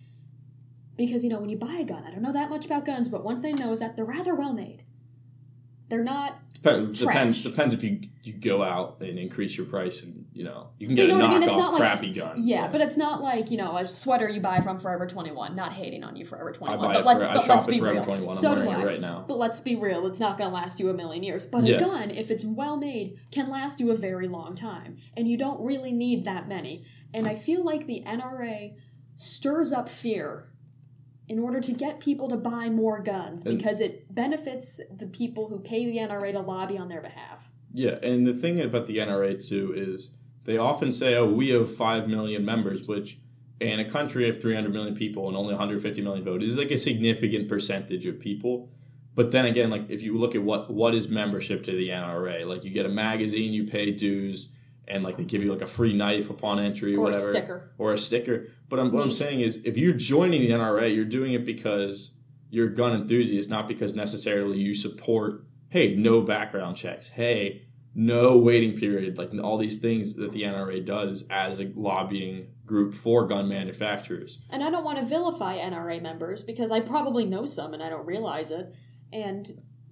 because, 0.97 1.25
you 1.25 1.31
know, 1.31 1.41
when 1.41 1.49
you 1.49 1.57
buy 1.57 1.79
a 1.81 1.85
gun, 1.85 2.05
I 2.07 2.11
don't 2.11 2.23
know 2.23 2.33
that 2.33 2.51
much 2.51 2.67
about 2.67 2.85
guns, 2.85 3.09
but 3.09 3.25
one 3.25 3.41
thing 3.41 3.55
I 3.57 3.65
know 3.65 3.73
is 3.73 3.81
that 3.81 3.97
they're 3.97 4.05
rather 4.05 4.35
well 4.35 4.53
made. 4.53 4.85
They're 5.91 6.05
not 6.05 6.39
Depends, 6.55 7.01
depends, 7.01 7.41
Trash. 7.43 7.53
depends 7.53 7.75
if 7.75 7.83
you 7.83 8.01
you 8.23 8.35
go 8.35 8.63
out 8.63 8.99
and 9.01 9.19
increase 9.19 9.57
your 9.57 9.65
price 9.67 10.03
and 10.03 10.27
you 10.35 10.45
know 10.45 10.69
you 10.79 10.87
can 10.87 10.95
get 10.95 11.09
You 11.09 11.17
know 11.17 11.25
a 11.25 11.29
what 11.29 11.31
I 11.31 11.39
mean? 11.39 11.49
Knockoff 11.49 11.57
not 11.59 11.73
like- 11.73 11.81
crappy 11.83 12.13
gun. 12.13 12.35
Yeah, 12.37 12.69
but 12.71 12.83
it's 12.83 12.99
not 12.99 13.23
like 13.23 13.51
you 13.51 13.57
know 13.57 13.77
a 13.79 13.87
sweater 13.87 14.29
you 14.29 14.41
buy 14.43 14.61
from 14.61 14.79
Forever 14.79 15.07
Twenty 15.07 15.33
One. 15.33 15.57
Not 15.57 15.73
hating 15.73 16.05
on 16.05 16.17
you, 16.17 16.27
Forever 16.27 16.53
Twenty 16.53 16.77
One, 16.77 16.93
but, 16.93 17.03
for, 17.03 17.19
but 17.19 17.49
let's 17.49 17.67
be 17.67 17.79
Forever 17.79 17.95
real. 17.95 18.05
Twenty 18.05 18.23
One. 18.27 18.35
I'm 18.37 18.41
so 18.43 18.55
do 18.55 18.69
I. 18.69 18.83
it 18.83 18.85
right 18.87 19.01
now. 19.01 19.25
But 19.27 19.39
let's 19.39 19.61
be 19.61 19.75
real, 19.75 20.07
it's 20.07 20.21
not 20.21 20.37
going 20.37 20.51
to 20.51 20.55
last 20.55 20.79
you 20.79 20.91
a 20.91 20.95
million 20.95 21.23
years. 21.23 21.47
But 21.47 21.65
Yeah. 21.65 21.77
a 21.77 21.81
gun, 21.81 22.11
if 22.11 22.31
it's 22.31 22.45
well 22.45 22.77
made, 22.77 23.19
can 23.31 23.49
last 23.49 23.81
you 23.81 23.91
a 23.91 23.95
very 23.97 24.29
long 24.29 24.55
time, 24.55 24.99
and 25.17 25.27
you 25.27 25.39
don't 25.39 25.65
really 25.65 25.93
need 25.93 26.25
that 26.27 26.47
many. 26.47 26.85
And 27.15 27.27
I 27.27 27.35
feel 27.35 27.65
like 27.65 27.87
the 27.87 28.03
NRA 28.07 28.75
stirs 29.15 29.73
up 29.73 29.89
fear 29.89 30.45
in 31.31 31.39
order 31.39 31.61
to 31.61 31.71
get 31.73 32.01
people 32.01 32.27
to 32.29 32.37
buy 32.37 32.69
more 32.69 33.01
guns 33.01 33.47
And- 33.47 33.57
because 33.57 33.81
it 33.81 34.13
benefits 34.13 34.81
the 34.95 35.07
people 35.07 35.47
who 35.47 35.61
pay 35.61 35.87
the 35.87 35.97
NRA 35.97 36.33
to 36.33 36.41
lobby 36.41 36.77
on 36.77 36.89
their 36.89 37.01
behalf. 37.01 37.51
Yeah, 37.73 37.99
and 38.03 38.27
the 38.27 38.35
thing 38.35 38.61
about 38.61 38.89
the 38.89 38.99
NRA 38.99 39.37
too 39.37 39.73
is 39.75 40.17
they 40.43 40.59
often 40.59 40.91
say, 40.91 41.15
"Oh, 41.15 41.33
we 41.33 41.51
have 41.51 41.71
five 41.73 42.09
million 42.09 42.45
members," 42.45 42.89
which 42.89 43.21
in 43.61 43.79
a 43.79 43.85
country 43.85 44.29
of 44.29 44.43
300 44.43 44.73
million 44.73 44.95
people 44.95 45.29
and 45.29 45.37
only 45.37 45.55
150 45.55 46.03
million 46.03 46.25
vote 46.25 46.43
is 46.43 46.59
like 46.59 46.73
a 46.73 46.79
significant 46.79 47.47
percentage 47.47 48.07
of 48.07 48.19
people. 48.19 48.69
But 49.15 49.31
then 49.31 49.45
again, 49.45 49.71
like 49.71 49.89
if 49.89 50.03
you 50.03 50.19
look 50.19 50.35
at 50.35 50.43
what 50.43 50.69
what 50.69 50.97
is 50.97 51.09
membership 51.09 51.63
to 51.65 51.71
the 51.71 51.91
NRA, 51.91 52.45
like 52.45 52.65
you 52.65 52.71
get 52.71 52.87
a 52.87 52.89
magazine, 52.89 53.53
you 53.53 53.65
pay 53.67 53.93
dues, 53.93 54.49
and 54.91 55.05
like 55.05 55.17
they 55.17 55.25
give 55.25 55.43
you 55.43 55.53
like 55.53 55.63
a 55.63 55.67
free 55.67 55.95
knife 55.95 56.31
upon 56.31 56.59
entry 56.59 56.95
or, 56.95 56.99
Or 56.99 57.01
a 57.01 57.05
whatever, 57.05 57.33
sticker. 57.33 57.71
or 57.79 57.93
a 57.93 57.99
sticker. 57.99 58.47
But 58.69 58.81
I'm, 58.81 58.93
what 58.93 59.03
I'm 59.03 59.09
mm-hmm. 59.09 59.15
saying 59.15 59.41
is, 59.41 59.63
if 59.65 59.77
you're 59.77 59.95
joining 59.95 60.41
the 60.41 60.51
NRA, 60.51 60.95
you're 60.95 61.05
doing 61.05 61.33
it 61.33 61.45
because 61.45 62.17
you're 62.51 62.69
a 62.69 62.75
gun 62.75 62.93
enthusiast, 62.93 63.49
not 63.49 63.69
because 63.69 63.95
necessarily 63.95 64.59
you 64.59 64.75
support. 64.75 65.45
Hey, 65.69 65.95
no 65.95 66.21
background 66.21 66.77
checks. 66.77 67.09
Hey, 67.09 67.63
no 67.95 68.39
waiting 68.39 68.77
period. 68.77 69.19
Like 69.19 69.33
all 69.43 69.59
these 69.59 69.79
things 69.79 70.15
that 70.15 70.33
the 70.33 70.43
NRA 70.43 70.85
does 70.85 71.27
as 71.31 71.61
a 71.61 71.71
lobbying 71.75 72.49
group 72.67 72.95
for 72.95 73.27
gun 73.27 73.49
manufacturers. 73.49 74.43
And 74.51 74.63
I 74.63 74.71
don't 74.71 74.85
want 74.85 74.99
to 74.99 75.05
vilify 75.05 75.59
NRA 75.59 76.01
members 76.01 76.45
because 76.45 76.71
I 76.71 76.81
probably 76.81 77.25
know 77.25 77.45
some 77.45 77.75
and 77.75 77.83
I 77.83 77.89
don't 77.89 78.07
realize 78.07 78.51
it. 78.51 78.75
And 79.13 79.49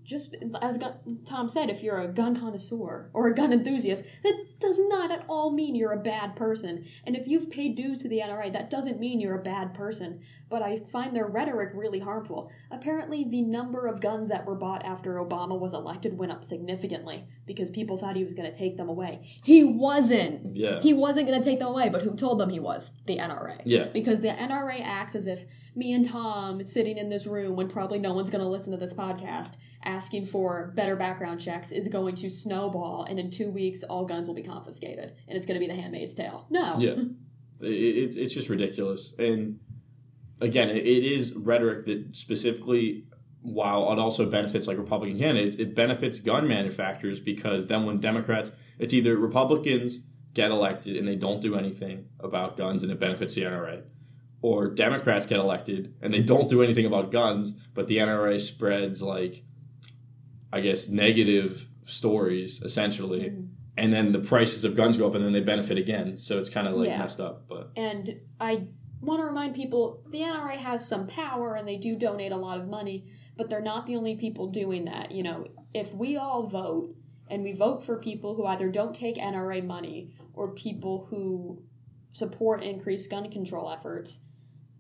just 0.09 0.35
as 0.63 0.79
gun- 0.79 1.21
Tom 1.27 1.51
said, 1.51 1.69
if 1.69 1.83
you're 1.83 2.01
a 2.01 2.09
gun 2.09 2.35
connoisseur 2.35 3.11
or 3.13 3.27
a 3.27 3.35
gun 3.35 3.53
enthusiast, 3.53 4.03
that 4.23 4.47
does 4.59 4.81
not 4.89 5.13
at 5.13 5.23
all 5.29 5.53
mean 5.53 5.75
you're 5.75 5.93
a 5.93 5.99
bad 5.99 6.35
person. 6.35 6.87
And 7.05 7.15
if 7.15 7.29
you've 7.29 7.51
paid 7.51 7.77
dues 7.77 8.03
to 8.03 8.09
the 8.09 8.21
NRA, 8.21 8.51
that 8.55 8.71
doesn't 8.71 8.99
mean 8.99 9.21
you're 9.21 9.39
a 9.39 9.43
bad 9.43 9.75
person. 9.75 10.23
But 10.49 10.63
I 10.63 10.77
find 10.77 11.15
their 11.15 11.27
rhetoric 11.29 11.73
really 11.75 11.99
harmful. 11.99 12.51
Apparently, 12.71 13.23
the 13.23 13.43
number 13.43 13.87
of 13.87 14.01
guns 14.01 14.31
that 14.31 14.47
were 14.47 14.55
bought 14.55 14.83
after 14.83 15.17
Obama 15.17 15.61
was 15.61 15.75
elected 15.75 16.19
went 16.19 16.33
up 16.33 16.43
significantly 16.43 17.27
because 17.45 17.71
people 17.71 17.99
thought 17.99 18.17
he 18.17 18.25
was 18.25 18.33
going 18.33 18.51
to 18.51 18.59
take 18.59 18.79
them 18.79 18.89
away. 18.89 19.29
He 19.45 19.63
wasn't. 19.63 20.57
Yeah. 20.57 20.81
He 20.81 20.95
wasn't 20.95 21.27
going 21.27 21.39
to 21.39 21.47
take 21.47 21.59
them 21.59 21.69
away, 21.69 21.91
but 21.91 22.01
who 22.01 22.15
told 22.15 22.41
them 22.41 22.49
he 22.49 22.61
was? 22.61 22.95
The 23.05 23.19
NRA. 23.19 23.61
Yeah. 23.67 23.89
Because 23.89 24.21
the 24.21 24.29
NRA 24.29 24.81
acts 24.83 25.15
as 25.15 25.27
if 25.27 25.45
me 25.77 25.93
and 25.93 26.09
Tom 26.09 26.65
sitting 26.65 26.97
in 26.97 27.11
this 27.11 27.27
room 27.27 27.55
when 27.55 27.69
probably 27.69 27.99
no 27.99 28.15
one's 28.15 28.31
going 28.31 28.43
to 28.43 28.49
listen 28.49 28.73
to 28.73 28.79
this 28.79 28.95
podcast 28.95 29.59
asking 29.89 30.27
for 30.27 30.73
better 30.77 30.95
background 30.95 31.41
checks 31.41 31.73
is 31.73 31.89
going 31.89 32.15
to 32.15 32.29
snowball 32.29 33.05
and 33.05 33.19
in 33.19 33.31
two 33.31 33.51
weeks 33.51 33.83
all 33.83 34.05
guns 34.05 34.29
will 34.29 34.35
be 34.35 34.43
confiscated 34.43 35.15
and 35.27 35.37
it's 35.37 35.47
going 35.47 35.59
to 35.59 35.67
be 35.67 35.67
the 35.67 35.81
handmaid's 35.81 36.15
tale. 36.15 36.47
No. 36.51 36.79
Yeah. 36.79 36.95
It's 37.61 38.17
it's 38.17 38.35
just 38.35 38.49
ridiculous. 38.49 39.19
And 39.19 39.59
again, 40.41 40.69
it, 40.71 40.85
is 40.85 41.35
rhetoric 41.35 41.87
that 41.87 42.15
specifically, 42.15 43.07
while 43.41 43.91
it 43.93 43.99
also 43.99 44.29
benefits 44.31 44.67
like 44.67 44.79
Republican 44.79 45.19
candidates, 45.19 45.57
it 45.57 45.75
benefits 45.75 46.21
gun 46.21 46.47
manufacturers 46.47 47.19
because 47.19 47.67
then 47.67 47.85
when 47.85 47.97
Democrats, 47.97 48.53
it's 48.79 48.95
either 48.95 49.17
Republicans 49.17 50.07
get 50.35 50.51
elected 50.51 50.97
and 50.97 51.09
they 51.09 51.17
don't 51.17 51.41
do 51.41 51.57
anything 51.57 52.07
about 52.21 52.57
guns 52.57 52.83
and 52.83 52.93
it 52.93 53.01
benefits 53.01 53.35
the 53.35 53.43
NRA, 53.43 53.83
or 54.41 54.69
Democrats 54.69 55.27
get 55.27 55.41
elected 55.41 55.95
and 56.01 56.15
they 56.15 56.23
don't 56.23 56.49
do 56.49 56.63
anything 56.63 56.87
about 56.87 57.11
guns, 57.11 57.53
but 57.75 57.89
the 57.89 57.97
NRA 57.97 58.39
spreads 58.41 59.03
like, 59.03 59.43
I 60.53 60.61
guess, 60.61 60.89
negative 60.89 61.69
stories 61.85 62.63
essentially. 62.63 63.31
Mhm. 63.31 63.49
And 63.77 63.93
then 63.93 64.13
the 64.13 64.19
prices 64.19 64.65
of 64.65 64.75
guns 64.75 64.97
go 64.99 65.07
up, 65.07 65.15
and 65.15 65.25
then 65.25 65.33
they 65.33 65.41
benefit 65.41 65.79
again. 65.79 66.17
So 66.17 66.39
it's 66.39 66.51
kind 66.51 66.67
of 66.67 66.75
like 66.75 66.89
Yeah. 66.89 66.99
messed 66.99 67.21
up. 67.21 67.45
But 67.49 67.71
And 67.77 68.21
I 68.41 68.67
want 69.01 69.21
to 69.21 69.25
remind 69.25 69.55
people 69.55 70.03
the 70.11 70.23
NRA 70.23 70.57
has 70.57 70.87
some 70.87 71.07
power 71.07 71.55
and 71.55 71.67
they 71.69 71.77
do 71.77 71.95
donate 71.95 72.33
a 72.33 72.37
lot 72.37 72.59
of 72.59 72.69
money, 72.69 73.05
but 73.37 73.49
they're 73.49 73.61
not 73.63 73.87
the 73.87 73.95
only 73.95 74.17
people 74.17 74.49
doing 74.49 74.85
that. 74.87 75.13
You 75.13 75.23
know, 75.23 75.47
if 75.73 75.95
we 75.95 76.17
all 76.17 76.43
vote 76.49 76.97
and 77.29 77.45
we 77.45 77.53
vote 77.53 77.85
for 77.85 77.99
people 78.01 78.35
who 78.35 78.45
either 78.47 78.69
don't 78.69 78.95
take 78.95 79.17
NRA 79.17 79.61
money 79.61 80.11
or 80.35 80.53
people 80.55 81.07
who 81.11 81.63
support 82.11 82.65
increased 82.65 83.09
gun 83.11 83.31
control 83.31 83.71
efforts, 83.71 84.21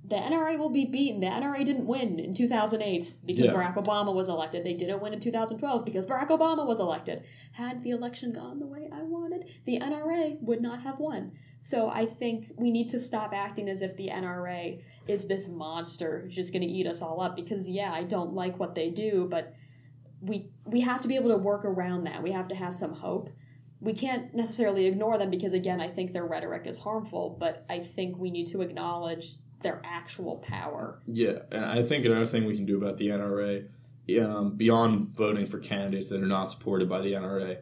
the 0.09 0.16
NRA 0.16 0.59
will 0.59 0.71
be 0.71 0.87
beaten. 0.87 1.21
The 1.21 1.27
NRA 1.27 1.64
didn't 1.64 1.87
win 1.87 2.18
in 2.18 2.33
2008 2.33 3.14
because 3.27 3.44
Yeah. 3.44 3.53
Barack 3.53 3.77
Obama 3.77 4.14
was 4.14 4.29
elected. 4.29 4.64
They 4.64 4.73
didn't 4.73 5.03
win 5.03 5.12
in 5.12 5.21
2012 5.21 5.85
because 5.85 6.07
Barack 6.07 6.29
Obama 6.29 6.66
was 6.66 6.81
elected. 6.81 7.25
Had 7.53 7.83
the 7.83 7.90
election 7.90 8.33
gone 8.33 8.59
the 8.59 8.66
way 8.66 8.88
I 8.90 9.03
wanted, 9.03 9.51
the 9.66 9.79
NRA 9.79 10.38
would 10.40 10.62
not 10.62 10.81
have 10.83 10.99
won. 10.99 11.33
So 11.61 11.90
I 11.90 12.07
think 12.07 12.47
we 12.57 12.71
need 12.71 12.88
to 12.90 12.99
stop 12.99 13.35
acting 13.35 13.68
as 13.68 13.83
if 13.83 13.97
the 13.97 14.09
NRA 14.09 14.81
is 15.07 15.29
this 15.29 15.49
monster 15.49 16.21
who's 16.23 16.35
just 16.35 16.53
going 16.53 16.62
to 16.62 16.68
eat 16.68 16.87
us 16.87 17.03
all 17.03 17.21
up 17.21 17.37
because 17.37 17.68
yeah, 17.68 17.92
I 17.92 18.05
don't 18.05 18.33
like 18.33 18.59
what 18.59 18.75
they 18.75 18.90
do, 18.90 19.27
but 19.31 19.53
we 20.21 20.51
we 20.64 20.81
have 20.81 21.03
to 21.03 21.09
be 21.09 21.16
able 21.16 21.31
to 21.31 21.37
work 21.37 21.64
around 21.64 22.05
that. 22.05 22.23
We 22.23 22.33
have 22.33 22.49
to 22.49 22.55
have 22.55 22.75
some 22.75 22.94
hope. 22.94 23.29
We 23.81 23.92
can't 23.92 24.35
necessarily 24.35 24.87
ignore 24.87 25.18
them 25.18 25.31
because 25.31 25.53
again, 25.53 25.81
I 25.81 25.88
think 25.88 26.12
their 26.12 26.27
rhetoric 26.27 26.66
is 26.66 26.79
harmful, 26.79 27.37
but 27.38 27.64
I 27.68 27.79
think 27.81 28.18
we 28.18 28.31
need 28.31 28.47
to 28.49 28.61
acknowledge 28.62 29.37
their 29.61 29.81
actual 29.85 30.37
power. 30.37 31.01
yeah, 31.07 31.38
and 31.51 31.64
I 31.64 31.83
think 31.83 32.05
another 32.05 32.27
thing 32.27 32.44
we 32.44 32.57
can 32.57 32.66
do 32.66 32.77
about 32.77 32.97
the 32.97 33.09
NRA, 33.09 33.68
um, 34.21 34.57
beyond 34.57 35.09
voting 35.16 35.47
for 35.47 35.59
candidates 35.59 36.11
that 36.11 36.23
are 36.23 36.27
not 36.27 36.51
supported 36.51 36.88
by 36.88 37.01
the 37.01 37.12
NRA, 37.12 37.59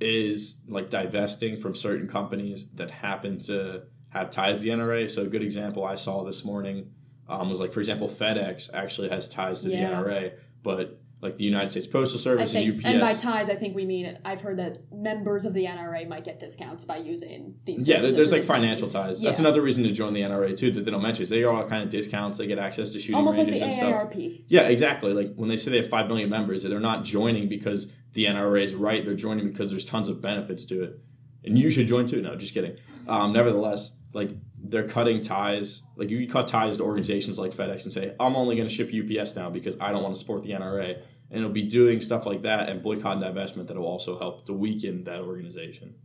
is 0.00 0.64
like 0.68 0.88
divesting 0.90 1.56
from 1.58 1.74
certain 1.74 2.08
companies 2.08 2.70
that 2.72 2.90
happen 2.90 3.38
to 3.40 3.82
have 4.10 4.30
ties 4.30 4.58
to 4.60 4.64
the 4.64 4.70
NRA. 4.70 5.08
So 5.08 5.22
a 5.22 5.26
good 5.26 5.42
example 5.42 5.84
I 5.84 5.94
saw 5.96 6.24
this 6.24 6.44
morning 6.44 6.90
um, 7.28 7.48
was 7.50 7.60
like, 7.60 7.72
for 7.72 7.80
example, 7.80 8.08
FedEx 8.08 8.70
actually 8.74 9.08
has 9.10 9.28
ties 9.28 9.60
to 9.62 9.68
Yeah. 9.70 9.88
the 9.90 9.96
NRA, 9.96 10.32
but 10.62 11.00
like 11.22 11.36
the 11.36 11.44
United 11.44 11.68
States 11.68 11.86
Postal 11.86 12.18
Service 12.18 12.52
think, 12.52 12.68
and 12.68 12.76
UPS. 12.78 12.86
and 12.90 13.00
by 13.00 13.12
ties, 13.14 13.48
I 13.48 13.54
think 13.54 13.76
we 13.76 13.86
mean 13.86 14.18
I've 14.24 14.40
heard 14.40 14.58
that 14.58 14.92
members 14.92 15.44
of 15.46 15.54
the 15.54 15.66
NRA 15.66 16.08
might 16.08 16.24
get 16.24 16.40
discounts 16.40 16.84
by 16.84 16.96
using 16.96 17.54
these. 17.64 17.86
Yeah, 17.86 18.00
there- 18.00 18.10
there's 18.10 18.32
like 18.32 18.42
financial 18.42 18.88
ties. 18.88 19.20
That's 19.20 19.38
another 19.38 19.62
reason 19.62 19.84
to 19.84 19.92
join 19.92 20.14
the 20.14 20.22
NRA 20.22 20.52
too 20.56 20.72
that 20.72 20.84
they 20.84 20.90
don't 20.90 21.00
mention. 21.02 21.22
Is 21.22 21.28
they 21.28 21.44
are 21.44 21.52
all 21.54 21.64
kind 21.64 21.82
of 21.84 21.90
discounts. 21.90 22.38
They 22.38 22.48
get 22.48 22.58
access 22.58 22.90
to 22.90 22.98
shooting 22.98 23.14
almost 23.14 23.38
like 23.38 23.46
ranges 23.46 23.62
and 23.62 23.72
stuff. 23.72 24.12
Yeah, 24.48 24.62
exactly. 24.68 25.14
Like 25.14 25.32
when 25.36 25.48
they 25.48 25.56
say 25.56 25.70
they 25.70 25.76
have 25.76 25.88
five 25.88 26.08
million 26.08 26.28
members, 26.28 26.64
they're 26.64 26.80
not 26.80 27.04
joining 27.04 27.48
because 27.48 27.92
the 28.14 28.26
NRA 28.26 28.60
is 28.62 28.74
right. 28.74 29.04
They're 29.04 29.14
joining 29.14 29.46
because 29.46 29.70
there's 29.70 29.84
tons 29.84 30.08
of 30.08 30.20
benefits 30.20 30.64
to 30.66 30.82
it, 30.82 30.98
and 31.44 31.56
you 31.56 31.70
should 31.70 31.86
join 31.86 32.06
too. 32.06 32.20
No, 32.20 32.34
just 32.34 32.52
kidding. 32.52 32.74
Um, 33.06 33.32
nevertheless, 33.32 33.96
like 34.12 34.30
they're 34.64 34.86
cutting 34.88 35.20
ties. 35.20 35.82
Like 35.96 36.10
you 36.10 36.26
cut 36.28 36.46
ties 36.46 36.76
to 36.78 36.82
organizations 36.84 37.38
like 37.38 37.52
FedEx 37.52 37.84
and 37.84 37.92
say, 37.92 38.14
I'm 38.20 38.36
only 38.36 38.56
going 38.56 38.68
to 38.68 38.74
ship 38.74 38.90
UPS 38.92 39.34
now 39.36 39.50
because 39.50 39.80
I 39.80 39.92
don't 39.92 40.02
want 40.02 40.14
to 40.14 40.18
support 40.18 40.42
the 40.42 40.50
NRA, 40.50 41.02
and 41.32 41.38
it'll 41.40 41.50
be 41.50 41.64
doing 41.64 42.00
stuff 42.00 42.26
like 42.26 42.42
that 42.42 42.68
and 42.68 42.80
boycott 42.82 43.16
and 43.16 43.24
divestment 43.24 43.66
that 43.66 43.76
will 43.76 43.86
also 43.86 44.16
help 44.18 44.46
to 44.46 44.52
weaken 44.52 45.02
that 45.04 45.22
organization. 45.22 45.96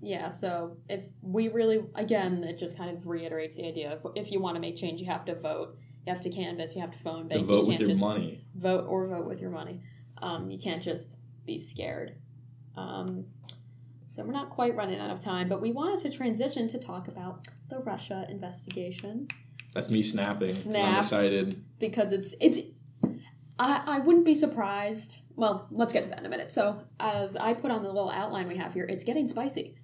Yeah, 0.00 0.28
so 0.28 0.76
if 0.88 1.06
we 1.22 1.48
really, 1.48 1.82
again, 1.94 2.44
it 2.44 2.58
just 2.58 2.76
kind 2.76 2.94
of 2.94 3.06
reiterates 3.06 3.56
the 3.56 3.66
idea 3.66 3.92
of 3.94 4.06
if 4.14 4.30
you 4.30 4.38
want 4.40 4.54
to 4.56 4.60
make 4.60 4.76
change, 4.76 5.00
you 5.00 5.06
have 5.06 5.24
to 5.24 5.34
vote, 5.34 5.76
you 6.06 6.12
have 6.12 6.20
to 6.22 6.30
canvass, 6.30 6.74
you 6.76 6.82
have 6.82 6.90
to 6.90 6.98
phone 6.98 7.22
To 7.22 7.28
bank, 7.28 7.40
you 7.40 7.46
vote 7.46 7.56
can't 7.60 7.68
with 7.68 7.80
your 7.80 7.88
just 7.88 8.00
money. 8.00 8.44
vote 8.54 8.84
or 8.86 9.06
vote 9.06 9.26
with 9.26 9.40
your 9.40 9.50
money. 9.50 9.80
Um, 10.18 10.50
you 10.50 10.58
can't 10.58 10.82
just 10.82 11.18
be 11.46 11.56
scared. 11.58 12.18
Um, 12.76 13.24
so 14.10 14.22
we're 14.24 14.32
not 14.32 14.50
quite 14.50 14.76
running 14.76 15.00
out 15.00 15.10
of 15.10 15.18
time, 15.20 15.48
but 15.48 15.60
we 15.62 15.72
wanted 15.72 15.98
to 16.10 16.16
transition 16.16 16.68
to 16.68 16.78
talk 16.78 17.08
about 17.08 17.48
the 17.70 17.78
Russia 17.78 18.26
investigation. 18.28 19.26
That's 19.72 19.90
me 19.90 20.02
snapping. 20.02 20.48
'cause 20.48 20.66
I'm 20.68 20.98
excited. 20.98 21.64
because 21.80 22.12
it's 22.12 22.34
it's 22.40 22.58
I, 23.58 23.82
I 23.86 23.98
wouldn't 24.00 24.24
be 24.24 24.34
surprised. 24.34 25.22
Well 25.36 25.66
let's 25.70 25.92
get 25.92 26.04
to 26.04 26.10
that 26.10 26.20
in 26.20 26.26
a 26.26 26.28
minute. 26.28 26.52
So 26.52 26.84
as 27.00 27.36
i 27.36 27.54
put 27.54 27.70
on 27.70 27.82
the 27.82 27.92
little 27.92 28.10
outline 28.10 28.48
we 28.48 28.56
have 28.56 28.74
here 28.74 28.86
it's 28.88 29.04
getting 29.04 29.26
spicy. 29.26 29.76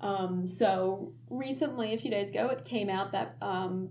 Um, 0.00 0.46
so 0.46 1.12
recently 1.28 1.92
a 1.92 1.98
few 1.98 2.10
days 2.10 2.30
ago 2.30 2.48
it 2.48 2.64
came 2.64 2.88
out 2.88 3.12
that 3.12 3.36
um, 3.42 3.90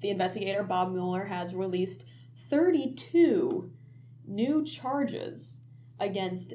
the 0.00 0.10
investigator 0.10 0.62
bob 0.62 0.92
mueller 0.92 1.24
has 1.26 1.54
released 1.54 2.06
32 2.36 3.70
new 4.26 4.64
charges 4.64 5.60
against 5.98 6.54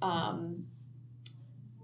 um, 0.00 0.66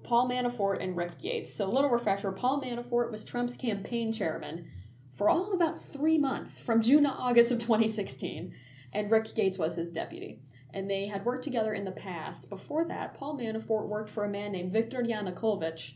paul 0.02 0.28
manafort 0.28 0.82
and 0.82 0.96
rick 0.96 1.18
gates. 1.18 1.52
So 1.52 1.66
a 1.66 1.72
little 1.72 1.90
refresher 1.90 2.32
paul 2.32 2.62
manafort 2.62 3.10
was 3.10 3.24
trump's 3.24 3.56
campaign 3.56 4.12
chairman 4.12 4.70
for 5.14 5.30
all 5.30 5.46
of 5.46 5.54
about 5.54 5.80
three 5.80 6.18
months, 6.18 6.58
from 6.58 6.82
June 6.82 7.04
to 7.04 7.08
August 7.08 7.52
of 7.52 7.60
2016, 7.60 8.52
and 8.94 9.10
Rick 9.10 9.34
Gates 9.34 9.58
was 9.58 9.76
his 9.76 9.90
deputy. 9.90 10.40
And 10.72 10.90
they 10.90 11.06
had 11.06 11.24
worked 11.24 11.44
together 11.44 11.72
in 11.72 11.84
the 11.84 11.92
past. 11.92 12.50
Before 12.50 12.84
that, 12.86 13.14
Paul 13.14 13.38
Manafort 13.38 13.88
worked 13.88 14.10
for 14.10 14.24
a 14.24 14.28
man 14.28 14.52
named 14.52 14.72
Viktor 14.72 15.02
Yanukovych, 15.02 15.94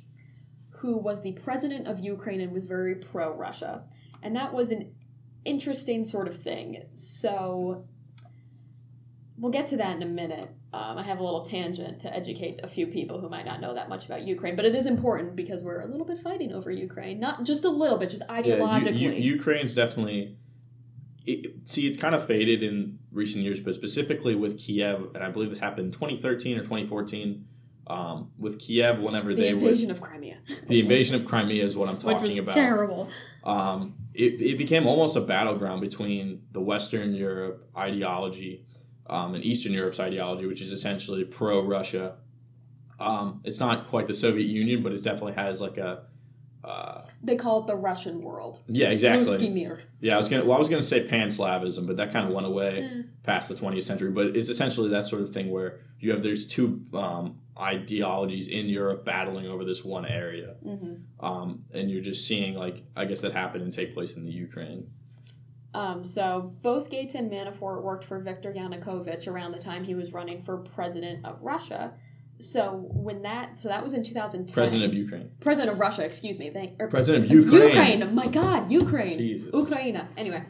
who 0.78 0.96
was 0.96 1.22
the 1.22 1.32
president 1.32 1.88
of 1.88 1.98
Ukraine 2.00 2.40
and 2.40 2.52
was 2.52 2.66
very 2.66 2.94
pro 2.94 3.32
Russia. 3.34 3.84
And 4.22 4.36
that 4.36 4.54
was 4.54 4.70
an 4.70 4.94
interesting 5.44 6.04
sort 6.04 6.28
of 6.28 6.36
thing. 6.36 6.84
So 6.94 7.86
we'll 9.36 9.52
get 9.52 9.66
to 9.66 9.76
that 9.78 9.96
in 9.96 10.02
a 10.02 10.06
minute. 10.06 10.50
Um, 10.72 10.98
I 10.98 11.02
have 11.02 11.18
a 11.18 11.24
little 11.24 11.42
tangent 11.42 12.00
to 12.00 12.14
educate 12.14 12.60
a 12.62 12.68
few 12.68 12.86
people 12.86 13.20
who 13.20 13.28
might 13.28 13.46
not 13.46 13.60
know 13.60 13.74
that 13.74 13.88
much 13.88 14.04
about 14.04 14.22
Ukraine, 14.22 14.54
but 14.54 14.64
it 14.66 14.74
is 14.74 14.86
important 14.86 15.34
because 15.34 15.64
we're 15.64 15.80
a 15.80 15.86
little 15.86 16.04
bit 16.04 16.18
fighting 16.18 16.52
over 16.52 16.70
Ukraine. 16.70 17.18
Not 17.18 17.44
just 17.44 17.64
a 17.64 17.70
little 17.70 17.96
bit, 17.96 18.10
just 18.10 18.24
Yeah, 18.28 18.42
ideologically. 18.42 18.98
U- 18.98 19.10
U- 19.10 19.32
Ukraine's 19.34 19.74
definitely. 19.74 20.36
It, 21.26 21.68
see, 21.68 21.86
it's 21.86 21.98
kind 21.98 22.14
of 22.14 22.24
faded 22.24 22.62
in 22.62 22.98
recent 23.12 23.44
years, 23.44 23.60
but 23.60 23.74
specifically 23.74 24.34
with 24.34 24.58
Kiev, 24.58 25.10
and 25.14 25.22
I 25.22 25.30
believe 25.30 25.50
this 25.50 25.58
happened 25.58 25.86
in 25.86 25.92
2013 25.92 26.56
or 26.56 26.60
2014. 26.60 27.46
Um, 27.86 28.32
with 28.36 28.58
Kiev, 28.60 29.00
whenever 29.00 29.32
the 29.32 29.40
they 29.40 29.54
were 29.54 29.60
the 29.60 29.66
invasion 29.66 29.90
of 29.90 30.02
Crimea, 30.02 30.36
the 30.66 30.80
invasion 30.80 31.16
of 31.16 31.24
Crimea 31.24 31.64
is 31.64 31.74
what 31.74 31.88
I'm 31.88 31.96
talking 31.96 32.20
was 32.20 32.38
about. 32.38 32.52
terrible. 32.52 33.08
Um, 33.44 33.94
it, 34.12 34.42
it 34.42 34.58
became 34.58 34.86
almost 34.86 35.16
a 35.16 35.22
battleground 35.22 35.80
between 35.80 36.42
the 36.52 36.60
Western 36.60 37.14
Europe 37.14 37.66
ideology 37.74 38.66
um, 39.08 39.34
and 39.34 39.44
Eastern 39.44 39.72
Europe's 39.72 40.00
ideology, 40.00 40.46
which 40.46 40.60
is 40.60 40.70
essentially 40.70 41.24
pro 41.24 41.62
Russia. 41.62 42.16
Um, 43.00 43.40
it's 43.44 43.60
not 43.60 43.86
quite 43.86 44.06
the 44.06 44.14
Soviet 44.14 44.46
Union, 44.46 44.82
but 44.82 44.92
it 44.92 45.02
definitely 45.02 45.34
has 45.34 45.62
like 45.62 45.78
a 45.78 46.04
uh, 46.64 46.97
They 47.22 47.34
call 47.36 47.62
it 47.62 47.66
the 47.66 47.74
Russian 47.76 48.22
world. 48.22 48.60
yeah, 48.68 48.88
Ruski 48.88 48.92
exactly. 48.92 49.50
Mir. 49.50 49.80
Yeah, 50.00 50.14
I 50.14 50.18
was 50.18 50.28
gonna 50.28 50.44
well, 50.44 50.54
I 50.56 50.58
was 50.58 50.68
gonna 50.68 50.82
say 50.82 51.06
Pan-Slavism, 51.06 51.86
but 51.86 51.96
that 51.96 52.12
kind 52.12 52.26
of 52.26 52.32
went 52.32 52.46
away 52.46 52.88
Mm. 52.94 53.08
past 53.24 53.48
the 53.48 53.54
20th 53.56 53.82
century. 53.82 54.10
But 54.12 54.36
it's 54.36 54.48
essentially 54.48 54.88
that 54.90 55.04
sort 55.04 55.22
of 55.22 55.30
thing 55.30 55.50
where 55.50 55.80
you 55.98 56.12
have 56.12 56.22
there's 56.22 56.46
two 56.46 56.82
um, 56.94 57.38
ideologies 57.60 58.46
in 58.48 58.66
Europe 58.68 59.04
battling 59.04 59.46
over 59.48 59.64
this 59.64 59.84
one 59.84 60.06
area, 60.06 60.54
hmm 60.62 60.94
um, 61.20 61.64
and 61.74 61.90
you're 61.90 62.00
just 62.02 62.26
seeing 62.26 62.54
like 62.54 62.84
I 62.94 63.04
guess 63.04 63.20
that 63.22 63.32
happened 63.32 63.64
and 63.64 63.72
take 63.72 63.94
place 63.94 64.14
in 64.16 64.24
the 64.24 64.30
Ukraine. 64.32 64.88
Um, 65.74 66.04
so 66.04 66.54
both 66.62 66.88
Gates 66.90 67.14
and 67.14 67.30
Manafort 67.30 67.82
worked 67.82 68.04
for 68.04 68.18
Viktor 68.20 68.52
Yanukovych 68.52 69.28
around 69.28 69.52
the 69.52 69.58
time 69.58 69.84
he 69.84 69.94
was 69.94 70.12
running 70.12 70.40
for 70.40 70.56
president 70.58 71.26
of 71.26 71.42
Russia. 71.42 71.92
So 72.40 72.86
when 72.90 73.22
that, 73.22 73.56
so 73.56 73.68
that 73.68 73.82
was 73.82 73.94
in 73.94 74.04
2010. 74.04 74.54
President 74.54 74.90
of 74.90 74.94
Ukraine. 74.96 75.30
President 75.40 75.72
of 75.72 75.80
Russia, 75.80 76.04
excuse 76.04 76.38
me. 76.38 76.50
Thank, 76.50 76.80
er, 76.80 76.88
President 76.88 77.24
of 77.24 77.30
Ukraine. 77.30 77.62
Ukraine. 77.62 78.14
My 78.14 78.28
God, 78.28 78.70
Ukraine. 78.70 79.18
Jesus. 79.18 79.50
Ukraine. 79.52 80.00
Anyway, 80.16 80.42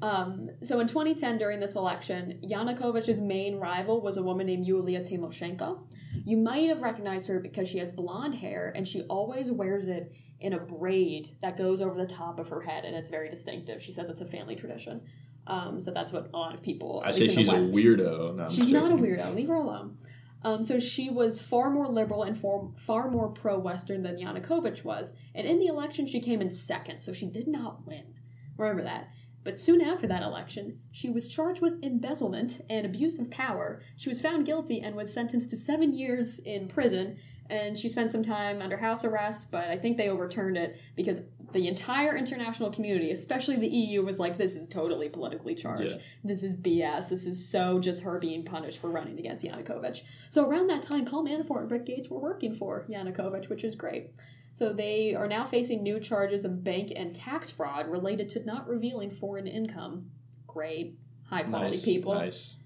um, 0.00 0.50
so 0.60 0.80
in 0.80 0.86
2010, 0.86 1.38
during 1.38 1.60
this 1.60 1.76
election, 1.76 2.38
Yanukovych's 2.44 3.20
main 3.20 3.56
rival 3.56 4.00
was 4.00 4.16
a 4.16 4.22
woman 4.22 4.46
named 4.46 4.66
Yulia 4.66 5.00
Tymoshenko. 5.00 5.86
You 6.24 6.36
might 6.36 6.68
have 6.68 6.82
recognized 6.82 7.28
her 7.28 7.40
because 7.40 7.68
she 7.68 7.78
has 7.78 7.90
blonde 7.90 8.36
hair 8.36 8.72
and 8.76 8.86
she 8.86 9.02
always 9.02 9.50
wears 9.50 9.88
it 9.88 10.12
in 10.40 10.52
a 10.52 10.58
braid 10.58 11.36
that 11.40 11.56
goes 11.56 11.80
over 11.80 11.96
the 11.96 12.06
top 12.06 12.38
of 12.38 12.50
her 12.50 12.60
head, 12.60 12.84
and 12.84 12.94
it's 12.94 13.08
very 13.08 13.30
distinctive. 13.30 13.82
She 13.82 13.92
says 13.92 14.10
it's 14.10 14.20
a 14.20 14.26
family 14.26 14.56
tradition. 14.56 15.00
Um, 15.46 15.80
so 15.80 15.90
that's 15.90 16.12
what 16.12 16.28
a 16.32 16.36
lot 16.36 16.54
of 16.54 16.62
people. 16.62 17.02
I 17.04 17.10
say 17.10 17.28
she's 17.28 17.48
a 17.48 17.52
weirdo. 17.52 18.34
No, 18.36 18.48
She's 18.48 18.70
not 18.70 18.92
a 18.92 18.94
weirdo. 18.94 19.34
Leave 19.34 19.48
her 19.48 19.54
alone. 19.54 19.96
Um, 20.44 20.62
so 20.62 20.78
she 20.78 21.08
was 21.08 21.40
far 21.40 21.70
more 21.70 21.88
liberal 21.88 22.22
and 22.22 22.36
far, 22.36 22.68
far 22.76 23.10
more 23.10 23.30
pro 23.30 23.58
Western 23.58 24.02
than 24.02 24.18
Yanukovych 24.18 24.84
was. 24.84 25.16
And 25.34 25.46
in 25.46 25.58
the 25.58 25.66
election, 25.66 26.06
she 26.06 26.20
came 26.20 26.42
in 26.42 26.50
second, 26.50 27.00
so 27.00 27.12
she 27.12 27.26
did 27.26 27.48
not 27.48 27.86
win. 27.86 28.14
Remember 28.58 28.82
that. 28.82 29.08
But 29.42 29.58
soon 29.58 29.82
after 29.82 30.06
that 30.06 30.22
election, 30.22 30.80
she 30.90 31.10
was 31.10 31.28
charged 31.28 31.60
with 31.60 31.82
embezzlement 31.82 32.62
and 32.70 32.86
abuse 32.86 33.18
of 33.18 33.30
power. 33.30 33.82
She 33.96 34.08
was 34.08 34.22
found 34.22 34.46
guilty 34.46 34.80
and 34.80 34.96
was 34.96 35.12
sentenced 35.12 35.50
to 35.50 35.56
seven 35.56 35.92
years 35.92 36.38
in 36.38 36.68
prison. 36.68 37.16
And 37.50 37.76
she 37.78 37.90
spent 37.90 38.10
some 38.10 38.22
time 38.22 38.62
under 38.62 38.78
house 38.78 39.04
arrest, 39.04 39.52
but 39.52 39.68
I 39.68 39.76
think 39.76 39.98
they 39.98 40.08
overturned 40.08 40.56
it 40.56 40.80
because 40.96 41.20
the 41.54 41.66
entire 41.68 42.14
international 42.16 42.70
community, 42.70 43.10
especially 43.10 43.56
the 43.56 43.66
EU, 43.66 44.04
was 44.04 44.18
like, 44.18 44.36
this 44.36 44.56
is 44.56 44.68
totally 44.68 45.08
politically 45.08 45.54
charged. 45.54 45.92
Yeah. 45.92 46.02
This 46.22 46.42
is 46.42 46.54
BS. 46.54 47.08
This 47.08 47.26
is 47.26 47.48
so 47.48 47.80
just 47.80 48.02
her 48.02 48.18
being 48.18 48.44
punished 48.44 48.80
for 48.80 48.90
running 48.90 49.18
against 49.18 49.44
Yanukovych. 49.44 50.02
So 50.28 50.46
around 50.46 50.66
that 50.68 50.82
time, 50.82 51.06
Paul 51.06 51.24
Manafort 51.24 51.62
and 51.62 51.70
Rick 51.70 51.86
Gates 51.86 52.10
were 52.10 52.18
working 52.18 52.52
for 52.52 52.84
Yanukovych, 52.90 53.48
which 53.48 53.64
is 53.64 53.74
great. 53.74 54.10
So 54.52 54.72
they 54.72 55.14
are 55.14 55.26
now 55.26 55.44
facing 55.44 55.82
new 55.82 55.98
charges 55.98 56.44
of 56.44 56.62
bank 56.62 56.92
and 56.94 57.14
tax 57.14 57.50
fraud 57.50 57.88
related 57.88 58.28
to 58.30 58.44
not 58.44 58.68
revealing 58.68 59.10
foreign 59.10 59.46
income. 59.46 60.10
Great. 60.46 60.98
High 61.28 61.44
quality 61.44 61.70
Nice, 61.70 61.84
people. 61.84 62.14
Nice. 62.14 62.56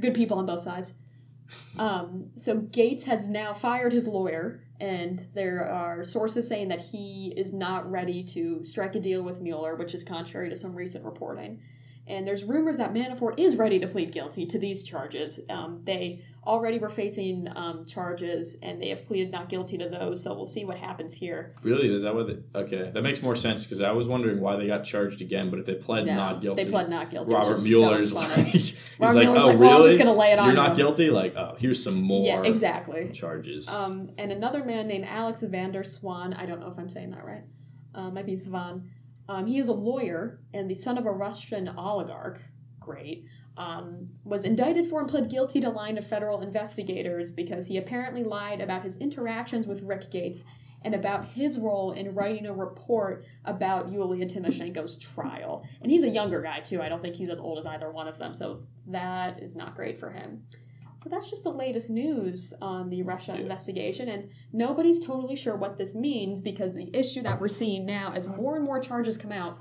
Good 0.00 0.14
people 0.14 0.38
on 0.38 0.46
both 0.46 0.60
sides. 0.60 0.94
Um, 1.78 2.30
so 2.34 2.60
Gates 2.60 3.04
has 3.04 3.28
now 3.28 3.54
fired 3.54 3.92
his 3.92 4.06
lawyer, 4.06 4.60
and 4.80 5.18
there 5.34 5.64
are 5.64 6.04
sources 6.04 6.48
saying 6.48 6.68
that 6.68 6.80
he 6.80 7.32
is 7.36 7.52
not 7.52 7.90
ready 7.90 8.22
to 8.22 8.64
strike 8.64 8.94
a 8.94 9.00
deal 9.00 9.22
with 9.22 9.40
Mueller, 9.40 9.76
which 9.76 9.94
is 9.94 10.04
contrary 10.04 10.48
to 10.48 10.56
some 10.56 10.74
recent 10.74 11.04
reporting. 11.04 11.60
And 12.08 12.26
there's 12.26 12.42
rumors 12.42 12.78
that 12.78 12.94
Manafort 12.94 13.38
is 13.38 13.56
ready 13.56 13.78
to 13.80 13.86
plead 13.86 14.12
guilty 14.12 14.46
to 14.46 14.58
these 14.58 14.82
charges. 14.82 15.40
Um, 15.50 15.82
they 15.84 16.24
already 16.46 16.78
were 16.78 16.88
facing 16.88 17.46
um, 17.54 17.84
charges, 17.84 18.58
and 18.62 18.80
they 18.82 18.88
have 18.88 19.04
pleaded 19.04 19.30
not 19.30 19.50
guilty 19.50 19.76
to 19.76 19.88
those. 19.88 20.24
So 20.24 20.34
we'll 20.34 20.46
see 20.46 20.64
what 20.64 20.78
happens 20.78 21.12
here. 21.12 21.54
Really? 21.62 21.94
Is 21.94 22.02
that 22.02 22.14
what? 22.14 22.26
They, 22.26 22.58
okay, 22.58 22.90
that 22.90 23.02
makes 23.02 23.20
more 23.22 23.36
sense 23.36 23.64
because 23.64 23.82
I 23.82 23.92
was 23.92 24.08
wondering 24.08 24.40
why 24.40 24.56
they 24.56 24.66
got 24.66 24.84
charged 24.84 25.20
again. 25.20 25.50
But 25.50 25.60
if 25.60 25.66
they 25.66 25.74
pled 25.74 26.06
No, 26.06 26.14
not 26.14 26.40
guilty, 26.40 26.64
They 26.64 26.70
pled 26.70 26.88
not 26.88 27.10
guilty. 27.10 27.34
Robert 27.34 27.52
is 27.52 27.62
so 27.62 27.68
Mueller's 27.68 28.14
like, 28.14 28.30
he's 28.46 28.74
Robert 28.98 29.14
like, 29.14 29.22
Mueller's 29.28 29.44
oh 29.44 29.48
like, 29.48 29.58
really? 29.58 29.74
I'm 29.74 29.82
just 29.82 29.98
gonna 29.98 30.12
lay 30.12 30.32
it 30.32 30.38
on 30.38 30.46
You're 30.46 30.54
you." 30.54 30.68
not 30.68 30.76
guilty. 30.76 31.10
Like, 31.10 31.34
oh, 31.36 31.56
here's 31.58 31.82
some 31.82 32.00
more 32.00 32.24
Yeah, 32.24 32.42
exactly. 32.42 33.10
charges. 33.12 33.68
Um, 33.68 34.10
and 34.16 34.32
another 34.32 34.64
man 34.64 34.86
named 34.88 35.04
Alex 35.06 35.42
Vander 35.42 35.84
Swan, 35.84 36.32
I 36.32 36.46
don't 36.46 36.60
know 36.60 36.68
if 36.68 36.78
I'm 36.78 36.88
saying 36.88 37.10
that 37.10 37.24
right, 37.24 37.42
uh, 37.94 38.10
might 38.10 38.24
be 38.26 38.36
Svan. 38.36 38.90
Um, 39.28 39.46
he 39.46 39.58
is 39.58 39.68
a 39.68 39.74
lawyer 39.74 40.40
and 40.54 40.70
the 40.70 40.74
son 40.74 40.98
of 40.98 41.06
a 41.06 41.12
Russian 41.12 41.68
oligarch. 41.68 42.40
Great. 42.80 43.24
Um, 43.56 44.10
was 44.24 44.44
indicted 44.44 44.86
for 44.86 45.00
and 45.00 45.08
pled 45.08 45.28
guilty 45.28 45.60
to 45.60 45.68
lying 45.68 45.96
to 45.96 46.02
federal 46.02 46.40
investigators 46.40 47.32
because 47.32 47.66
he 47.66 47.76
apparently 47.76 48.22
lied 48.22 48.60
about 48.60 48.82
his 48.82 48.96
interactions 48.98 49.66
with 49.66 49.82
Rick 49.82 50.10
Gates 50.10 50.44
and 50.82 50.94
about 50.94 51.26
his 51.26 51.58
role 51.58 51.92
in 51.92 52.14
writing 52.14 52.46
a 52.46 52.54
report 52.54 53.24
about 53.44 53.90
Yulia 53.90 54.26
Tymoshenko's 54.26 54.96
trial. 54.96 55.66
And 55.82 55.90
he's 55.90 56.04
a 56.04 56.08
younger 56.08 56.40
guy, 56.40 56.60
too. 56.60 56.80
I 56.80 56.88
don't 56.88 57.02
think 57.02 57.16
he's 57.16 57.28
as 57.28 57.40
old 57.40 57.58
as 57.58 57.66
either 57.66 57.90
one 57.90 58.06
of 58.06 58.18
them, 58.18 58.32
so 58.32 58.62
that 58.86 59.42
is 59.42 59.56
not 59.56 59.74
great 59.74 59.98
for 59.98 60.10
him. 60.10 60.44
So 60.98 61.08
that's 61.08 61.30
just 61.30 61.44
the 61.44 61.50
latest 61.50 61.90
news 61.90 62.52
on 62.60 62.90
the 62.90 63.02
Russia 63.04 63.32
Yeah. 63.34 63.42
investigation, 63.42 64.08
and 64.08 64.30
nobody's 64.52 64.98
totally 64.98 65.36
sure 65.36 65.56
what 65.56 65.78
this 65.78 65.94
means 65.94 66.40
because 66.40 66.74
the 66.74 66.90
issue 66.92 67.22
that 67.22 67.40
we're 67.40 67.48
seeing 67.48 67.86
now, 67.86 68.12
as 68.14 68.28
more 68.36 68.56
and 68.56 68.64
more 68.64 68.80
charges 68.80 69.16
come 69.16 69.30
out, 69.30 69.58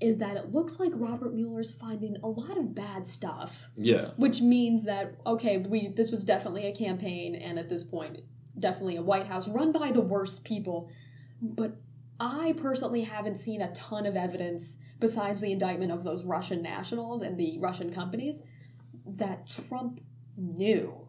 is 0.00 0.18
that 0.18 0.36
it 0.36 0.52
looks 0.52 0.78
like 0.78 0.92
Robert 0.94 1.34
Mueller's 1.34 1.72
finding 1.72 2.16
a 2.22 2.28
lot 2.28 2.56
of 2.56 2.72
bad 2.76 3.04
stuff, 3.04 3.70
yeah. 3.76 4.12
which 4.16 4.40
means 4.40 4.84
that 4.84 5.16
okay, 5.26 5.58
we 5.58 5.88
this 5.88 6.12
was 6.12 6.24
definitely 6.24 6.66
a 6.66 6.72
campaign, 6.74 7.34
and 7.34 7.58
at 7.58 7.68
this 7.68 7.82
point, 7.82 8.20
definitely 8.56 8.94
a 8.96 9.02
White 9.02 9.26
House 9.26 9.48
run 9.48 9.72
by 9.72 9.90
the 9.90 10.00
worst 10.02 10.44
people, 10.44 10.88
but. 11.42 11.76
I 12.20 12.52
personally 12.60 13.02
haven't 13.02 13.36
seen 13.36 13.60
a 13.62 13.70
ton 13.70 14.04
of 14.04 14.16
evidence 14.16 14.78
besides 14.98 15.40
the 15.40 15.52
indictment 15.52 15.92
of 15.92 16.02
those 16.02 16.24
Russian 16.24 16.62
nationals 16.62 17.22
and 17.22 17.38
the 17.38 17.58
Russian 17.60 17.92
companies 17.92 18.42
that 19.16 19.48
Trump 19.48 20.00
knew 20.36 21.08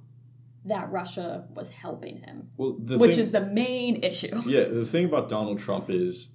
that 0.65 0.91
Russia 0.91 1.47
was 1.53 1.71
helping 1.71 2.17
him, 2.17 2.49
Well, 2.57 2.75
the 2.79 2.97
which 2.97 3.11
thing, 3.11 3.19
is 3.19 3.31
the 3.31 3.45
main 3.45 4.03
issue. 4.03 4.35
yeah. 4.45 4.65
The 4.65 4.85
thing 4.85 5.05
about 5.05 5.29
Donald 5.29 5.59
Trump 5.59 5.89
is, 5.89 6.33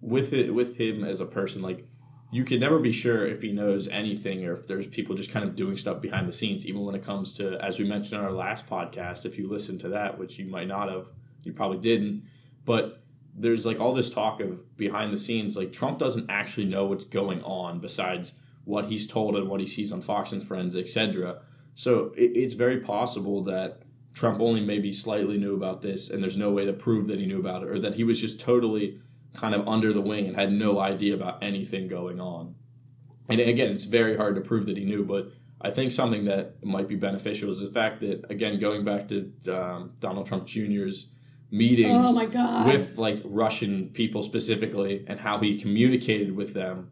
with 0.00 0.32
it, 0.32 0.54
with 0.54 0.76
him 0.76 1.04
as 1.04 1.20
a 1.20 1.26
person, 1.26 1.62
like 1.62 1.86
you 2.32 2.44
can 2.44 2.60
never 2.60 2.78
be 2.78 2.92
sure 2.92 3.26
if 3.26 3.42
he 3.42 3.52
knows 3.52 3.88
anything 3.88 4.46
or 4.46 4.52
if 4.52 4.66
there's 4.66 4.86
people 4.86 5.14
just 5.16 5.32
kind 5.32 5.44
of 5.44 5.56
doing 5.56 5.76
stuff 5.76 6.00
behind 6.00 6.28
the 6.28 6.32
scenes. 6.32 6.66
Even 6.66 6.82
when 6.84 6.94
it 6.94 7.02
comes 7.02 7.34
to, 7.34 7.62
as 7.64 7.78
we 7.78 7.88
mentioned 7.88 8.20
in 8.20 8.24
our 8.24 8.32
last 8.32 8.68
podcast, 8.68 9.26
if 9.26 9.38
you 9.38 9.48
listened 9.48 9.80
to 9.80 9.88
that, 9.88 10.18
which 10.18 10.38
you 10.38 10.46
might 10.46 10.68
not 10.68 10.88
have, 10.88 11.08
you 11.42 11.52
probably 11.52 11.78
didn't, 11.78 12.24
but 12.64 13.02
there's 13.34 13.66
like 13.66 13.80
all 13.80 13.94
this 13.94 14.10
talk 14.10 14.40
of 14.40 14.76
behind 14.76 15.12
the 15.12 15.16
scenes, 15.16 15.56
like 15.56 15.72
Trump 15.72 15.98
doesn't 15.98 16.30
actually 16.30 16.66
know 16.66 16.86
what's 16.86 17.04
going 17.04 17.42
on 17.42 17.80
besides 17.80 18.38
what 18.70 18.86
he's 18.86 19.06
told 19.06 19.36
and 19.36 19.48
what 19.48 19.60
he 19.60 19.66
sees 19.66 19.92
on 19.92 20.00
Fox 20.00 20.32
and 20.32 20.42
Friends, 20.42 20.76
etc. 20.76 21.40
So 21.74 22.12
it, 22.16 22.32
it's 22.34 22.54
very 22.54 22.78
possible 22.78 23.42
that 23.44 23.82
Trump 24.14 24.40
only 24.40 24.60
maybe 24.60 24.92
slightly 24.92 25.38
knew 25.38 25.54
about 25.54 25.82
this, 25.82 26.08
and 26.08 26.22
there's 26.22 26.36
no 26.36 26.50
way 26.50 26.64
to 26.64 26.72
prove 26.72 27.08
that 27.08 27.20
he 27.20 27.26
knew 27.26 27.40
about 27.40 27.62
it, 27.62 27.68
or 27.68 27.78
that 27.80 27.96
he 27.96 28.04
was 28.04 28.20
just 28.20 28.40
totally 28.40 29.00
kind 29.34 29.54
of 29.54 29.68
under 29.68 29.92
the 29.92 30.00
wing 30.00 30.26
and 30.26 30.36
had 30.36 30.52
no 30.52 30.80
idea 30.80 31.14
about 31.14 31.42
anything 31.42 31.88
going 31.88 32.20
on. 32.20 32.54
And 33.28 33.40
again, 33.40 33.70
it's 33.70 33.84
very 33.84 34.16
hard 34.16 34.34
to 34.36 34.40
prove 34.40 34.66
that 34.66 34.76
he 34.76 34.84
knew, 34.84 35.04
but 35.04 35.30
I 35.60 35.70
think 35.70 35.92
something 35.92 36.24
that 36.24 36.64
might 36.64 36.88
be 36.88 36.96
beneficial 36.96 37.50
is 37.50 37.60
the 37.60 37.72
fact 37.72 38.00
that, 38.00 38.28
again, 38.30 38.58
going 38.58 38.84
back 38.84 39.08
to 39.08 39.32
um, 39.52 39.92
Donald 40.00 40.26
Trump 40.26 40.46
Jr.'s 40.46 41.12
meetings 41.50 41.90
Oh 41.92 42.14
with 42.66 42.98
like 42.98 43.20
Russian 43.24 43.88
people 43.90 44.22
specifically 44.22 45.04
and 45.06 45.18
how 45.18 45.38
he 45.38 45.58
communicated 45.58 46.34
with 46.34 46.54
them. 46.54 46.90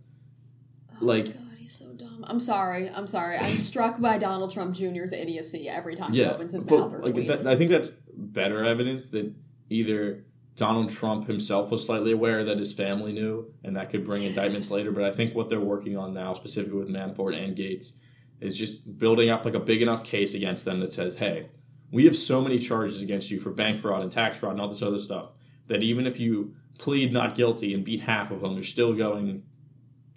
Like, 1.01 1.29
Oh 1.29 1.33
God, 1.33 1.48
he's 1.69 1.79
so 1.79 1.93
dumb. 1.93 2.25
I'm 2.27 2.41
sorry. 2.41 2.89
I'm 2.89 3.07
sorry. 3.07 3.37
I'm 3.37 3.45
struck 3.57 4.01
by 4.01 4.17
Donald 4.17 4.51
Trump 4.53 4.75
Jr.'s 4.75 5.13
idiocy 5.13 5.69
every 5.69 5.95
time 5.97 6.13
he 6.15 6.25
opens 6.25 6.53
his 6.53 6.69
mouth 6.69 6.93
or 6.95 7.01
like, 7.01 7.15
tweets. 7.15 7.43
that- 7.43 7.47
I 7.47 7.57
think 7.57 7.71
that's 7.71 7.91
better 8.15 8.65
evidence 8.65 9.09
that 9.09 9.33
either 9.69 10.25
Donald 10.57 10.89
Trump 10.89 11.27
himself 11.27 11.71
was 11.71 11.85
slightly 11.85 12.13
aware 12.13 12.43
that 12.45 12.59
his 12.59 12.73
family 12.73 13.13
knew, 13.13 13.53
and 13.65 13.77
that 13.77 13.91
could 13.91 14.03
bring 14.03 14.23
indictments 14.23 14.71
later. 14.71 14.91
But 14.93 15.05
I 15.05 15.13
think 15.13 15.35
what 15.35 15.49
they're 15.51 15.61
working 15.61 15.97
on 15.97 16.15
now, 16.15 16.33
specifically 16.33 16.79
with 16.79 16.89
Manafort 16.89 17.37
and 17.37 17.55
Gates, 17.55 17.93
is 18.41 18.59
just 18.59 18.99
building 18.99 19.29
up 19.29 19.45
like 19.45 19.55
a 19.55 19.61
big 19.61 19.83
enough 19.83 20.03
case 20.05 20.35
against 20.35 20.65
them 20.65 20.81
that 20.81 20.93
says, 20.93 21.17
"Hey, 21.17 21.45
we 21.93 22.07
have 22.07 22.17
so 22.17 22.41
many 22.41 22.59
charges 22.59 23.03
against 23.03 23.31
you 23.31 23.39
for 23.39 23.53
bank 23.53 23.77
fraud 23.77 24.03
and 24.03 24.11
tax 24.11 24.39
fraud 24.39 24.53
and 24.53 24.61
all 24.61 24.69
this 24.69 24.83
other 24.83 24.99
stuff 24.99 25.33
that 25.67 25.83
even 25.83 26.07
if 26.07 26.19
you 26.19 26.55
plead 26.79 27.13
not 27.13 27.35
guilty 27.35 27.75
and 27.75 27.85
beat 27.85 28.01
half 28.01 28.31
of 28.31 28.41
them, 28.41 28.55
you're 28.55 28.63
still 28.63 28.95
going 28.95 29.43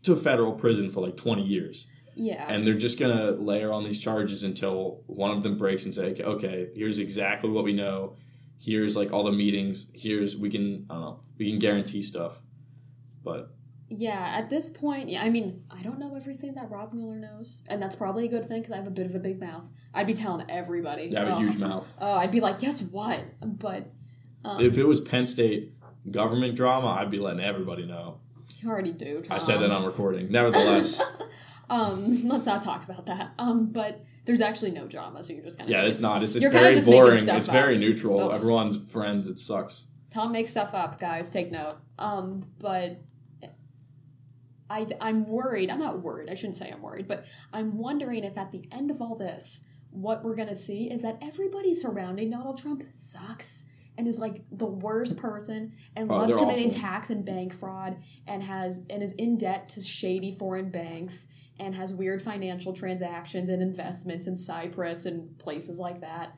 to 0.03 0.15
federal 0.15 0.53
prison 0.53 0.89
for 0.89 1.01
like 1.01 1.17
20 1.17 1.43
years." 1.43 1.87
yeah. 2.15 2.45
and 2.47 2.65
they're 2.65 2.73
just 2.73 2.99
gonna 2.99 3.31
layer 3.31 3.71
on 3.71 3.83
these 3.83 4.01
charges 4.01 4.43
until 4.43 5.03
one 5.07 5.31
of 5.31 5.43
them 5.43 5.57
breaks 5.57 5.85
and 5.85 5.93
say, 5.93 6.15
okay, 6.21 6.69
here's 6.75 6.99
exactly 6.99 7.49
what 7.49 7.63
we 7.63 7.73
know. 7.73 8.15
Here's 8.59 8.95
like 8.95 9.11
all 9.11 9.23
the 9.23 9.31
meetings. 9.31 9.91
Here's 9.93 10.37
we 10.37 10.49
can 10.49 10.85
I 10.89 10.93
don't 10.93 11.01
know 11.01 11.21
we 11.37 11.49
can 11.49 11.59
guarantee 11.59 12.01
stuff, 12.01 12.41
but 13.23 13.53
Yeah, 13.89 14.33
at 14.37 14.49
this 14.49 14.69
point, 14.69 15.09
yeah, 15.09 15.23
I 15.23 15.29
mean, 15.29 15.63
I 15.71 15.81
don't 15.81 15.99
know 15.99 16.15
everything 16.15 16.53
that 16.55 16.69
Rob 16.69 16.93
Mueller 16.93 17.17
knows, 17.17 17.63
and 17.67 17.81
that's 17.81 17.95
probably 17.95 18.25
a 18.25 18.29
good 18.29 18.45
thing 18.45 18.61
because 18.61 18.73
I 18.73 18.77
have 18.77 18.87
a 18.87 18.91
bit 18.91 19.05
of 19.05 19.15
a 19.15 19.19
big 19.19 19.39
mouth. 19.39 19.69
I'd 19.93 20.07
be 20.07 20.13
telling 20.13 20.49
everybody. 20.49 21.05
you 21.05 21.17
have 21.17 21.27
a 21.27 21.35
oh, 21.35 21.39
huge 21.39 21.57
mouth. 21.57 21.97
Oh, 21.99 22.17
I'd 22.17 22.31
be 22.31 22.39
like, 22.39 22.59
guess 22.59 22.81
what? 22.83 23.21
But 23.41 23.91
um, 24.45 24.61
If 24.61 24.77
it 24.77 24.85
was 24.85 24.99
Penn 25.01 25.27
State 25.27 25.73
government 26.09 26.55
drama, 26.55 26.87
I'd 26.87 27.11
be 27.11 27.19
letting 27.19 27.41
everybody 27.41 27.85
know. 27.85 28.21
You 28.61 28.69
already 28.69 28.91
do. 28.91 29.23
I 29.29 29.39
said 29.39 29.53
Tom. 29.53 29.61
that 29.63 29.71
on 29.71 29.85
recording. 29.85 30.31
Nevertheless, 30.31 31.03
Um, 31.71 32.27
let's 32.27 32.45
not 32.45 32.61
talk 32.61 32.83
about 32.83 33.05
that. 33.05 33.31
Um, 33.39 33.67
but 33.71 34.03
there's 34.25 34.41
actually 34.41 34.71
no 34.71 34.87
drama, 34.87 35.23
so 35.23 35.31
you're 35.33 35.43
just 35.43 35.57
kind 35.57 35.69
of 35.69 35.75
yeah, 35.75 35.83
it's 35.83 36.01
not. 36.01 36.21
It's, 36.21 36.35
it's 36.35 36.43
you're 36.43 36.51
very 36.51 36.79
boring. 36.83 37.27
It's 37.27 37.47
up. 37.47 37.53
very 37.53 37.77
neutral. 37.77 38.19
Ugh. 38.19 38.31
Everyone's 38.33 38.77
friends. 38.91 39.27
It 39.29 39.39
sucks. 39.39 39.85
Tom 40.09 40.33
makes 40.33 40.49
stuff 40.49 40.73
up, 40.73 40.99
guys. 40.99 41.31
Take 41.31 41.49
note. 41.49 41.77
Um, 41.97 42.45
but 42.59 42.99
I 44.69 44.85
I'm 44.99 45.27
worried. 45.29 45.71
I'm 45.71 45.79
not 45.79 46.01
worried. 46.01 46.29
I 46.29 46.33
shouldn't 46.33 46.57
say 46.57 46.69
I'm 46.69 46.81
worried, 46.81 47.07
but 47.07 47.23
I'm 47.53 47.77
wondering 47.77 48.25
if 48.25 48.37
at 48.37 48.51
the 48.51 48.67
end 48.71 48.91
of 48.91 49.01
all 49.01 49.15
this, 49.15 49.63
what 49.91 50.25
we're 50.25 50.35
gonna 50.35 50.55
see 50.55 50.91
is 50.91 51.03
that 51.03 51.19
everybody 51.21 51.73
surrounding 51.73 52.31
Donald 52.31 52.57
Trump 52.57 52.83
sucks 52.91 53.65
and 53.97 54.07
is 54.07 54.19
like 54.19 54.43
the 54.51 54.65
worst 54.65 55.17
person 55.17 55.73
and 55.95 56.09
Oh, 56.11 56.17
loves 56.17 56.35
committing 56.35 56.67
awful. 56.67 56.81
tax 56.81 57.09
and 57.09 57.25
bank 57.25 57.53
fraud 57.53 57.97
and 58.27 58.41
has 58.43 58.85
and 58.89 59.03
is 59.03 59.13
in 59.13 59.37
debt 59.37 59.69
to 59.69 59.81
shady 59.81 60.31
foreign 60.31 60.69
banks 60.71 61.27
and 61.59 61.75
has 61.75 61.93
weird 61.93 62.21
financial 62.21 62.73
transactions 62.73 63.49
and 63.49 63.61
investments 63.61 64.25
in 64.27 64.35
Cyprus 64.35 65.05
and 65.05 65.37
places 65.37 65.77
like 65.79 66.01
that. 66.01 66.35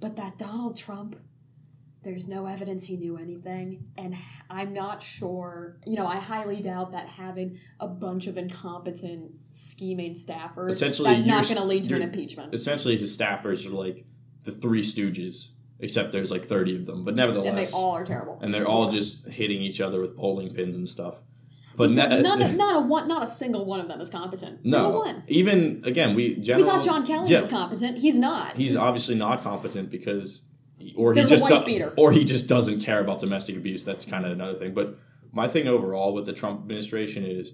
But 0.00 0.16
that 0.16 0.38
Donald 0.38 0.76
Trump 0.76 1.16
there's 2.04 2.26
no 2.26 2.46
evidence 2.46 2.84
he 2.84 2.96
knew 2.96 3.16
anything 3.16 3.86
and 3.96 4.16
I'm 4.50 4.72
not 4.72 5.00
sure 5.00 5.76
you 5.86 5.94
know 5.94 6.04
i 6.06 6.16
highly 6.16 6.60
doubt 6.60 6.90
that 6.92 7.06
having 7.08 7.58
a 7.78 7.86
bunch 7.86 8.26
of 8.26 8.36
incompetent 8.36 9.30
scheming 9.50 10.14
staffers 10.14 10.70
Essentially, 10.70 11.12
that's 11.12 11.26
not 11.26 11.44
going 11.44 11.58
to 11.58 11.62
lead 11.64 11.84
to 11.84 11.94
an 11.94 12.02
impeachment 12.02 12.52
Essentially, 12.54 12.96
his 12.96 13.16
staffers 13.16 13.64
are 13.66 13.70
like 13.70 14.04
the 14.42 14.50
Three 14.50 14.82
Stooges, 14.82 15.50
except 15.82 16.12
there's 16.12 16.30
like 16.30 16.44
30 16.44 16.76
of 16.76 16.86
them. 16.86 17.04
But 17.04 17.14
nevertheless, 17.14 17.48
and 17.48 17.58
they 17.58 17.70
all 17.76 17.92
are 17.92 18.04
terrible 18.04 18.38
and 18.40 18.54
they're 18.54 18.66
all 18.66 18.88
just 18.88 19.28
hitting 19.28 19.60
each 19.60 19.80
other 19.80 20.00
with 20.00 20.16
bowling 20.16 20.54
pins 20.54 20.76
and 20.76 20.88
stuff. 20.88 21.20
But 21.76 21.90
ne- 21.90 22.22
none, 22.22 22.40
of- 22.40 22.56
not 22.64 22.76
a 22.76 22.80
one 22.80 23.08
not 23.08 23.22
a 23.22 23.26
single 23.26 23.64
one 23.64 23.80
of 23.80 23.88
them 23.88 24.00
is 24.00 24.10
competent 24.10 24.60
no, 24.64 24.90
not 24.90 24.94
one 25.06 25.22
even 25.26 25.82
again, 25.84 26.14
we 26.14 26.34
we 26.34 26.62
thought 26.62 26.84
john 26.84 27.04
kelly 27.06 27.30
yeah, 27.30 27.38
was 27.40 27.48
competent 27.48 27.96
he's 27.96 28.18
not 28.18 28.56
He's 28.56 28.76
obviously 28.76 29.14
not 29.14 29.40
competent 29.42 29.90
because, 29.90 30.50
or 30.96 31.14
he 31.14 31.20
There's 31.20 31.32
a 31.32 31.36
just 31.36 31.50
wife 31.50 31.60
do- 31.60 31.64
beater. 31.66 31.94
or 31.96 32.12
he 32.12 32.24
just 32.24 32.46
doesn't 32.48 32.80
care 32.80 33.00
about 33.00 33.20
domestic 33.20 33.56
abuse. 33.56 33.84
That's 33.84 34.04
kind 34.04 34.26
of 34.26 34.32
another 34.32 34.54
thing. 34.54 34.74
But 34.74 34.96
my 35.32 35.48
thing 35.48 35.66
overall 35.66 36.12
with 36.12 36.26
the 36.26 36.32
Trump 36.34 36.60
administration 36.60 37.24
is. 37.24 37.52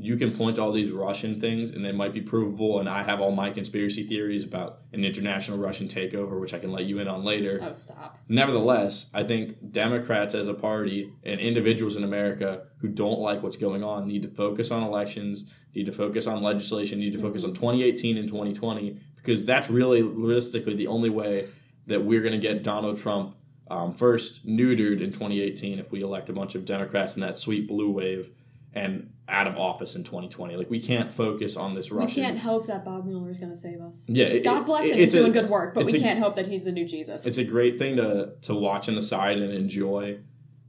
You 0.00 0.16
can 0.16 0.32
point 0.32 0.56
to 0.56 0.62
all 0.62 0.72
these 0.72 0.90
Russian 0.90 1.40
things, 1.40 1.72
and 1.72 1.84
they 1.84 1.92
might 1.92 2.12
be 2.12 2.20
provable. 2.20 2.78
And 2.80 2.88
I 2.88 3.02
have 3.02 3.20
all 3.20 3.32
my 3.32 3.50
conspiracy 3.50 4.02
theories 4.02 4.44
about 4.44 4.78
an 4.92 5.04
international 5.04 5.58
Russian 5.58 5.88
takeover, 5.88 6.40
which 6.40 6.54
I 6.54 6.58
can 6.58 6.72
let 6.72 6.84
you 6.84 6.98
in 6.98 7.08
on 7.08 7.24
later. 7.24 7.58
oh 7.62 7.72
stop 7.72 8.18
Nevertheless, 8.28 9.10
I 9.14 9.22
think 9.22 9.72
Democrats 9.72 10.34
as 10.34 10.48
a 10.48 10.54
party 10.54 11.12
and 11.24 11.40
individuals 11.40 11.96
in 11.96 12.04
America 12.04 12.66
who 12.80 12.88
don't 12.88 13.18
like 13.20 13.42
what's 13.42 13.56
going 13.56 13.82
on 13.82 14.06
need 14.06 14.22
to 14.22 14.28
focus 14.28 14.70
on 14.70 14.82
elections, 14.82 15.52
need 15.74 15.86
to 15.86 15.92
focus 15.92 16.26
on 16.26 16.42
legislation, 16.42 16.98
need 17.00 17.12
to 17.12 17.18
focus 17.18 17.44
on 17.44 17.54
2018 17.54 18.16
and 18.16 18.28
2020 18.28 19.00
because 19.16 19.44
that's 19.44 19.68
really 19.68 20.02
realistically 20.02 20.74
the 20.74 20.86
only 20.86 21.10
way 21.10 21.46
that 21.86 22.04
we're 22.04 22.20
going 22.20 22.32
to 22.32 22.38
get 22.38 22.62
Donald 22.62 22.96
Trump 22.96 23.34
um, 23.70 23.92
first 23.92 24.46
neutered 24.46 25.02
in 25.02 25.12
2018 25.12 25.78
if 25.78 25.92
we 25.92 26.02
elect 26.02 26.28
a 26.28 26.32
bunch 26.32 26.54
of 26.54 26.64
Democrats 26.64 27.16
in 27.16 27.20
that 27.20 27.36
sweet 27.36 27.68
blue 27.68 27.90
wave 27.90 28.30
and 28.78 29.12
out 29.28 29.46
of 29.46 29.56
office 29.58 29.94
in 29.94 30.04
2020. 30.04 30.56
Like 30.56 30.70
we 30.70 30.80
can't 30.80 31.12
focus 31.12 31.56
on 31.56 31.74
this 31.74 31.90
we 31.90 32.06
can't 32.06 32.38
hope 32.38 32.66
that 32.66 32.84
bob 32.84 33.04
mueller 33.04 33.30
is 33.30 33.38
going 33.38 33.50
to 33.50 33.56
save 33.56 33.80
us 33.80 34.06
yeah, 34.08 34.26
it- 34.26 34.44
god 34.44 34.64
bless 34.66 34.86
it- 34.86 34.92
him 34.92 34.98
he's 34.98 35.12
doing 35.12 35.32
good 35.32 35.50
work 35.50 35.74
but 35.74 35.86
we 35.86 35.98
a- 35.98 36.00
can't 36.00 36.18
hope 36.18 36.36
that 36.36 36.46
he's 36.46 36.64
the 36.64 36.72
new 36.72 36.86
jesus 36.86 37.26
it's 37.26 37.38
a 37.38 37.44
great 37.44 37.78
thing 37.78 37.96
to 37.96 38.32
to 38.42 38.54
watch 38.54 38.88
on 38.88 38.94
the 38.94 39.02
side 39.02 39.38
and 39.38 39.52
enjoy 39.52 40.18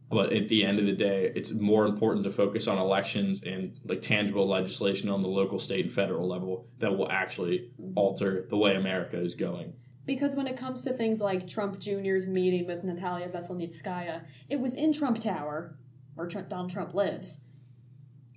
but 0.10 0.34
at 0.34 0.50
the 0.50 0.66
end 0.66 0.80
of 0.80 0.86
the 0.86 0.94
day 0.94 1.32
it's 1.36 1.52
more 1.52 1.86
important 1.86 2.24
to 2.24 2.32
focus 2.32 2.68
on 2.68 2.78
elections 2.78 3.44
and 3.44 3.80
like 3.86 4.02
tangible 4.02 4.48
legislation 4.48 5.10
on 5.10 5.22
the 5.22 5.28
local 5.28 5.60
state 5.60 5.86
and 5.86 5.94
federal 5.94 6.28
level 6.28 6.68
that 6.80 6.98
will 6.98 7.12
actually 7.12 7.70
mm-hmm. 7.80 7.94
alter 7.96 8.46
the 8.50 8.58
way 8.58 8.76
america 8.76 9.18
is 9.18 9.36
going 9.36 9.74
Because 10.06 10.36
when 10.36 10.48
it 10.48 10.58
comes 10.58 10.84
to 10.86 10.92
things 10.92 11.22
like 11.22 11.48
Trump 11.48 11.78
Jr.'s 11.80 12.28
meeting 12.28 12.66
with 12.66 12.84
Natalia 12.84 13.30
Veselnitskaya, 13.30 14.26
it 14.50 14.60
was 14.60 14.74
in 14.74 14.92
Trump 14.92 15.20
Tower, 15.20 15.78
where 16.16 16.26
Trump, 16.26 16.50
Donald 16.50 16.72
Trump 16.72 16.96
lives. 16.96 17.46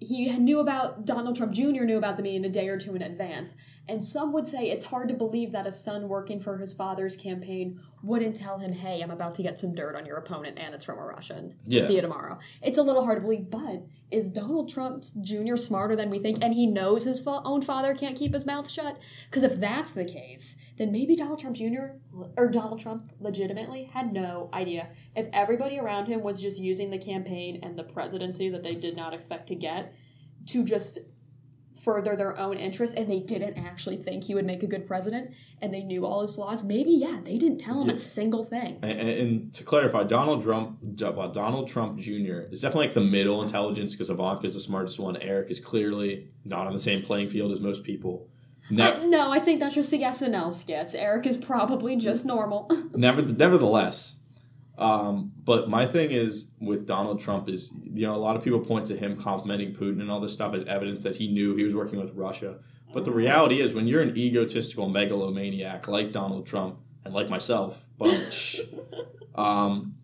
He 0.07 0.36
knew 0.38 0.61
about, 0.61 1.05
Donald 1.05 1.36
Trump 1.36 1.53
Jr. 1.53 1.84
knew 1.84 1.98
about 1.98 2.16
the 2.16 2.22
meeting 2.22 2.44
a 2.44 2.48
day 2.48 2.68
or 2.68 2.78
two 2.78 2.94
in 2.94 3.03
advance. 3.03 3.55
And 3.89 4.03
some 4.03 4.33
would 4.33 4.47
say 4.47 4.70
it's 4.70 4.85
hard 4.85 5.09
to 5.09 5.14
believe 5.14 5.51
that 5.53 5.66
a 5.66 5.72
son 5.72 6.09
working 6.09 6.39
for 6.39 6.57
his 6.57 6.72
father's 6.72 7.16
campaign 7.16 7.80
wouldn't 8.03 8.37
tell 8.37 8.59
him, 8.59 8.72
hey, 8.72 9.01
I'm 9.01 9.11
about 9.11 9.35
to 9.37 9.43
get 9.43 9.59
some 9.59 9.74
dirt 9.74 9.97
on 9.97 10.07
your 10.07 10.16
opponent 10.16 10.59
and 10.59 10.74
it's 10.74 10.85
from 10.85 10.99
a 10.99 11.05
Russian. 11.05 11.57
Yeah. 11.64 11.85
See 11.85 11.97
you 11.97 12.01
tomorrow. 12.01 12.39
It's 12.62 12.78
a 12.78 12.83
little 12.83 13.05
hard 13.05 13.18
to 13.18 13.22
believe, 13.22 13.51
but 13.51 13.85
is 14.11 14.30
Donald 14.30 14.68
Trump 14.68 15.05
Jr. 15.22 15.57
smarter 15.57 15.97
than 15.97 16.11
we 16.11 16.18
think 16.18 16.39
and 16.43 16.55
he 16.55 16.66
knows 16.66 17.05
his 17.05 17.20
fa- 17.20 17.43
own 17.45 17.62
father 17.62 17.95
can't 17.95 18.16
keep 18.16 18.35
his 18.35 18.47
mouth 18.47 18.68
shut? 18.70 18.99
Because 19.30 19.43
if 19.43 19.59
that's 19.59 19.93
the 19.93 20.05
case, 20.05 20.57
then 20.78 20.93
maybe 20.93 21.16
Donald 21.16 21.41
Trump 21.41 21.57
Jr. 21.57 21.97
or 22.37 22.49
Donald 22.49 22.80
Trump 22.80 23.12
legitimately 23.20 23.85
had 23.85 24.12
no 24.12 24.49
idea. 24.53 24.89
If 25.16 25.28
everybody 25.33 25.78
around 25.78 26.07
him 26.07 26.22
was 26.22 26.41
just 26.41 26.61
using 26.61 26.91
the 26.91 26.99
campaign 26.99 27.61
and 27.62 27.76
the 27.76 27.85
presidency 27.85 28.49
that 28.51 28.62
they 28.62 28.74
did 28.74 28.97
not 28.97 29.14
expect 29.14 29.47
to 29.49 29.55
get 29.55 29.93
to 30.47 30.64
just 30.64 30.99
further 31.75 32.16
their 32.16 32.39
own 32.39 32.55
interests 32.55 32.95
and 32.97 33.11
they 33.11 33.20
didn't 33.20 33.57
actually 33.59 33.97
think 33.97 34.25
he 34.25 34.35
would 34.35 34.45
make 34.45 34.62
a 34.62 34.66
good 34.66 34.87
president 34.87 35.33
and 35.61 35.73
they 35.73 35.83
knew 35.83 36.05
all 36.05 36.23
his 36.23 36.35
flaws, 36.35 36.62
maybe, 36.64 36.91
yeah, 36.93 37.20
they 37.25 37.39
didn't 37.39 37.59
tell 37.59 37.81
him 37.83 37.89
Yeah. 37.89 37.95
a 37.95 37.99
single 37.99 38.45
thing. 38.45 38.79
and, 38.83 38.99
and 39.01 39.55
to 39.55 39.64
clarify 39.64 40.03
donald 40.05 40.43
trump 40.43 40.79
well, 41.01 41.29
donald 41.29 41.68
trump 41.68 41.99
jr 41.99 42.41
is 42.51 42.61
definitely 42.61 42.87
like 42.87 42.95
the 42.95 43.01
middle 43.01 43.43
intelligence 43.43 43.95
because 43.95 44.11
ivanka 44.11 44.47
is 44.47 44.55
the 44.55 44.61
smartest 44.61 44.99
one 45.01 45.16
eric 45.18 45.51
is 45.51 45.61
clearly 45.61 46.29
not 46.45 46.66
on 46.66 46.73
the 46.73 46.79
same 46.79 47.01
playing 47.03 47.29
field 47.29 47.51
as 47.53 47.61
most 47.61 47.85
people 47.85 48.29
Ne- 48.70 49.09
no, 49.09 49.33
I 49.33 49.41
think 49.41 49.59
that's 49.59 49.75
just 49.75 49.91
the 49.91 50.03
SNL 50.03 50.53
skits. 50.55 50.95
Eric 50.95 51.27
is 51.27 51.37
probably 51.37 51.97
just 51.97 52.25
normal. 52.25 52.70
Never, 52.95 53.20
nevertheless, 53.20 54.22
um, 54.79 55.33
but 55.45 55.68
my 55.68 55.85
thing 55.85 56.11
is 56.11 56.55
with 56.61 56.87
Donald 56.87 57.20
Trump 57.20 57.49
is 57.49 57.75
you 57.85 58.07
know 58.07 58.14
a 58.14 58.18
lot 58.18 58.37
of 58.37 58.43
people 58.43 58.61
point 58.61 58.87
to 58.87 58.97
him 58.97 59.16
complimenting 59.16 59.75
Putin 59.75 60.01
and 60.01 60.11
all 60.11 60.20
this 60.20 60.33
stuff 60.33 60.55
as 60.55 60.64
evidence 60.64 61.03
that 61.03 61.14
he 61.14 61.29
knew 61.29 61.55
he 61.57 61.64
was 61.64 61.75
working 61.75 61.99
with 61.99 62.12
Russia. 62.14 62.59
But 62.93 63.05
the 63.05 63.12
reality 63.12 63.61
is 63.61 63.73
when 63.73 63.87
you're 63.87 64.03
an 64.03 64.16
egotistical 64.16 64.89
megalomaniac 64.89 65.89
like 65.89 66.12
Donald 66.12 66.47
Trump 66.47 66.79
and 67.05 67.14
like 67.14 67.29
myself, 67.29 67.87
but 67.99 68.61
um, 69.35 69.95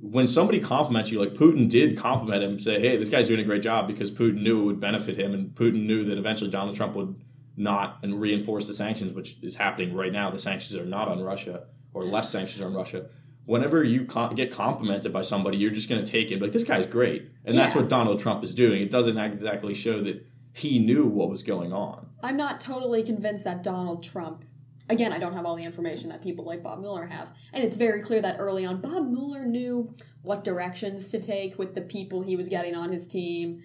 when 0.00 0.26
somebody 0.26 0.58
compliments 0.58 1.12
you, 1.12 1.20
like 1.20 1.34
Putin 1.34 1.68
did 1.68 1.96
compliment 1.96 2.42
him, 2.42 2.58
say, 2.58 2.80
"Hey, 2.80 2.96
this 2.96 3.08
guy's 3.08 3.28
doing 3.28 3.40
a 3.40 3.44
great 3.44 3.62
job," 3.62 3.86
because 3.86 4.10
Putin 4.10 4.42
knew 4.42 4.62
it 4.62 4.64
would 4.64 4.80
benefit 4.80 5.16
him, 5.16 5.34
and 5.34 5.54
Putin 5.54 5.86
knew 5.86 6.04
that 6.04 6.18
eventually 6.18 6.50
Donald 6.50 6.76
Trump 6.76 6.94
would 6.96 7.14
not 7.56 7.98
and 8.02 8.20
reinforce 8.20 8.66
the 8.66 8.74
sanctions, 8.74 9.12
which 9.12 9.36
is 9.42 9.56
happening 9.56 9.94
right 9.94 10.12
now. 10.12 10.30
The 10.30 10.38
sanctions 10.38 10.76
are 10.76 10.84
not 10.84 11.08
on 11.08 11.20
Russia, 11.20 11.64
or 11.94 12.04
less 12.04 12.30
sanctions 12.30 12.62
on 12.62 12.74
Russia. 12.74 13.06
Whenever 13.44 13.82
you 13.82 14.06
get 14.34 14.52
complimented 14.52 15.12
by 15.12 15.22
somebody, 15.22 15.58
you're 15.58 15.70
just 15.70 15.88
going 15.88 16.02
to 16.04 16.10
take 16.10 16.30
it 16.30 16.40
like 16.40 16.52
this 16.52 16.64
guy's 16.64 16.86
great, 16.86 17.30
and 17.44 17.56
that's 17.56 17.74
what 17.74 17.88
Donald 17.88 18.20
Trump 18.20 18.44
is 18.44 18.54
doing. 18.54 18.82
It 18.82 18.90
doesn't 18.90 19.18
exactly 19.18 19.74
show 19.74 20.00
that 20.02 20.24
he 20.54 20.78
knew 20.78 21.06
what 21.06 21.28
was 21.28 21.42
going 21.42 21.72
on. 21.72 22.08
I'm 22.22 22.36
not 22.36 22.60
totally 22.60 23.02
convinced 23.02 23.44
that 23.44 23.62
Donald 23.62 24.04
Trump. 24.04 24.44
Again, 24.88 25.12
I 25.12 25.18
don't 25.18 25.32
have 25.32 25.46
all 25.46 25.56
the 25.56 25.64
information 25.64 26.10
that 26.10 26.22
people 26.22 26.44
like 26.44 26.62
Bob 26.62 26.80
Mueller 26.80 27.06
have. 27.06 27.32
And 27.52 27.64
it's 27.64 27.76
very 27.76 28.02
clear 28.02 28.20
that 28.20 28.36
early 28.38 28.66
on, 28.66 28.80
Bob 28.80 29.08
Mueller 29.08 29.44
knew 29.44 29.88
what 30.22 30.44
directions 30.44 31.08
to 31.08 31.20
take 31.20 31.58
with 31.58 31.74
the 31.74 31.80
people 31.80 32.22
he 32.22 32.36
was 32.36 32.48
getting 32.48 32.74
on 32.74 32.92
his 32.92 33.06
team. 33.06 33.62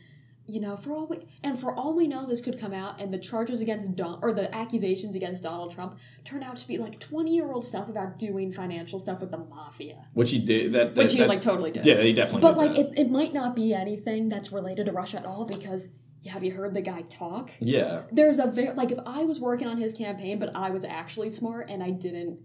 You 0.49 0.61
know, 0.61 0.77
for 0.77 0.91
all 0.93 1.07
we 1.07 1.17
and 1.43 1.59
for 1.59 1.73
all 1.73 1.93
we 1.93 2.07
know, 2.07 2.25
this 2.25 2.39
could 2.39 2.57
come 2.57 2.71
out, 2.73 3.01
and 3.01 3.13
the 3.13 3.17
charges 3.17 3.59
against 3.59 3.93
Don 3.97 4.19
or 4.21 4.31
the 4.31 4.53
accusations 4.55 5.13
against 5.13 5.43
Donald 5.43 5.71
Trump 5.71 5.99
turn 6.23 6.41
out 6.41 6.57
to 6.57 6.65
be 6.67 6.77
like 6.77 6.99
twenty 6.99 7.35
year 7.35 7.51
old 7.51 7.65
stuff 7.65 7.89
about 7.89 8.17
doing 8.17 8.53
financial 8.53 8.97
stuff 8.97 9.19
with 9.19 9.31
the 9.31 9.37
mafia, 9.39 10.05
Which 10.13 10.31
he 10.31 10.39
did. 10.39 10.71
That, 10.71 10.95
that 10.95 11.01
which 11.01 11.11
he 11.11 11.19
that- 11.19 11.27
like 11.27 11.41
totally 11.41 11.71
did. 11.71 11.85
yeah, 11.85 11.99
he 12.01 12.13
definitely. 12.13 12.41
But 12.41 12.55
like, 12.57 12.77
it, 12.77 12.97
it 12.97 13.11
might 13.11 13.33
not 13.33 13.57
be 13.57 13.73
anything 13.73 14.29
that's 14.29 14.51
related 14.53 14.85
to 14.85 14.93
Russia 14.93 15.17
at 15.19 15.25
all 15.25 15.45
because 15.45 15.89
have 16.31 16.43
you 16.45 16.53
heard 16.53 16.73
the 16.73 16.81
guy 16.81 17.01
talk? 17.03 17.51
yeah, 17.59 18.03
there's 18.13 18.39
a 18.39 18.47
very 18.47 18.71
like 18.73 18.91
if 18.91 18.99
I 19.05 19.25
was 19.25 19.41
working 19.41 19.67
on 19.67 19.75
his 19.75 19.91
campaign, 19.91 20.39
but 20.39 20.55
I 20.55 20.69
was 20.69 20.85
actually 20.85 21.29
smart 21.29 21.69
and 21.69 21.83
I 21.83 21.89
didn't, 21.91 22.39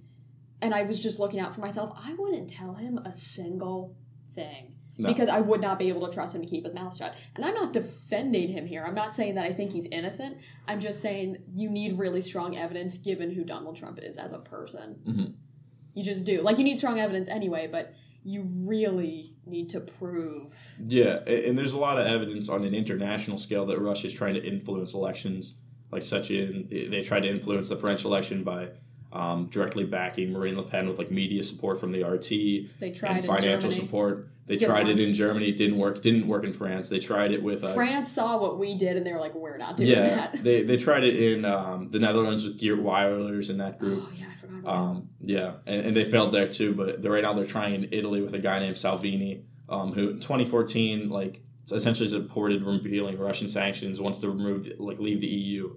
and 0.61 0.75
I 0.75 0.83
was 0.83 0.99
just 0.99 1.21
looking 1.21 1.39
out 1.39 1.55
for 1.55 1.61
myself, 1.61 1.93
I 2.05 2.15
wouldn't 2.19 2.49
tell 2.51 2.75
him 2.75 2.99
a 2.99 3.15
single 3.15 3.95
thing 4.35 4.72
No. 4.99 5.09
because 5.09 5.29
I 5.31 5.41
would 5.41 5.61
not 5.61 5.79
be 5.79 5.89
able 5.89 6.07
to 6.07 6.13
trust 6.13 6.35
him 6.35 6.43
to 6.43 6.47
keep 6.47 6.65
his 6.65 6.75
mouth 6.75 6.95
shut. 6.95 7.15
And 7.35 7.45
I'm 7.45 7.55
not 7.55 7.73
defending 7.73 8.49
him 8.49 8.67
here. 8.67 8.85
I'm 8.87 8.95
not 8.95 9.15
saying 9.15 9.37
that 9.37 9.47
I 9.47 9.53
think 9.53 9.73
he's 9.73 9.87
innocent. 9.87 10.37
I'm 10.69 10.81
just 10.81 11.01
saying 11.01 11.39
you 11.53 11.71
need 11.71 11.99
really 11.99 12.21
strong 12.21 12.57
evidence 12.57 12.99
given 12.99 13.31
who 13.31 13.43
Donald 13.45 13.77
Trump 13.77 13.99
is 14.03 14.19
as 14.19 14.33
a 14.33 14.39
person. 14.39 14.97
Mhm. 15.07 15.33
You 15.95 16.05
just 16.05 16.25
do. 16.25 16.43
Like 16.43 16.59
you 16.59 16.65
need 16.65 16.79
strong 16.79 16.99
evidence 17.01 17.29
anyway, 17.29 17.69
but 17.71 17.95
you 18.25 18.47
really 18.67 19.31
need 19.47 19.71
to 19.71 19.81
prove. 19.81 20.53
Yeah, 20.87 21.21
and 21.27 21.59
there's 21.59 21.73
a 21.73 21.79
lot 21.79 21.99
of 21.99 22.07
evidence 22.07 22.49
on 22.49 22.65
an 22.65 22.75
international 22.75 23.37
scale 23.37 23.67
that 23.67 23.79
Russia's 23.81 24.13
trying 24.13 24.35
to 24.35 24.45
influence 24.47 24.95
elections, 24.95 25.55
like 25.91 26.03
such 26.03 26.31
in 26.31 26.69
they 26.71 27.03
tried 27.03 27.21
to 27.21 27.31
influence 27.31 27.69
the 27.69 27.77
French 27.77 28.05
election 28.05 28.45
by 28.45 28.69
um, 29.13 29.47
directly 29.47 29.85
backing 29.85 30.33
Marine 30.33 30.57
Le 30.57 30.63
Pen 30.63 30.89
with 30.89 30.99
like 30.99 31.11
media 31.11 31.43
support 31.43 31.79
from 31.79 31.93
the 31.93 32.03
RT 32.03 32.29
They 32.81 32.93
tried 32.93 33.17
and 33.17 33.25
financial 33.25 33.71
support. 33.71 34.29
They 34.47 34.57
Didn't 34.57 34.75
tried 34.75 34.89
it 34.89 34.99
in 34.99 35.13
Germany, 35.13 35.51
it 35.51 35.57
didn't 35.57 35.79
work. 35.79 36.03
Didn't 36.03 36.27
work 36.27 36.43
in 36.43 36.53
France. 36.53 36.89
They 36.89 36.99
tried 36.99 37.31
it 37.31 37.43
with 37.43 37.63
uh, 37.63 37.73
France 37.75 38.11
saw 38.11 38.41
what 38.41 38.59
we 38.59 38.77
did 38.77 38.97
and 38.97 39.07
they 39.07 39.13
were 39.13 39.21
like, 39.21 39.35
we're 39.35 39.57
not 39.57 39.77
doing 39.77 39.91
yeah. 39.91 40.09
that. 40.09 40.43
They 40.43 40.63
they 40.65 40.77
tried 40.77 41.05
it 41.05 41.15
in 41.15 41.45
um, 41.45 41.91
the 41.91 42.01
Netherlands 42.01 42.43
with 42.45 42.59
Geert 42.59 42.81
Wilders 42.81 43.51
in 43.51 43.59
that 43.59 43.79
group. 43.79 44.03
Oh 44.03 44.13
yeah, 44.17 44.27
I 44.31 44.35
forgot 44.35 44.59
about 44.59 44.75
Um, 44.75 45.09
yeah, 45.21 45.53
and, 45.67 45.87
and 45.87 45.97
they 45.97 46.05
failed 46.05 46.33
there 46.33 46.49
too. 46.49 46.75
But 46.75 47.03
they're, 47.03 47.13
right 47.13 47.23
now 47.23 47.35
they're 47.35 47.47
trying 47.47 47.75
in 47.75 47.89
Italy 47.93 48.21
with 48.21 48.35
a 48.35 48.41
guy 48.41 48.59
named 48.59 48.79
Salvini, 48.79 49.45
um, 49.69 49.93
who 49.93 50.11
in 50.11 50.17
2014 50.17 51.09
like 51.09 51.43
essentially 51.71 52.09
supported 52.09 52.63
repealing 52.63 53.17
Russian 53.19 53.47
sanctions, 53.47 54.01
wants 54.01 54.19
to 54.21 54.29
remove 54.29 54.67
like 54.79 54.99
leave 54.99 55.21
the 55.21 55.29
EU. 55.29 55.77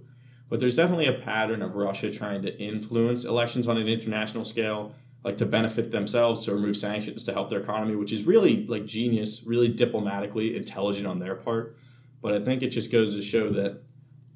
But 0.49 0.59
there's 0.59 0.75
definitely 0.75 1.07
a 1.07 1.13
pattern 1.13 1.61
of 1.61 1.75
Russia 1.75 2.11
trying 2.11 2.41
to 2.43 2.59
influence 2.59 3.25
elections 3.25 3.67
on 3.67 3.77
an 3.77 3.87
international 3.87 4.45
scale, 4.45 4.93
like 5.25 5.37
to 5.37 5.45
benefit 5.45 5.89
themselves, 5.89 6.45
to 6.45 6.53
remove 6.53 6.77
sanctions 6.77 7.23
to 7.23 7.33
help 7.33 7.49
their 7.49 7.59
economy, 7.59 7.95
which 7.95 8.13
is 8.13 8.25
really 8.25 8.65
like 8.67 8.85
genius, 8.85 9.43
really 9.43 9.67
diplomatically 9.67 10.55
intelligent 10.55 11.07
on 11.07 11.17
their 11.17 11.35
part. 11.35 11.75
But 12.21 12.33
I 12.33 12.45
think 12.45 12.61
it 12.61 12.69
just 12.69 12.91
goes 12.91 13.15
to 13.15 13.23
show 13.23 13.49
that 13.49 13.81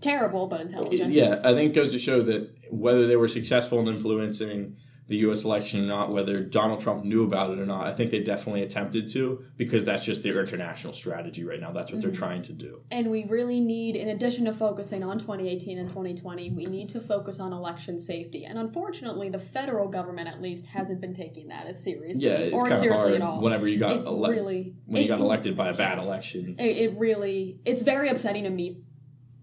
Terrible, 0.02 0.48
but 0.48 0.62
intelligent. 0.62 1.14
yeah, 1.14 1.42
I 1.44 1.54
think 1.54 1.72
it 1.72 1.76
goes 1.76 1.92
to 1.92 2.00
show 2.00 2.22
that 2.24 2.50
whether 2.72 3.06
they 3.06 3.18
were 3.18 3.28
successful 3.28 3.80
in 3.80 3.88
influencing 3.88 4.78
the 5.10 5.18
U.S. 5.18 5.44
election 5.44 5.84
or 5.84 5.88
not, 5.88 6.12
whether 6.12 6.40
Donald 6.40 6.80
Trump 6.80 7.04
knew 7.04 7.24
about 7.24 7.50
it 7.50 7.58
or 7.58 7.66
not, 7.66 7.88
I 7.88 7.94
think 7.94 8.12
they 8.12 8.20
definitely 8.20 8.62
attempted 8.62 9.08
to 9.10 9.44
because 9.58 9.84
that's 9.84 10.06
just 10.06 10.22
their 10.22 10.40
international 10.40 10.94
strategy 10.94 11.44
right 11.44 11.60
now. 11.60 11.72
That's 11.72 11.92
what 11.92 12.00
they're 12.00 12.12
mm-hmm. 12.12 12.20
trying 12.20 12.44
to 12.44 12.54
do. 12.54 12.84
And 12.92 13.10
we 13.10 13.26
really 13.26 13.60
need, 13.60 13.96
in 13.96 14.10
addition 14.10 14.46
to 14.46 14.54
focusing 14.54 15.04
on 15.04 15.18
2018 15.18 15.80
and 15.80 15.90
2020, 15.90 16.52
we 16.52 16.68
need 16.68 16.90
to 16.90 17.02
focus 17.02 17.40
on 17.40 17.54
election 17.54 17.98
safety. 17.98 18.46
And 18.46 18.60
unfortunately, 18.60 19.30
the 19.30 19.40
federal 19.40 19.88
government, 19.88 20.28
at 20.28 20.42
least, 20.42 20.68
hasn't 20.68 21.02
been 21.02 21.14
taking 21.14 21.48
that 21.48 21.66
as 21.66 21.84
seriously 21.84 22.28
Yeah, 22.28 22.38
it's 22.38 22.54
or 22.54 22.76
seriously 22.76 23.16
at 23.16 23.24
all. 23.24 23.42
whenever 23.42 23.68
you 23.68 23.80
got 23.80 23.98
it 23.98 24.06
ele- 24.06 24.30
really 24.30 24.76
when 24.86 25.02
you 25.02 25.08
got 25.08 25.20
elected 25.20 25.58
by 25.58 25.70
a 25.70 25.74
bad 25.74 25.98
election. 25.98 26.56
It, 26.60 26.78
it 26.78 27.00
really, 27.00 27.60
it's 27.66 27.82
very 27.82 28.10
upsetting 28.10 28.44
to 28.44 28.52
me, 28.52 28.84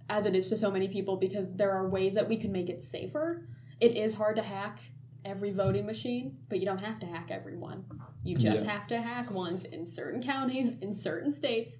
as 0.09 0.27
it 0.27 0.37
is 0.37 0.49
to 0.51 0.57
so 0.57 0.71
many 0.71 0.87
people, 0.87 1.17
because 1.17 1.57
there 1.57 1.73
are 1.73 1.89
ways 1.89 2.15
that 2.15 2.29
we 2.29 2.37
can 2.37 2.53
make 2.53 2.71
it 2.71 2.81
safer. 2.83 3.49
It 3.81 3.97
is 3.97 4.15
hard 4.15 4.37
to 4.37 4.43
hack 4.43 4.79
every 5.27 5.51
voting 5.51 5.85
machine, 5.85 6.39
but 6.49 6.59
you 6.61 6.65
don't 6.65 6.81
have 6.81 6.99
to 7.01 7.07
hack 7.07 7.29
everyone. 7.31 7.85
You 8.25 8.37
just 8.37 8.65
Yeah. 8.65 8.73
have 8.73 8.87
to 8.89 9.01
hack 9.01 9.31
ones 9.31 9.65
in 9.65 9.85
certain 9.85 10.23
counties, 10.23 10.79
in 10.81 10.93
certain 10.95 11.31
states. 11.31 11.79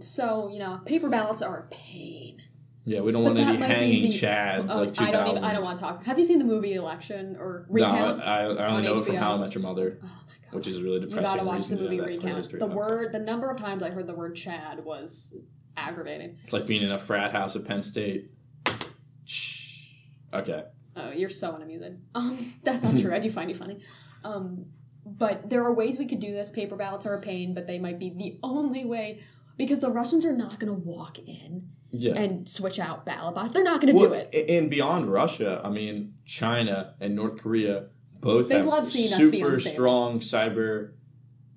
So, 0.00 0.48
you 0.52 0.58
know, 0.58 0.80
paper 0.86 1.08
ballots 1.10 1.42
are 1.42 1.58
a 1.58 1.66
pain. 1.68 2.42
Yeah, 2.84 3.00
we 3.00 3.10
don't 3.10 3.24
But 3.24 3.34
want 3.34 3.48
any 3.48 3.56
hanging 3.58 4.02
the- 4.02 4.08
chads 4.08 4.70
Oh, 4.70 4.80
like 4.80 4.92
2000. 4.92 5.06
I 5.06 5.10
don't 5.10 5.30
even, 5.36 5.44
I 5.44 5.52
don't 5.52 5.64
want 5.64 5.76
to 5.78 5.82
talk. 5.82 6.04
Have 6.04 6.18
you 6.18 6.24
seen 6.24 6.38
the 6.38 6.44
movie 6.44 6.74
Election 6.74 7.36
or 7.38 7.66
No, 7.68 7.74
Recount? 7.74 8.22
I, 8.22 8.42
I 8.42 8.44
only 8.46 8.58
on 8.62 8.82
know 8.84 8.94
it 8.94 9.04
from 9.04 9.14
HBO? 9.16 9.18
How 9.18 9.34
I 9.34 9.38
Met 9.38 9.54
Your 9.56 9.62
Mother, 9.62 9.98
oh 10.00 10.06
my 10.06 10.34
god. 10.44 10.54
which 10.54 10.66
is 10.68 10.80
really 10.82 11.00
You 11.00 11.06
depressing. 11.06 11.36
gotta 11.38 11.46
watch 11.48 11.66
the 11.66 11.76
movie 11.76 11.96
have 11.96 12.06
that 12.06 12.20
clear 12.20 12.36
Recount. 12.36 12.60
The 12.60 12.66
word, 12.76 13.12
the 13.12 13.18
number 13.18 13.50
of 13.50 13.58
times 13.58 13.82
I 13.82 13.90
heard 13.90 14.06
the 14.06 14.14
word 14.14 14.36
Chad 14.36 14.84
was 14.84 15.36
aggravating. 15.76 16.36
It's 16.44 16.52
like 16.52 16.66
being 16.66 16.82
in 16.82 16.92
a 16.92 16.98
frat 16.98 17.32
house 17.32 17.56
at 17.56 17.64
Penn 17.64 17.82
State. 17.82 18.30
Shh. 19.24 19.94
Okay. 20.32 20.64
Oh, 20.96 21.10
you're 21.12 21.28
so 21.30 21.54
unamusing. 21.54 22.00
Um, 22.14 22.36
that's 22.62 22.82
not 22.82 22.98
true. 22.98 23.12
I 23.14 23.18
do 23.26 23.30
find 23.30 23.48
you 23.50 23.54
funny. 23.54 23.80
Um, 24.24 24.66
but 25.04 25.48
there 25.50 25.62
are 25.64 25.72
ways 25.72 25.98
we 25.98 26.06
could 26.06 26.20
do 26.20 26.32
this. 26.32 26.50
Paper 26.50 26.74
ballots 26.76 27.06
are 27.06 27.14
a 27.14 27.20
pain, 27.20 27.54
but 27.54 27.66
they 27.66 27.78
might 27.78 27.98
be 27.98 28.10
the 28.10 28.38
only 28.42 28.84
way 28.84 29.20
because 29.56 29.78
the 29.80 29.90
Russians 29.90 30.26
are 30.26 30.32
not 30.32 30.58
going 30.58 30.66
to 30.72 30.78
walk 30.88 31.18
in 31.20 31.68
Yeah. 31.92 32.14
and 32.14 32.48
switch 32.48 32.80
out 32.80 33.06
ballot 33.06 33.34
box. 33.36 33.52
They're 33.52 33.62
not 33.62 33.80
going 33.80 33.96
to 33.96 34.02
do 34.02 34.12
it. 34.12 34.50
And 34.50 34.68
beyond 34.68 35.06
Russia, 35.12 35.60
I 35.64 35.70
mean, 35.70 36.14
China 36.24 36.94
and 37.00 37.14
North 37.14 37.40
Korea 37.40 37.86
both 38.20 38.48
They 38.48 38.56
have 38.56 38.66
love 38.66 38.84
seeing 38.86 39.06
super 39.08 39.54
strong 39.60 40.18
cyber, 40.18 40.92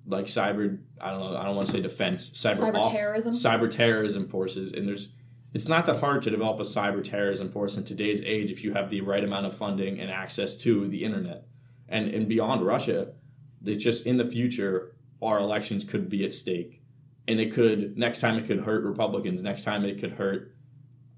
like 0.06 0.26
cyber. 0.26 0.78
I 1.00 1.10
don't 1.10 1.20
know. 1.20 1.36
I 1.36 1.44
don't 1.44 1.56
want 1.56 1.66
to 1.66 1.72
say 1.72 1.82
defense. 1.82 2.30
Cyber, 2.30 2.70
Cyber 2.70 2.78
off- 2.78 2.92
terrorism? 2.92 3.32
Cyber 3.32 3.68
terrorism 3.68 4.28
forces, 4.28 4.72
and 4.72 4.86
there's. 4.86 5.08
It's 5.52 5.68
not 5.68 5.86
that 5.86 6.00
hard 6.00 6.22
to 6.22 6.30
develop 6.30 6.60
a 6.60 6.64
cyber 6.64 7.02
terrorism 7.02 7.50
force 7.50 7.76
in 7.76 7.84
today's 7.84 8.22
age 8.22 8.50
if 8.50 8.62
you 8.62 8.72
have 8.72 8.88
the 8.88 9.00
right 9.00 9.24
amount 9.24 9.46
of 9.46 9.56
funding 9.56 9.98
and 9.98 10.10
access 10.10 10.56
to 10.58 10.88
the 10.88 11.04
internet. 11.04 11.46
And 11.88 12.08
and 12.08 12.28
beyond 12.28 12.64
Russia, 12.64 13.12
they 13.60 13.76
just 13.76 14.06
in 14.06 14.16
the 14.16 14.24
future 14.24 14.96
our 15.22 15.38
elections 15.38 15.84
could 15.84 16.08
be 16.08 16.24
at 16.24 16.32
stake, 16.32 16.82
and 17.26 17.40
it 17.40 17.52
could 17.52 17.98
next 17.98 18.20
time 18.20 18.38
it 18.38 18.46
could 18.46 18.60
hurt 18.60 18.84
Republicans. 18.84 19.42
Next 19.42 19.62
time 19.62 19.84
it 19.84 19.98
could 19.98 20.12
hurt. 20.12 20.54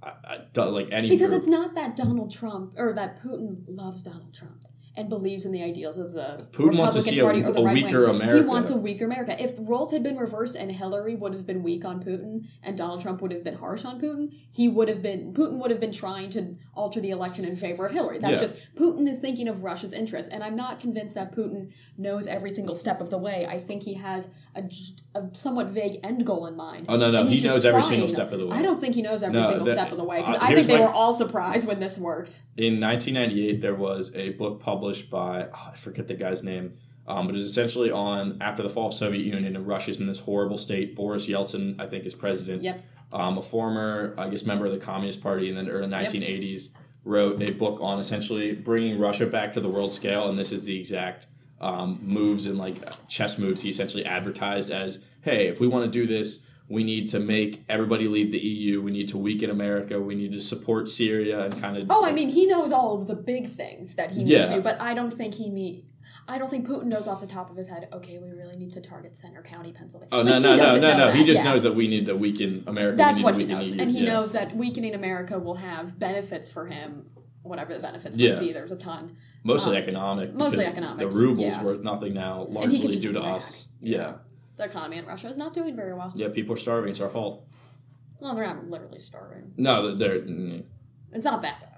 I, 0.02 0.40
I, 0.56 0.60
like 0.64 0.88
any 0.90 1.10
Because 1.10 1.28
group. 1.28 1.38
it's 1.38 1.46
not 1.46 1.74
that 1.76 1.94
Donald 1.94 2.32
Trump 2.32 2.74
or 2.76 2.92
that 2.94 3.20
Putin 3.22 3.62
loves 3.68 4.02
Donald 4.02 4.34
Trump 4.34 4.64
and 4.94 5.08
believes 5.08 5.46
in 5.46 5.52
the 5.52 5.62
ideals 5.62 5.96
of 5.96 6.12
the 6.12 6.46
Putin 6.52 6.76
wants 6.76 6.94
to 6.96 7.00
Republican 7.00 7.02
see 7.02 7.18
a- 7.18 7.24
Party 7.24 7.42
or 7.44 7.52
the 7.52 7.60
a 7.60 7.64
right 7.64 7.74
weaker 7.74 8.06
wing. 8.06 8.16
America. 8.16 8.36
He 8.42 8.44
wants 8.48 8.70
a 8.70 8.76
weaker 8.76 9.04
America. 9.06 9.42
If 9.42 9.52
roles 9.60 9.90
had 9.90 10.02
been 10.02 10.18
reversed 10.18 10.54
and 10.54 10.70
Hillary 10.70 11.14
would 11.14 11.32
have 11.32 11.46
been 11.46 11.62
weak 11.62 11.84
on 11.86 12.02
Putin 12.02 12.46
and 12.62 12.76
Donald 12.76 13.00
Trump 13.00 13.22
would 13.22 13.32
have 13.32 13.42
been 13.42 13.54
harsh 13.56 13.84
on 13.86 13.98
Putin, 14.00 14.34
he 14.52 14.68
would 14.68 14.88
have 14.88 15.00
been 15.00 15.32
Putin 15.32 15.58
would 15.62 15.70
have 15.70 15.80
been 15.80 15.92
trying 15.92 16.28
to 16.30 16.56
alter 16.74 17.00
the 17.00 17.10
election 17.10 17.44
in 17.46 17.56
favor 17.56 17.86
of 17.86 17.92
Hillary. 17.92 18.18
That's 18.18 18.34
Yeah. 18.34 18.40
just 18.40 18.56
Putin 18.74 19.08
is 19.08 19.18
thinking 19.18 19.48
of 19.48 19.62
Russia's 19.62 19.94
interests, 19.94 20.30
and 20.32 20.44
I'm 20.44 20.56
not 20.56 20.78
convinced 20.78 21.14
that 21.14 21.32
Putin 21.32 21.70
knows 21.96 22.26
every 22.26 22.50
single 22.50 22.74
step 22.74 23.00
of 23.00 23.08
the 23.08 23.18
way. 23.18 23.46
I 23.46 23.58
think 23.60 23.82
he 23.84 23.94
has 23.94 24.28
a, 24.54 24.62
a 25.14 25.34
somewhat 25.34 25.68
vague 25.68 25.98
end 26.04 26.26
goal 26.26 26.46
in 26.46 26.56
mind. 26.56 26.86
Oh, 26.88 26.96
no, 26.96 27.10
no, 27.10 27.24
he 27.26 27.42
knows 27.42 27.64
every 27.64 27.82
single 27.82 28.08
step 28.08 28.32
of 28.32 28.38
the 28.38 28.46
way. 28.46 28.56
I 28.56 28.62
don't 28.62 28.78
think 28.78 28.94
he 28.94 29.02
knows 29.02 29.22
every 29.22 29.38
No, 29.40 29.48
single 29.48 29.66
that- 29.66 29.78
step 29.78 29.92
of 29.92 29.98
the 29.98 30.04
way 30.04 30.18
because 30.20 30.36
uh, 30.36 30.44
I 30.44 30.54
think 30.54 30.68
they 30.68 30.78
my- 30.78 30.84
were 30.86 30.92
all 30.92 31.14
surprised 31.14 31.66
when 31.66 31.80
this 31.80 31.98
worked. 31.98 32.42
in 32.56 32.78
1998 32.80 33.60
there 33.60 33.74
was 33.74 34.14
a 34.14 34.30
book 34.30 34.60
published 34.60 35.10
by 35.10 35.46
oh, 35.52 35.70
i 35.72 35.76
forget 35.76 36.06
the 36.08 36.14
guy's 36.14 36.42
name 36.44 36.72
um, 37.06 37.26
but 37.26 37.34
it 37.34 37.38
was 37.38 37.46
essentially 37.46 37.90
on 37.90 38.38
after 38.42 38.62
the 38.62 38.68
fall 38.70 38.88
of 38.88 38.94
soviet 38.94 39.24
union 39.24 39.56
and 39.56 39.66
russia's 39.66 40.00
in 40.00 40.06
this 40.06 40.18
horrible 40.20 40.58
state 40.58 40.94
boris 40.94 41.26
yeltsin 41.28 41.80
i 41.80 41.86
think 41.86 42.04
is 42.04 42.14
president 42.14 42.62
Yep. 42.62 42.82
um, 43.12 43.38
a 43.38 43.42
former 43.42 44.14
i 44.18 44.28
guess 44.28 44.44
member 44.44 44.66
of 44.66 44.72
the 44.72 44.78
communist 44.78 45.22
party 45.22 45.48
in 45.48 45.54
the 45.54 45.70
early 45.70 45.88
1980s 45.88 46.70
wrote 47.04 47.42
a 47.42 47.50
book 47.50 47.80
on 47.80 47.98
essentially 47.98 48.52
bringing 48.54 48.98
russia 48.98 49.26
back 49.26 49.52
to 49.54 49.60
the 49.60 49.68
world 49.68 49.90
scale 49.92 50.28
and 50.28 50.38
this 50.38 50.52
is 50.52 50.64
the 50.66 50.78
exact 50.78 51.26
um, 51.62 51.98
moves 52.02 52.46
and 52.46 52.58
like 52.58 52.76
chess 53.08 53.38
moves 53.38 53.62
he 53.62 53.68
essentially 53.70 54.04
advertised 54.04 54.70
as 54.70 55.04
hey 55.22 55.46
if 55.48 55.60
we 55.60 55.66
want 55.68 55.84
to 55.84 55.90
do 55.90 56.06
this 56.06 56.46
we 56.68 56.84
need 56.84 57.08
to 57.08 57.18
make 57.20 57.64
everybody 57.68 58.08
leave 58.08 58.30
the 58.30 58.38
EU. 58.38 58.80
We 58.80 58.92
need 58.92 59.08
to 59.08 59.18
weaken 59.18 59.50
America. 59.50 60.00
We 60.00 60.14
need 60.14 60.32
to 60.32 60.40
support 60.40 60.88
Syria 60.88 61.44
and 61.44 61.60
kind 61.60 61.76
of. 61.76 61.88
Oh, 61.90 62.02
I 62.02 62.12
mean, 62.12 62.30
he 62.30 62.46
knows 62.46 62.72
all 62.72 62.94
of 62.94 63.08
the 63.08 63.14
big 63.14 63.46
things 63.46 63.96
that 63.96 64.12
he 64.12 64.24
needs 64.24 64.48
Yeah. 64.48 64.56
to, 64.56 64.62
but 64.62 64.80
I 64.80 64.94
don't 64.94 65.12
think 65.12 65.34
he 65.34 65.50
need. 65.50 65.84
I 66.28 66.38
don't 66.38 66.48
think 66.48 66.66
Putin 66.66 66.84
knows 66.84 67.08
off 67.08 67.20
the 67.20 67.26
top 67.26 67.50
of 67.50 67.56
his 67.56 67.68
head. 67.68 67.88
Okay, 67.92 68.18
we 68.18 68.30
really 68.30 68.56
need 68.56 68.72
to 68.72 68.80
target 68.80 69.16
Centre 69.16 69.42
County, 69.42 69.72
Pennsylvania. 69.72 70.08
Oh 70.12 70.22
Like, 70.22 70.40
no 70.42 70.56
no 70.56 70.56
no 70.56 70.78
no 70.80 70.96
no! 70.96 71.10
He 71.10 71.24
just 71.24 71.42
knows 71.44 71.62
that 71.64 71.74
we 71.74 71.88
need 71.88 72.06
to 72.06 72.16
weaken 72.16 72.64
America. 72.66 72.96
That's 72.96 73.18
we 73.20 73.24
need 73.24 73.24
what 73.24 73.32
to 73.32 73.38
he 73.38 73.52
knows, 73.52 73.72
EU. 73.72 73.82
and 73.82 73.90
he 73.90 74.04
yeah. 74.04 74.12
knows 74.12 74.32
that 74.32 74.56
weakening 74.56 74.94
America 74.94 75.38
will 75.38 75.56
have 75.56 75.98
benefits 75.98 76.50
for 76.50 76.66
him. 76.66 77.10
Whatever 77.42 77.74
the 77.74 77.80
benefits 77.80 78.16
Yeah. 78.16 78.32
might 78.34 78.40
be, 78.40 78.52
there's 78.52 78.70
a 78.72 78.76
ton. 78.76 79.16
mostly 79.44 79.76
um, 79.76 79.82
economic. 79.82 80.32
mostly 80.34 80.64
economic, 80.64 80.98
The 80.98 81.08
ruble's 81.08 81.40
yeah. 81.40 81.62
worth 81.64 81.82
nothing 81.82 82.14
now, 82.14 82.46
largely 82.48 82.92
due 82.96 83.12
to 83.12 83.20
us. 83.22 83.66
Yeah. 83.80 84.14
The 84.56 84.64
economy 84.64 84.98
in 84.98 85.06
Russia 85.06 85.26
is 85.28 85.36
not 85.38 85.52
doing 85.52 85.74
very 85.74 85.92
well. 85.94 86.12
yeah, 86.14 86.28
People 86.28 86.54
are 86.54 86.58
starving. 86.58 86.90
It's 86.90 87.00
our 87.00 87.08
fault. 87.08 87.44
Well, 88.20 88.34
they're 88.36 88.46
not 88.46 88.68
literally 88.70 89.00
starving. 89.00 89.52
No, 89.56 89.92
they're 89.94 90.20
mm, 90.20 90.62
It's 91.12 91.24
not 91.24 91.42
that 91.42 91.60
bad. 91.60 91.68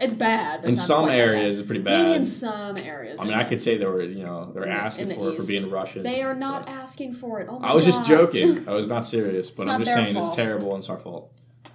It's 0.00 0.12
bad. 0.14 0.62
but 0.62 0.70
in 0.70 0.76
some 0.76 1.08
areas 1.08 1.60
it's 1.60 1.66
pretty 1.68 1.82
Maybe 1.84 2.02
bad. 2.08 2.16
in 2.16 2.24
some 2.24 2.76
areas. 2.78 3.20
I 3.20 3.24
mean, 3.24 3.34
I 3.34 3.44
could 3.44 3.62
say 3.62 3.76
they 3.78 3.86
were, 3.86 4.02
you 4.02 4.24
know, 4.24 4.50
they're 4.52 4.68
asking 4.68 5.08
the 5.08 5.14
for 5.14 5.28
it 5.30 5.36
for 5.36 5.46
being 5.46 5.70
Russian. 5.70 6.02
They 6.02 6.20
are 6.22 6.34
not 6.34 6.66
but- 6.66 6.72
asking 6.72 7.12
for 7.12 7.40
it. 7.40 7.46
Oh 7.48 7.60
I 7.62 7.72
was 7.74 7.84
just 7.84 8.04
joking. 8.04 8.66
I 8.68 8.72
was 8.72 8.88
not 8.88 9.04
serious, 9.04 9.50
but 9.52 9.62
It's 9.62 9.70
I'm 9.70 9.80
just 9.80 9.94
saying 9.94 10.14
fault. 10.14 10.26
it's 10.26 10.34
terrible 10.36 10.70
and 10.74 10.78
it's 10.80 10.90
our 10.90 10.98
fault. 10.98 11.30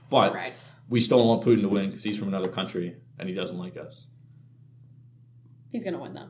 But 0.10 0.34
right. 0.34 0.70
We 0.90 1.00
still 1.00 1.26
want 1.28 1.44
Putin 1.44 1.62
to 1.62 1.70
win 1.70 1.88
because 1.88 2.04
he's 2.04 2.18
from 2.18 2.28
another 2.28 2.50
country 2.50 2.96
and 3.18 3.30
he 3.30 3.36
doesn't 3.36 3.58
like 3.58 3.78
us. 3.78 4.08
He's 5.72 5.84
gonna 5.86 6.02
win 6.02 6.14
though. 6.14 6.30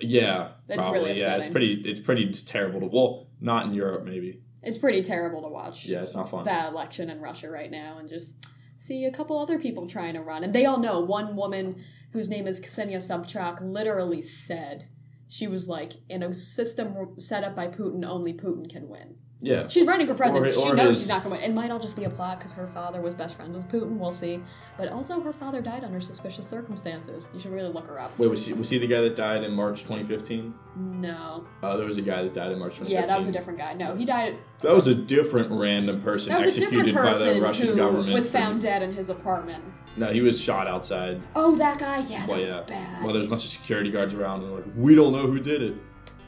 Yeah, 0.00 0.52
That's 0.66 0.80
probably. 0.86 1.00
really 1.10 1.20
yeah, 1.20 1.36
it's 1.36 1.46
pretty. 1.46 1.74
It's 1.82 2.00
pretty 2.00 2.30
terrible 2.32 2.80
to. 2.80 2.86
Well, 2.86 3.28
not 3.40 3.66
in 3.66 3.74
Europe, 3.74 4.04
maybe. 4.04 4.40
It's 4.62 4.78
pretty 4.78 5.02
terrible 5.02 5.42
to 5.42 5.48
watch 5.48 5.84
Yeah, 5.86 6.00
it's 6.00 6.14
not 6.14 6.28
fun. 6.30 6.44
that 6.44 6.72
election 6.72 7.10
in 7.10 7.20
Russia 7.20 7.50
right 7.50 7.70
now 7.70 7.98
and 7.98 8.08
just 8.08 8.44
see 8.76 9.04
a 9.04 9.12
couple 9.12 9.38
other 9.38 9.58
people 9.58 9.86
trying 9.86 10.14
to 10.14 10.22
run. 10.22 10.42
And 10.42 10.54
they 10.54 10.64
all 10.64 10.78
know 10.80 11.00
one 11.00 11.36
woman 11.36 11.84
whose 12.12 12.28
name 12.30 12.46
is 12.46 12.60
Ksenia 12.60 12.96
Sobchak 12.96 13.60
literally 13.60 14.22
said 14.22 14.88
she 15.28 15.46
was 15.46 15.68
like 15.68 15.92
in 16.08 16.22
a 16.22 16.32
system 16.32 16.96
set 17.20 17.44
up 17.44 17.54
by 17.54 17.68
Putin, 17.68 18.04
only 18.08 18.32
Putin 18.32 18.68
can 18.70 18.88
win. 18.88 19.16
Yeah, 19.40 19.66
She's 19.68 19.86
running 19.86 20.06
for 20.06 20.14
president. 20.14 20.46
Or- 20.56 20.58
she 20.58 20.72
knows 20.72 20.86
his- 20.88 20.98
she's 21.00 21.08
not 21.08 21.22
going 21.22 21.36
to 21.36 21.42
win. 21.42 21.50
It 21.50 21.54
might 21.54 21.70
all 21.70 21.78
just 21.78 21.96
be 21.96 22.04
a 22.04 22.08
plot 22.10 22.38
because 22.38 22.54
her 22.54 22.66
father 22.66 23.02
was 23.02 23.14
best 23.14 23.34
friends 23.36 23.54
with 23.56 23.68
Putin. 23.68 23.98
We'll 23.98 24.10
see. 24.12 24.40
But 24.78 24.90
also, 24.90 25.20
her 25.20 25.32
father 25.34 25.60
died 25.60 25.84
under 25.84 26.00
suspicious 26.00 26.46
circumstances. 26.46 27.30
You 27.34 27.40
should 27.40 27.52
really 27.52 27.68
look 27.68 27.86
her 27.88 28.00
up. 28.00 28.18
Wait, 28.18 28.28
was 28.30 28.46
he 28.46 28.54
was 28.54 28.70
he 28.70 28.78
the 28.78 28.86
guy 28.86 29.02
that 29.02 29.16
died 29.16 29.44
in 29.44 29.52
March 29.52 29.82
2015? 29.82 30.54
No. 30.76 31.44
Uh, 31.62 31.76
there 31.76 31.86
was 31.86 31.98
a 31.98 32.02
guy 32.02 32.22
that 32.22 32.32
died 32.32 32.52
in 32.52 32.58
March 32.58 32.76
2015. 32.78 32.90
Yeah, 32.94 33.06
that 33.06 33.18
was 33.18 33.26
a 33.26 33.32
different 33.32 33.58
guy. 33.58 33.74
No, 33.74 33.94
he 33.94 34.04
died. 34.06 34.36
That 34.62 34.72
was 34.72 34.86
a 34.86 34.94
different 34.94 35.50
random 35.50 36.00
person 36.00 36.30
That 36.32 36.38
was 36.44 36.56
a 36.56 36.60
executed 36.62 36.86
different 36.94 37.12
by 37.12 37.18
the 37.34 37.40
Russian 37.42 37.76
government. 37.76 38.14
was 38.14 38.30
found 38.30 38.62
dead 38.62 38.82
in 38.82 38.94
his 38.94 39.10
apartment. 39.10 39.62
No, 39.96 40.10
he 40.10 40.22
was 40.22 40.40
shot 40.40 40.66
outside. 40.66 41.20
Oh, 41.36 41.54
that 41.56 41.78
guy? 41.78 41.98
Yeah, 42.08 42.20
that 42.20 42.28
Well, 42.28 42.40
was 42.40 42.50
yeah. 42.50 42.62
bad. 42.62 43.04
Well, 43.04 43.12
there's 43.12 43.26
a 43.26 43.30
bunch 43.30 43.44
of 43.44 43.50
security 43.50 43.90
guards 43.90 44.14
around, 44.14 44.40
and 44.40 44.48
they're 44.48 44.56
like, 44.56 44.64
we 44.76 44.94
don't 44.94 45.12
know 45.12 45.26
who 45.26 45.38
did 45.38 45.62
it. 45.62 45.74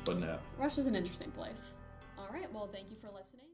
But 0.05 0.19
no. 0.21 0.39
Russia's 0.59 0.87
an 0.87 0.95
interesting 0.95 1.31
place. 1.33 1.73
Well, 2.57 2.69
thank 2.69 2.89
you 2.89 2.97
for 2.97 3.11
listening. 3.11 3.46